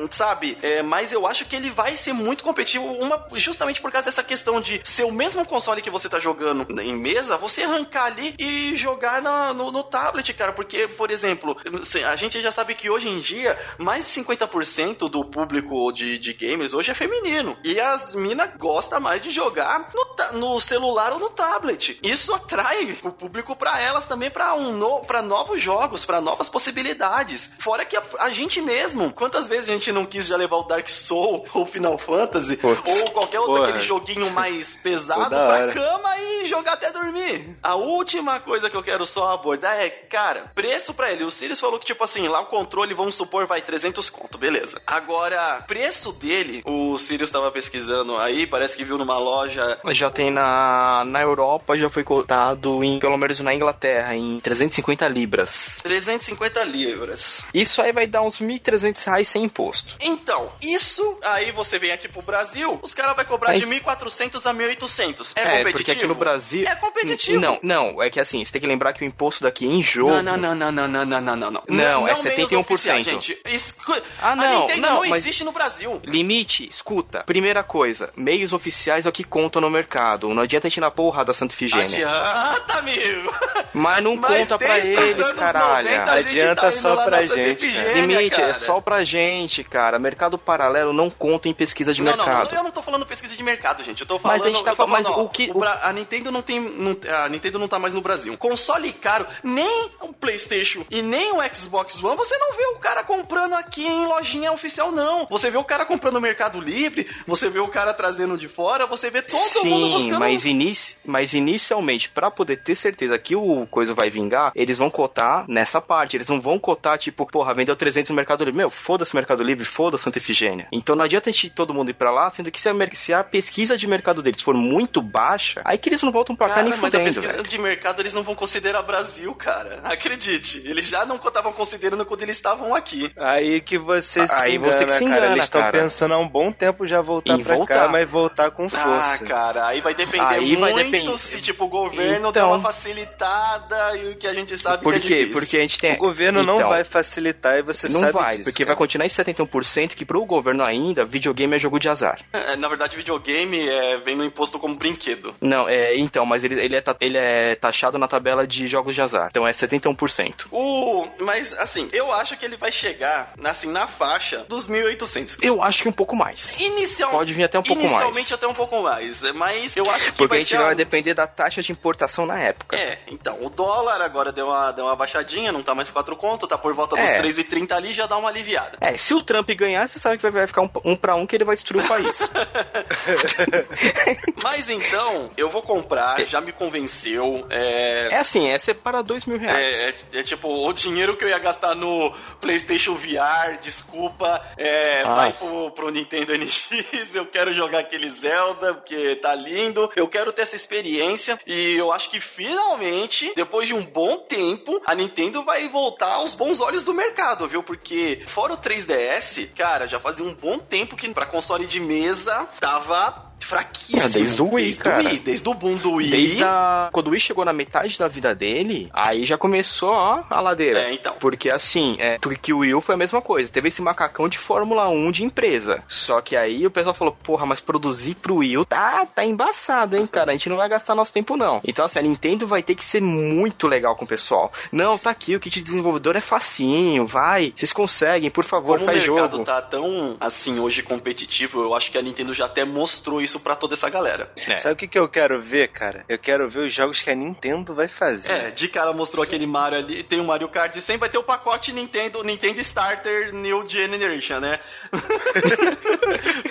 sabe? 0.10 0.58
É, 0.62 0.82
mas 0.82 1.12
eu 1.12 1.26
acho 1.28 1.46
que 1.46 1.56
ele 1.56 1.70
vai 1.70 1.96
ser 1.96 2.14
muito 2.14 2.44
competitivo, 2.44 2.86
uma, 2.86 3.28
justamente 3.34 3.82
por 3.82 3.92
causa 3.92 4.06
dessa 4.06 4.24
questão 4.24 4.60
de 4.62 4.82
ser 4.84 5.04
o 5.04 5.12
mesmo 5.12 5.46
console 5.46 5.82
que 5.82 5.90
você 5.90 6.10
tá 6.10 6.20
jogando 6.20 6.80
em 6.82 6.96
mesa, 6.96 7.38
você 7.38 7.64
arrancar 7.64 8.06
ali 8.06 8.36
e 8.38 8.76
jogar 8.76 9.22
na, 9.22 9.54
no, 9.54 9.72
no 9.72 9.84
tablet, 9.84 10.34
cara. 10.34 10.52
Porque, 10.52 10.88
por 10.88 11.12
exemplo, 11.12 11.58
a 12.06 12.16
gente 12.16 12.42
já 12.42 12.52
sabe 12.52 12.76
que 12.76 12.90
hoje 12.90 13.08
em 13.08 13.20
dia, 13.20 13.58
mais 13.78 14.06
de 14.06 14.22
50% 14.22 15.10
do 15.10 15.24
público 15.24 15.77
de, 15.92 16.18
de 16.18 16.34
gamers 16.34 16.74
hoje 16.74 16.92
é 16.92 16.94
feminino. 16.94 17.58
E 17.64 17.80
as 17.80 18.16
minas 18.16 18.56
gostam 18.58 19.00
mais 19.00 19.22
de 19.22 19.32
jogar 19.32 19.90
no, 19.94 20.40
no 20.40 20.62
celular 20.62 21.14
ou 21.14 21.20
no 21.20 21.30
tablet. 21.30 22.00
Isso 22.02 22.34
atrai 22.34 22.98
o 23.04 23.12
público 23.12 23.56
para 23.56 23.80
elas 23.80 24.06
também 24.06 24.30
para 24.30 24.54
um 24.56 24.72
no, 24.72 25.02
pra 25.02 25.22
novos 25.22 25.62
jogos, 25.62 26.06
para 26.06 26.22
novas 26.22 26.50
possibilidades. 26.50 27.52
Fora 27.60 27.86
que 27.86 27.96
a, 27.96 28.04
a, 28.20 28.30
gente 28.30 28.62
mesmo, 28.62 29.12
quantas 29.14 29.48
vezes 29.48 29.70
a 29.70 29.74
gente 29.74 29.92
não 29.92 30.06
quis 30.06 30.28
já 30.28 30.36
levar 30.36 30.58
o 30.58 30.64
Dark 30.64 30.88
Soul 30.90 31.46
ou 31.54 31.66
Final 31.66 31.98
Fantasy 31.98 32.60
ou 32.64 33.12
qualquer 33.12 33.40
outro 33.40 33.56
Porra. 33.56 33.70
aquele 33.70 33.84
joguinho 33.84 34.32
mais 34.32 34.76
pesado 34.82 35.30
pra 35.30 35.70
cama 35.70 36.18
e 36.18 36.46
jogar 36.46 36.74
até 36.74 36.92
dormir. 36.92 37.56
A 37.62 37.76
última 37.76 38.40
coisa 38.40 38.70
que 38.70 38.76
eu 38.76 38.84
quero 38.84 39.06
só 39.06 39.34
abordar 39.34 39.78
é, 39.78 39.90
cara, 39.90 40.52
preço 40.54 40.94
pra 40.94 41.12
ele. 41.12 41.24
O 41.24 41.32
Sirius 41.32 41.60
falou 41.60 41.80
que, 41.80 41.86
tipo 41.86 42.04
assim, 42.04 42.28
lá 42.28 42.42
o 42.42 42.46
controle, 42.46 42.94
vamos 42.94 43.16
supor, 43.16 43.46
vai 43.46 43.62
300 43.62 44.10
conto, 44.10 44.38
beleza. 44.38 44.82
Agora, 44.86 45.57
preço 45.58 46.12
dele, 46.14 46.62
o 46.66 46.98
Sirius 46.98 47.30
tava 47.32 47.52
pesquisando 47.52 48.18
aí, 48.18 48.46
parece 48.48 48.76
que 48.76 48.84
viu 48.84 48.98
numa 48.98 49.18
loja 49.18 49.80
Já 49.92 50.10
tem 50.10 50.32
na, 50.32 51.04
na 51.06 51.22
Europa, 51.22 51.78
já 51.78 51.90
foi 51.90 52.04
cotado 52.04 52.84
em, 52.84 53.00
pelo 53.00 53.18
menos 53.18 53.40
na 53.40 53.54
Inglaterra, 53.54 54.16
em 54.16 54.40
350 54.40 55.08
libras. 55.08 55.80
350 55.84 56.64
libras. 56.64 57.46
Isso 57.54 57.82
aí 57.82 57.92
vai 57.92 58.08
dar 58.08 58.22
uns 58.22 58.40
1.300 58.42 59.06
reais 59.06 59.28
sem 59.28 59.44
imposto. 59.44 59.96
Então, 60.00 60.48
isso 60.62 61.18
aí 61.24 61.52
você 61.52 61.78
vem 61.80 61.92
aqui 61.92 62.08
pro 62.08 62.22
Brasil, 62.22 62.80
os 62.82 62.94
caras 62.94 63.16
vão 63.16 63.26
cobrar 63.26 63.52
Mas- 63.52 63.62
de 63.62 63.68
1.400 63.68 64.46
a 64.46 64.54
1.800. 64.54 65.34
É, 65.36 65.42
É, 65.42 65.44
competitivo? 65.46 65.72
porque 65.78 65.92
aqui 65.92 66.08
no 66.08 66.16
Brasil. 66.16 66.68
É 66.68 66.76
competitivo. 66.76 67.40
Não, 67.40 67.60
não, 67.62 68.02
é 68.02 68.10
que 68.10 68.20
assim, 68.20 68.44
você 68.44 68.52
tem 68.52 68.62
que 68.62 68.68
lembrar 68.68 68.94
que 68.94 69.04
o 69.04 69.08
imposto 69.08 69.44
daqui 69.44 69.66
em 69.66 69.82
jogo. 69.84 70.22
Não, 70.22 70.38
não, 70.38 70.56
não, 70.56 70.72
não, 70.72 70.88
não, 70.88 71.06
não, 71.06 71.22
não, 71.22 71.36
não, 71.36 71.52
não. 71.52 71.64
Não, 71.68 72.08
é 72.08 72.14
meios 72.14 72.22
71%. 72.22 72.60
oficiais, 72.60 73.06
gente. 73.06 73.38
Escu... 73.46 73.96
Ah, 74.22 74.36
não, 74.36 74.68
não, 74.68 74.78
não, 74.78 75.06
existe 75.16 75.44
no 75.48 75.52
Brasil. 75.54 76.02
Limite, 76.04 76.68
escuta. 76.68 77.24
Primeira 77.24 77.64
coisa, 77.64 78.12
meios 78.16 78.52
oficiais 78.54 79.06
é 79.06 79.10
o 79.10 79.12
que 79.12 79.24
contam 79.24 79.62
no 79.62 79.70
mercado. 79.70 80.34
Não 80.34 80.44
adianta 80.44 80.68
a 80.68 80.70
gente 80.70 80.82
na 80.82 80.92
porra 80.92 81.24
da 81.24 81.34
Santa 81.34 81.54
Ifigênia. 81.54 81.86
Adianta, 82.10 82.80
amigo. 82.80 83.34
Mas 83.74 84.04
não 84.04 84.16
Mas 84.16 84.40
conta 84.40 84.58
pra 84.58 84.78
eles, 84.80 85.34
caralho. 85.34 85.88
90 85.90 86.12
a 86.12 86.22
gente 86.22 86.38
Adianta 86.38 86.62
tá 86.62 86.72
só 86.72 86.96
pra 87.04 87.22
gente, 87.26 87.68
Limite, 87.68 88.36
cara. 88.36 88.50
é 88.50 88.54
só 88.54 88.82
pra 88.82 89.04
gente, 89.04 89.64
cara. 89.64 89.98
Mercado 90.00 90.38
paralelo 90.38 90.92
não 90.92 91.10
conta 91.10 91.48
em 91.48 91.54
pesquisa 91.54 91.94
de 91.94 92.02
Não, 92.02 92.12
não, 92.12 92.26
mercado. 92.26 92.52
não, 92.52 92.58
eu 92.58 92.64
não 92.64 92.72
tô 92.72 92.82
falando 92.82 93.06
pesquisa 93.06 93.36
de 93.36 93.44
mercado, 93.44 93.84
gente. 93.84 94.02
Eu 94.02 94.08
tô 94.08 94.20
falando. 94.20 94.38
Mas 94.38 94.46
a 94.46 94.50
gente 94.50 94.64
tá 94.64 94.76
falando- 94.76 94.92
mas 94.92 95.06
ó, 95.08 95.24
o 95.24 95.30
que- 95.30 95.52
Bra- 95.54 95.80
A 95.84 95.94
Nintendo 95.94 96.32
não 96.32 96.42
tem. 96.42 96.60
não- 96.60 96.98
a 97.24 97.30
Nintendo 97.30 97.58
não 97.60 97.68
tá 97.68 97.80
mais 97.80 97.94
no 97.94 98.02
Brasil. 98.02 98.36
Console 98.38 98.92
caro, 98.92 99.26
nem 99.44 99.92
o 100.02 100.12
PlayStation 100.12 100.84
e 100.90 101.02
nem 101.02 101.32
o 101.32 101.38
Xbox 101.56 102.04
One, 102.04 102.18
você 102.18 102.38
não 102.38 102.54
vê 102.58 102.66
o 102.76 102.80
cara 102.80 103.04
comprando 103.04 103.54
aqui 103.54 103.86
em 103.86 104.06
lojinha 104.06 104.52
oficial, 104.52 104.92
não. 104.92 105.28
Você 105.38 105.52
vê 105.52 105.58
o 105.58 105.64
cara 105.64 105.86
comprando 105.86 106.16
no 106.16 106.22
Mercado 106.22 106.60
Livre, 106.60 107.08
você 107.26 107.50
vê 107.50 107.60
o 107.60 107.68
cara 107.68 107.94
trazendo 107.94 108.38
de 108.38 108.48
fora, 108.48 108.86
você 108.86 109.10
vê 109.10 109.22
todo 109.22 109.66
mundo 109.66 109.86
Sim, 109.86 109.94
buscando. 109.94 110.20
mas, 110.20 110.46
inici... 110.46 110.98
mas 111.06 111.34
inicialmente, 111.34 112.10
pra 112.10 112.32
poder 112.32 112.58
ter 112.58 112.76
certeza 112.76 113.18
que 113.20 113.36
o 113.36 113.68
coisa 113.68 113.94
vai 113.94 114.10
vingar, 114.10 114.52
eles 114.56 114.78
vão 114.78 114.90
cotar 114.90 115.46
nessa 115.48 115.80
parte. 115.80 116.18
Eles 116.18 116.28
não 116.28 116.42
vão 116.42 116.58
cotar, 116.58 116.98
tipo, 116.98 117.26
porra, 117.26 117.54
vendeu 117.54 117.76
300 117.76 118.10
no 118.10 118.16
Mercado 118.16 118.44
Livre. 118.44 118.58
Meu, 118.58 118.70
foda-se 118.70 119.14
o 119.14 119.16
Mercado 119.16 119.44
Livre, 119.44 119.64
foda-se 119.66 120.04
Santa 120.04 120.18
Efigênia. 120.18 120.68
Então 120.72 120.96
não 120.96 121.04
adianta 121.04 121.30
a 121.30 121.34
gente 121.34 121.50
todo 121.50 121.74
mundo 121.74 121.92
ir 121.92 121.94
pra 121.94 122.12
lá, 122.12 122.30
sendo 122.30 122.52
que 122.52 122.60
se 122.60 122.70
a, 122.70 122.74
se 122.94 123.14
a 123.14 123.24
pesquisa 123.24 123.78
de 123.78 123.88
mercado 123.88 124.22
deles 124.22 124.42
for 124.42 124.56
muito 124.56 125.02
baixa, 125.02 125.62
aí 125.66 125.78
que 125.78 125.90
eles 125.90 126.02
não 126.02 126.12
voltam 126.12 126.36
pra 126.36 126.48
cá 126.48 126.56
Cara, 126.56 126.70
nem 126.70 126.80
mas 126.80 126.94
a 126.96 126.98
fudendo, 126.98 127.04
pesquisa 127.06 127.34
velho. 127.34 127.48
de 127.48 127.58
mercado 127.58 128.02
eles 128.02 128.14
não 128.14 128.24
vão 128.24 128.36
considerar 128.36 128.82
Brasil, 128.84 129.34
cara. 129.36 129.82
Acredite. 129.84 130.62
Eles 130.66 130.88
já 130.88 131.06
não 131.06 131.18
estavam 131.18 131.52
considerando 131.52 132.06
quando 132.06 132.22
eles 132.22 132.38
estavam 132.38 132.74
aqui. 132.74 133.12
Aí 133.18 133.60
que 133.62 133.78
você 133.78 134.22
Aí 134.22 134.28
se 134.28 134.56
engana, 134.56 134.74
você 134.74 134.86
que 134.86 134.92
se 134.94 135.06
cara. 135.06 135.27
Engana, 135.28 135.36
Eles 135.36 135.44
estão 135.46 135.62
cara. 135.62 135.78
pensando 135.80 136.14
há 136.14 136.18
um 136.18 136.28
bom 136.28 136.52
tempo 136.52 136.88
já 136.88 137.02
voltar 137.02 137.34
Em 137.36 137.44
pra 137.44 137.54
cá, 137.54 137.58
voltar. 137.58 137.88
mas 137.90 138.10
voltar 138.10 138.52
com 138.52 138.66
Ah, 138.66 138.70
força. 138.70 139.26
cara, 139.26 139.68
aí 139.68 139.82
vai 139.82 139.94
depender 139.94 140.24
Aí 140.26 140.56
vai 140.56 140.74
muito 140.74 140.92
depender. 140.92 141.18
se, 141.18 141.42
tipo, 141.42 141.66
o 141.66 141.68
governo 141.68 142.30
Então. 142.30 142.32
der 142.32 142.44
uma 142.44 142.60
facilitada 142.60 143.98
e 143.98 144.10
o 144.12 144.16
que 144.16 144.28
a 144.28 144.34
gente 144.34 144.58
sabe 144.58 144.84
Por 144.84 144.94
que 144.94 145.00
é 145.00 145.02
quê? 145.02 145.08
difícil. 145.20 145.34
Porque 145.34 145.58
a 145.58 145.62
gente 145.62 145.80
tem. 145.80 145.96
O 145.96 146.00
governo 146.00 146.44
não 146.44 146.56
Então, 146.58 146.70
vai 146.70 146.84
facilitar 146.84 147.58
e 147.58 147.62
você 147.62 147.88
Não 147.90 148.00
sabe 148.02 148.12
vai, 148.14 148.38
disso, 148.38 148.50
porque 148.50 148.64
cara. 148.64 148.74
vai 148.74 148.78
continuar 148.78 149.06
em 149.06 149.10
71%, 149.10 149.96
que 149.96 150.06
pro 150.06 150.24
governo 150.26 150.64
ainda, 150.68 151.06
videogame 151.06 151.56
é 151.56 151.60
jogo 151.60 151.80
de 151.80 151.90
azar. 151.90 152.20
É, 152.34 152.56
Na 152.56 152.68
verdade, 152.68 152.96
videogame 152.98 153.68
é, 153.68 153.98
vem 153.98 154.16
no 154.16 154.24
imposto 154.26 154.58
como 154.60 154.76
brinquedo. 154.76 155.34
Não, 155.42 155.68
é, 155.70 155.96
então, 155.98 156.26
mas 156.26 156.44
ele, 156.44 156.60
ele, 156.60 156.76
é, 156.76 156.84
ele 157.02 157.18
é 157.18 157.56
taxado 157.56 157.98
na 157.98 158.08
tabela 158.08 158.46
de 158.48 158.68
jogos 158.68 158.94
de 158.96 159.02
azar. 159.02 159.28
Então 159.30 159.48
é 159.48 159.52
71%. 159.52 160.48
O, 160.52 161.08
mas, 161.20 161.58
assim, 161.58 161.88
eu 161.92 162.12
acho 162.12 162.36
que 162.38 162.46
ele 162.46 162.58
vai 162.58 162.72
chegar, 162.72 163.34
assim, 163.44 163.70
na 163.72 163.88
faixa 163.88 164.46
dos 164.48 164.68
1.800. 164.68 165.17
Eu 165.42 165.62
acho 165.64 165.84
que 165.84 165.90
um 165.90 165.94
pouco 165.94 166.16
mais. 166.16 166.60
Inicial, 166.60 167.12
Pode 167.12 167.34
vir 167.34 167.44
até 167.44 167.60
um 167.60 167.64
pouco 167.64 167.82
Inicialmente 167.82 168.14
mais. 168.16 168.34
até 168.34 168.48
um 168.48 168.54
pouco 168.54 168.82
mais, 168.82 169.22
mas 169.34 169.76
eu 169.76 169.90
acho 169.90 170.06
que 170.06 170.12
Porque 170.18 170.28
vai 170.30 170.38
a 170.38 170.42
gente 170.42 170.58
vai 170.58 170.76
depender 170.76 171.14
da 171.14 171.28
taxa 171.28 171.62
de 171.62 171.72
importação 171.72 172.26
na 172.26 172.40
época. 172.40 172.76
É, 172.78 173.00
então, 173.08 173.38
o 173.44 173.50
dólar 173.50 174.02
agora 174.02 174.32
deu 174.32 174.48
uma, 174.48 174.72
deu 174.72 174.86
uma 174.86 174.96
baixadinha, 174.96 175.52
não 175.52 175.64
tá 175.64 175.74
mais 175.76 175.92
4 175.92 176.16
conto, 176.16 176.48
tá 176.48 176.58
por 176.58 176.74
volta 176.74 176.96
dos 176.96 177.10
É. 177.10 177.22
3,30 177.22 177.72
ali, 177.74 177.94
já 177.94 178.06
dá 178.06 178.18
uma 178.18 178.30
aliviada. 178.30 178.78
É, 178.82 178.96
se 178.98 179.14
o 179.14 179.22
Trump 179.22 179.50
ganhar, 179.52 179.88
você 179.88 180.00
sabe 180.00 180.18
que 180.18 180.24
vai, 180.24 180.32
vai 180.32 180.48
ficar 180.48 180.62
um, 180.62 180.70
um 180.84 180.96
pra 180.96 181.16
um 181.16 181.26
que 181.26 181.36
ele 181.36 181.46
vai 181.46 181.56
destruir 181.56 181.84
o 181.84 181.88
país. 181.88 182.30
Mas 184.44 184.70
então, 184.70 185.30
eu 185.38 185.50
vou 185.50 185.62
comprar, 185.62 186.20
já 186.26 186.40
me 186.42 186.52
convenceu, 186.52 187.46
é... 187.50 188.10
é 188.12 188.18
assim, 188.18 188.50
é 188.50 188.58
separar 188.58 189.02
dois 189.02 189.26
mil 189.26 189.38
reais. 189.38 189.74
É, 189.74 190.18
é- 190.18 190.20
é 190.20 190.24
tipo, 190.24 190.48
o 190.48 190.74
dinheiro 190.74 191.16
que 191.18 191.24
eu 191.26 191.30
ia 191.30 191.40
gastar 191.40 191.76
no 191.76 192.14
PlayStation 192.42 192.96
VR, 192.96 193.58
desculpa, 193.62 194.42
é, 194.58 195.02
Vai 195.16 195.34
pro, 195.34 195.72
pro 195.72 195.90
Nintendo 195.90 196.38
NX. 196.38 197.16
Eu 197.16 197.26
quero 197.26 197.54
jogar 197.54 197.80
aquele 197.80 198.10
Zelda, 198.10 198.74
porque 198.76 199.16
tá 199.16 199.34
lindo. 199.34 199.90
Eu 199.96 200.08
quero 200.08 200.32
ter 200.32 200.44
essa 200.44 200.56
experiência. 200.56 201.40
E 201.46 201.76
eu 201.76 201.92
acho 201.92 202.10
que 202.10 202.20
finalmente, 202.20 203.34
depois 203.36 203.68
de 203.68 203.74
um 203.74 203.84
bom 203.84 204.18
tempo, 204.18 204.82
a 204.86 204.94
Nintendo 204.94 205.44
vai 205.44 205.68
voltar 205.68 206.14
aos 206.14 206.34
bons 206.34 206.62
olhos 206.62 206.84
do 206.84 206.94
mercado, 206.94 207.48
viu? 207.48 207.64
Porque, 207.64 208.24
fora 208.28 208.54
o 208.54 208.58
3DS, 208.58 209.50
cara, 209.56 209.88
já 209.88 210.00
fazia 210.00 210.26
um 210.26 210.34
bom 210.34 210.60
tempo 210.60 210.96
que 210.96 211.08
pra 211.14 211.26
console 211.26 211.66
de 211.66 211.80
mesa 211.80 212.48
tava. 212.60 213.27
Fraquíssimo. 213.40 214.02
É, 214.02 214.10
desde 214.10 214.42
o 214.42 214.54
Wii, 214.54 214.66
desde 214.66 214.84
cara. 214.84 215.04
O 215.04 215.06
Wii, 215.06 215.20
desde 215.20 215.50
o 215.50 215.54
boom 215.54 215.78
do 215.78 215.92
Wii. 215.94 216.10
Desde 216.10 216.44
a... 216.44 216.90
Quando 216.92 217.08
o 217.08 217.10
Wii 217.12 217.20
chegou 217.20 217.46
na 217.46 217.54
metade 217.54 217.98
da 217.98 218.08
vida 218.08 218.36
dele, 218.36 218.90
aí 218.94 219.26
já 219.26 219.38
começou, 219.38 219.92
ó, 219.92 220.24
a 220.30 220.42
ladeira. 220.42 220.82
É, 220.82 220.94
então. 220.94 221.16
Porque 221.20 221.50
assim, 221.54 221.96
é, 222.00 222.18
porque 222.20 222.52
o 222.52 222.60
Wii 222.60 222.82
foi 222.82 222.96
a 222.96 222.98
mesma 222.98 223.22
coisa. 223.22 223.52
Teve 223.52 223.70
esse 223.70 223.82
macacão 223.82 224.28
de 224.28 224.38
Fórmula 224.38 224.90
1 224.90 225.12
de 225.12 225.24
empresa. 225.24 225.84
Só 225.88 226.20
que 226.22 226.36
aí 226.36 226.66
o 226.66 226.72
pessoal 226.72 226.94
falou, 226.94 227.16
porra, 227.24 227.46
mas 227.46 227.60
produzir 227.60 228.16
pro 228.16 228.38
Wii 228.38 228.66
tá, 228.66 229.06
tá 229.06 229.24
embaçado, 229.24 229.96
hein, 229.96 230.08
cara. 230.08 230.32
A 230.32 230.34
gente 230.34 230.50
não 230.50 230.58
vai 230.58 230.68
gastar 230.68 230.96
nosso 230.96 231.14
tempo, 231.14 231.38
não. 231.38 231.62
Então, 231.64 231.86
assim, 231.86 232.00
a 232.00 232.02
Nintendo 232.02 232.48
vai 232.48 232.62
ter 232.64 232.76
que 232.76 232.84
ser 232.84 233.02
muito 233.02 233.68
legal 233.68 233.96
com 233.96 234.06
o 234.06 234.08
pessoal. 234.08 234.52
Não, 234.72 234.98
tá 234.98 235.10
aqui, 235.10 235.36
o 235.36 235.40
kit 235.40 235.58
de 235.60 235.64
desenvolvedor 235.64 236.16
é 236.16 236.22
facinho, 236.22 237.06
vai. 237.06 237.54
Vocês 237.56 237.72
conseguem, 237.74 238.30
por 238.30 238.44
favor, 238.44 238.78
Como 238.80 238.90
o 238.90 238.94
faz 238.94 239.08
mercado 239.08 239.32
jogo. 239.34 239.44
tá 239.46 239.62
tão, 239.62 240.18
assim, 240.20 240.60
hoje 240.60 240.84
competitivo, 240.84 241.62
eu 241.62 241.74
acho 241.74 241.92
que 241.92 241.98
a 241.98 242.02
Nintendo 242.02 242.34
já 242.34 242.46
até 242.46 242.64
mostrou 242.66 243.22
isso 243.22 243.27
pra 243.40 243.56
toda 243.56 243.74
essa 243.74 243.90
galera. 243.90 244.32
É. 244.48 244.58
Sabe 244.60 244.74
o 244.74 244.78
que, 244.78 244.88
que 244.88 244.98
eu 245.00 245.08
quero 245.10 245.42
ver, 245.42 245.68
cara? 245.70 246.06
Eu 246.08 246.18
quero 246.18 246.50
ver 246.50 246.60
os 246.68 246.74
jogos 246.74 247.02
que 247.02 247.10
a 247.10 247.16
Nintendo 247.16 247.74
vai 247.76 247.88
fazer. 247.88 248.32
É, 248.32 248.52
de 248.52 248.68
cara 248.68 248.94
mostrou 248.94 249.24
aquele 249.24 249.46
Mario 249.46 249.80
ali, 249.80 250.04
tem 250.04 250.20
o 250.20 250.24
Mario 250.24 250.48
Kart 250.48 250.76
100, 250.76 250.98
vai 250.98 251.10
ter 251.10 251.18
o 251.18 251.24
pacote 251.24 251.72
Nintendo, 251.74 252.24
Nintendo 252.24 252.60
Starter 252.62 253.34
New 253.34 253.64
Generation, 253.70 254.40
né? 254.40 254.60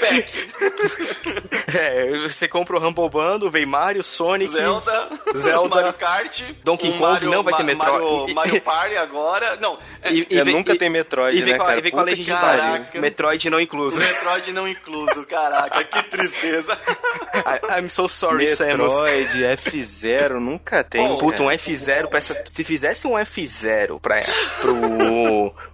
Pack, 0.01 0.49
É, 1.79 2.19
você 2.21 2.47
compra 2.49 2.77
o 2.77 2.81
Rumble 2.81 3.09
Bundle, 3.11 3.51
vem 3.51 3.67
Mario, 3.67 4.03
Sonic, 4.03 4.51
Zelda, 4.53 5.09
Zelda, 5.37 5.75
Mario 5.77 5.93
Kart, 5.95 6.43
Donkey 6.63 6.89
Kong, 6.93 7.01
Mario, 7.01 7.31
não 7.31 7.43
vai 7.43 7.55
ter 7.55 7.63
Metroid. 7.65 8.03
Mario, 8.03 8.35
Mario 8.35 8.61
Party 8.63 8.97
agora, 8.97 9.57
não, 9.57 9.79
é, 10.03 10.13
E- 10.13 10.27
É, 10.31 10.45
vem- 10.45 10.55
nunca 10.55 10.75
e- 10.75 10.79
tem 10.79 10.89
Metroid, 10.89 11.37
E 11.37 11.43
vem 11.43 11.53
né, 11.53 11.59
com 11.59 11.65
a, 11.65 11.67
cara? 11.67 11.79
e 11.79 11.83
vem 11.83 11.91
com 11.93 11.99
a 11.99 12.03
Puta 12.03 12.11
Legend 12.11 12.25
que 12.27 12.33
Body. 12.47 12.59
pariu. 12.87 13.01
Metroid 13.03 13.51
não 13.51 13.61
incluso. 13.61 13.99
Metroid 13.99 14.53
não 14.53 14.69
incluso, 14.69 15.27
caraca, 15.27 15.85
que 15.85 16.03
tristeza. 16.05 16.66
I- 16.73 17.79
I'm 17.79 17.89
so 17.89 18.09
sorry, 18.09 18.47
Samus. 18.49 18.93
Metroid, 18.95 19.43
F0, 19.59 20.41
nunca 20.41 20.83
tem. 20.85 21.07
Puta, 21.19 21.43
um 21.43 21.47
cara. 21.47 21.57
F0 21.59 22.09
pra 22.09 22.19
essa. 22.19 22.45
Se 22.53 22.65
fizesse 22.65 23.07
um 23.07 23.13
F0 23.13 24.01
pra, 24.01 24.21
pro, 24.61 24.81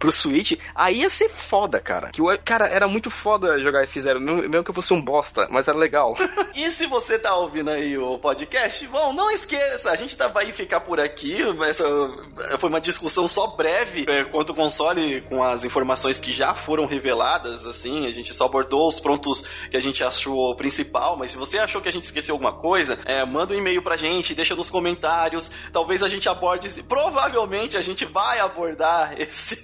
pro 0.03 0.11
Switch, 0.11 0.59
aí 0.75 0.99
ia 0.99 1.09
ser 1.09 1.29
foda, 1.29 1.79
cara. 1.79 2.11
Que 2.11 2.21
o, 2.21 2.37
cara, 2.45 2.67
era 2.67 2.89
muito 2.89 3.09
foda 3.09 3.61
jogar 3.61 3.87
F0. 3.87 4.19
Mesmo 4.19 4.65
que 4.65 4.71
eu 4.71 4.75
fosse 4.75 4.93
um 4.93 5.01
bosta, 5.01 5.47
mas 5.49 5.69
era 5.69 5.79
legal. 5.79 6.17
E 6.55 6.71
se 6.71 6.87
você 6.87 7.19
tá 7.19 7.35
ouvindo 7.35 7.71
aí 7.71 7.97
o 7.97 8.19
podcast, 8.19 8.87
bom, 8.89 9.13
não 9.13 9.31
esqueça, 9.31 9.91
a 9.91 9.97
gente 9.97 10.15
tá, 10.15 10.29
vai 10.29 10.53
ficar 10.53 10.81
por 10.81 11.01
aqui. 11.01 11.39
Essa 11.67 11.85
foi 12.59 12.69
uma 12.69 12.81
discussão 12.81 13.27
só 13.27 13.47
breve 13.47 14.05
é, 14.07 14.23
quanto 14.25 14.51
ao 14.51 14.57
console, 14.57 15.23
com 15.23 15.43
as 15.43 15.65
informações 15.65 16.19
que 16.19 16.31
já 16.31 16.55
foram 16.55 16.85
reveladas, 16.85 17.65
assim. 17.65 18.07
A 18.07 18.13
gente 18.13 18.35
só 18.35 18.45
abordou 18.45 18.87
os 18.87 19.01
prontos 19.01 19.45
que 19.71 19.77
a 19.79 19.81
gente 19.81 20.05
achou 20.05 20.55
principal, 20.55 21.17
mas 21.17 21.31
se 21.31 21.39
você 21.39 21.59
achou 21.59 21.81
que 21.81 21.89
a 21.89 21.93
gente 21.93 22.05
esqueceu 22.05 22.35
alguma 22.35 22.53
coisa, 22.53 22.99
é, 23.07 23.25
manda 23.25 23.55
um 23.55 23.57
e-mail 23.57 23.81
pra 23.81 23.97
gente, 23.97 24.35
deixa 24.35 24.55
nos 24.55 24.69
comentários. 24.69 25.51
Talvez 25.73 26.03
a 26.03 26.09
gente 26.09 26.29
aborde. 26.29 26.83
Provavelmente 26.83 27.79
a 27.79 27.83
gente 27.83 28.05
vai 28.05 28.41
abordar 28.41 29.15
esse, 29.19 29.57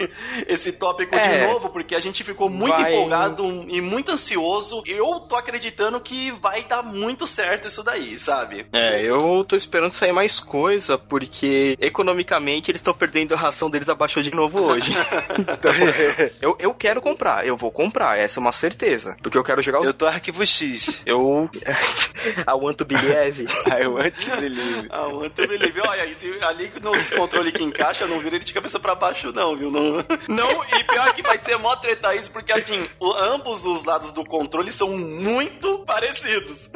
esse 0.46 0.72
tópico 0.72 1.14
é, 1.14 1.20
de 1.20 1.46
novo, 1.46 1.68
porque 1.70 1.94
a 1.94 2.00
gente 2.00 2.22
ficou 2.24 2.48
muito 2.48 2.76
vai... 2.76 2.92
empolgado 2.92 3.66
e 3.68 3.80
muito 3.80 4.12
ansioso. 4.12 4.82
Eu 4.86 5.20
tô 5.20 5.36
acreditando 5.36 6.00
que 6.00 6.30
vai 6.32 6.64
dar 6.64 6.82
muito 6.82 7.26
certo 7.26 7.68
isso 7.68 7.82
daí, 7.82 8.18
sabe? 8.18 8.66
É, 8.72 9.02
eu 9.02 9.44
tô 9.44 9.56
esperando 9.56 9.92
sair 9.92 10.12
mais 10.12 10.40
coisa, 10.40 10.98
porque 10.98 11.76
economicamente 11.80 12.70
eles 12.70 12.80
estão 12.80 12.94
perdendo 12.94 13.34
a 13.34 13.36
ração 13.36 13.70
deles 13.70 13.88
abaixou 13.88 14.22
de 14.22 14.34
novo 14.34 14.60
hoje. 14.60 14.92
então, 15.38 15.72
eu, 16.40 16.56
eu 16.58 16.74
quero 16.74 17.00
comprar, 17.00 17.46
eu 17.46 17.56
vou 17.56 17.70
comprar, 17.70 18.18
essa 18.18 18.38
é 18.38 18.40
uma 18.40 18.52
certeza. 18.52 19.16
Porque 19.22 19.36
eu 19.36 19.44
quero 19.44 19.62
jogar 19.62 19.80
os. 19.80 19.86
Eu 19.86 19.94
tô 19.94 20.06
arquivo 20.06 20.44
X. 20.44 21.02
Eu. 21.06 21.48
I 22.46 22.52
want 22.52 22.76
to 22.78 22.84
believe. 22.84 23.42
I 23.66 23.86
want 23.86 24.14
to 24.24 24.36
believe. 24.36 24.88
I 24.92 25.12
want 25.12 25.34
to 25.34 25.46
believe. 25.46 25.80
Olha, 25.80 26.14
se, 26.14 26.32
ali 26.42 26.70
no 26.82 26.92
controle 27.16 27.52
que 27.52 27.62
encaixa, 27.62 28.06
não 28.06 28.20
vira 28.20 28.36
ele 28.36 28.44
de 28.44 28.52
cabeça 28.52 28.78
pra 28.78 28.94
baixo, 28.94 29.32
não, 29.32 29.56
viu? 29.56 29.70
Não, 29.70 30.04
não 30.26 30.64
e 30.78 30.85
pior 30.85 31.12
que 31.14 31.22
vai 31.22 31.38
ser 31.42 31.57
mó 31.59 31.76
treta 31.76 32.14
isso, 32.14 32.31
porque 32.31 32.52
assim, 32.52 32.88
o, 32.98 33.12
ambos 33.12 33.64
os 33.64 33.85
lados 33.85 34.11
do 34.11 34.24
controle 34.24 34.72
são 34.72 34.96
muito 34.96 35.78
parecidos. 35.81 36.70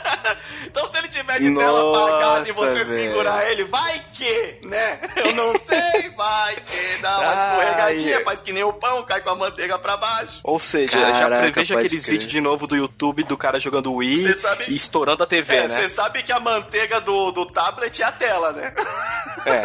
então 0.66 0.90
se 0.90 0.98
ele 0.98 1.08
tiver 1.08 1.40
de 1.40 1.50
Nossa, 1.50 1.66
tela 1.66 1.90
apagada 1.90 2.48
e 2.48 2.52
você 2.52 2.84
velho. 2.84 3.10
segurar 3.10 3.50
ele, 3.50 3.64
vai 3.64 4.02
que, 4.12 4.58
né? 4.62 5.00
Eu 5.16 5.34
não 5.34 5.58
sei, 5.58 6.10
vai 6.16 6.54
que 6.56 7.02
dá 7.02 7.20
uma 7.20 7.34
escorregadinha, 7.34 8.24
faz 8.24 8.40
que 8.40 8.52
nem 8.52 8.64
o 8.64 8.72
pão, 8.72 9.02
cai 9.04 9.20
com 9.20 9.30
a 9.30 9.34
manteiga 9.34 9.78
pra 9.78 9.96
baixo. 9.96 10.40
Ou 10.44 10.58
seja, 10.58 10.92
Caraca, 10.92 11.18
já 11.18 11.40
preveja 11.40 11.74
aqueles 11.78 12.04
crer. 12.04 12.12
vídeos 12.12 12.30
de 12.30 12.40
novo 12.40 12.66
do 12.66 12.76
YouTube 12.76 13.22
do 13.24 13.36
cara 13.36 13.58
jogando 13.58 13.92
Wii 13.92 14.34
sabe, 14.34 14.64
e 14.68 14.76
estourando 14.76 15.22
a 15.22 15.26
TV, 15.26 15.56
é, 15.56 15.68
né? 15.68 15.80
Você 15.80 15.88
sabe 15.88 16.22
que 16.22 16.32
a 16.32 16.40
manteiga 16.40 17.00
do, 17.00 17.30
do 17.32 17.46
tablet 17.46 18.02
é 18.02 18.04
a 18.04 18.12
tela, 18.12 18.52
né? 18.52 18.74
É. 19.46 19.62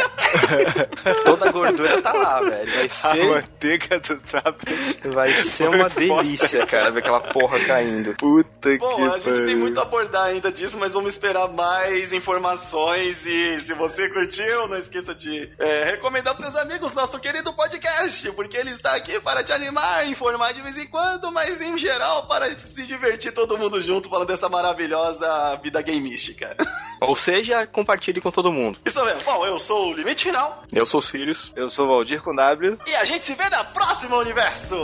Toda 1.26 1.50
a 1.50 1.52
gordura 1.52 2.02
tá 2.02 2.14
lá, 2.14 2.40
velho. 2.42 2.72
Vai 2.72 2.90
ser... 2.90 3.22
A 3.22 3.26
manteiga 3.26 4.00
do 4.00 4.20
tablet. 4.20 5.08
Vai 5.10 5.34
ser 5.34 5.70
uma 5.70 5.90
delícia, 5.90 6.66
cara, 6.68 6.92
ver 6.92 7.00
aquela 7.00 7.20
porra 7.20 7.60
caindo. 7.66 8.16
Puta 8.16 8.78
Bom, 8.78 8.96
que 8.96 9.02
a 9.02 9.18
gente 9.18 9.46
tem 9.46 9.56
muito 9.56 9.80
a 9.80 9.84
abordar 9.84 10.26
ainda 10.26 10.52
disso, 10.52 10.78
mas 10.78 10.94
vamos 10.94 11.14
esperar 11.14 11.48
mais 11.48 12.14
informações 12.14 13.26
e 13.26 13.60
se 13.60 13.74
você 13.74 14.08
curtiu, 14.10 14.68
não 14.68 14.78
esqueça 14.78 15.16
de 15.16 15.50
é, 15.58 15.86
recomendar 15.86 16.36
pros 16.36 16.46
seus 16.46 16.56
amigos 16.62 16.94
nosso 16.94 17.20
querido 17.20 17.52
podcast, 17.54 18.32
porque 18.34 18.58
ele 18.58 18.70
está 18.70 18.96
aqui 18.96 19.20
para 19.20 19.44
te 19.44 19.52
animar, 19.52 20.08
informar 20.08 20.54
de 20.54 20.62
vez 20.62 20.78
em 20.78 20.88
quando, 20.88 21.32
mas 21.32 21.60
em 21.60 21.76
geral 21.78 22.28
para 22.28 22.56
se 22.58 22.84
divertir 22.84 23.34
todo 23.34 23.58
mundo 23.58 23.82
junto 23.82 24.10
falando 24.10 24.28
dessa 24.28 24.48
maravilhosa 24.48 25.56
vida 25.64 25.82
gameística. 25.82 26.56
Ou 27.02 27.16
seja, 27.16 27.66
compartilhe 27.66 28.22
com 28.22 28.30
todo 28.30 28.52
mundo. 28.52 28.80
Isso 28.86 29.04
mesmo. 29.04 29.22
Bom, 29.24 29.44
eu 29.44 29.58
sou 29.58 29.71
sou 29.72 29.92
o 29.92 29.94
Limite 29.94 30.26
Final. 30.26 30.64
Eu 30.74 30.86
sou 30.86 31.00
o 31.00 31.02
Sirius. 31.02 31.50
Eu 31.56 31.70
sou 31.70 31.86
o 31.86 31.88
Valdir 31.88 32.22
com 32.22 32.36
W. 32.36 32.78
E 32.86 32.94
a 32.96 33.06
gente 33.06 33.24
se 33.24 33.34
vê 33.36 33.50
na 33.50 33.64
próxima 33.64 34.18
universo! 34.18 34.76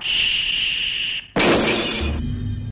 Shh. 0.00 0.49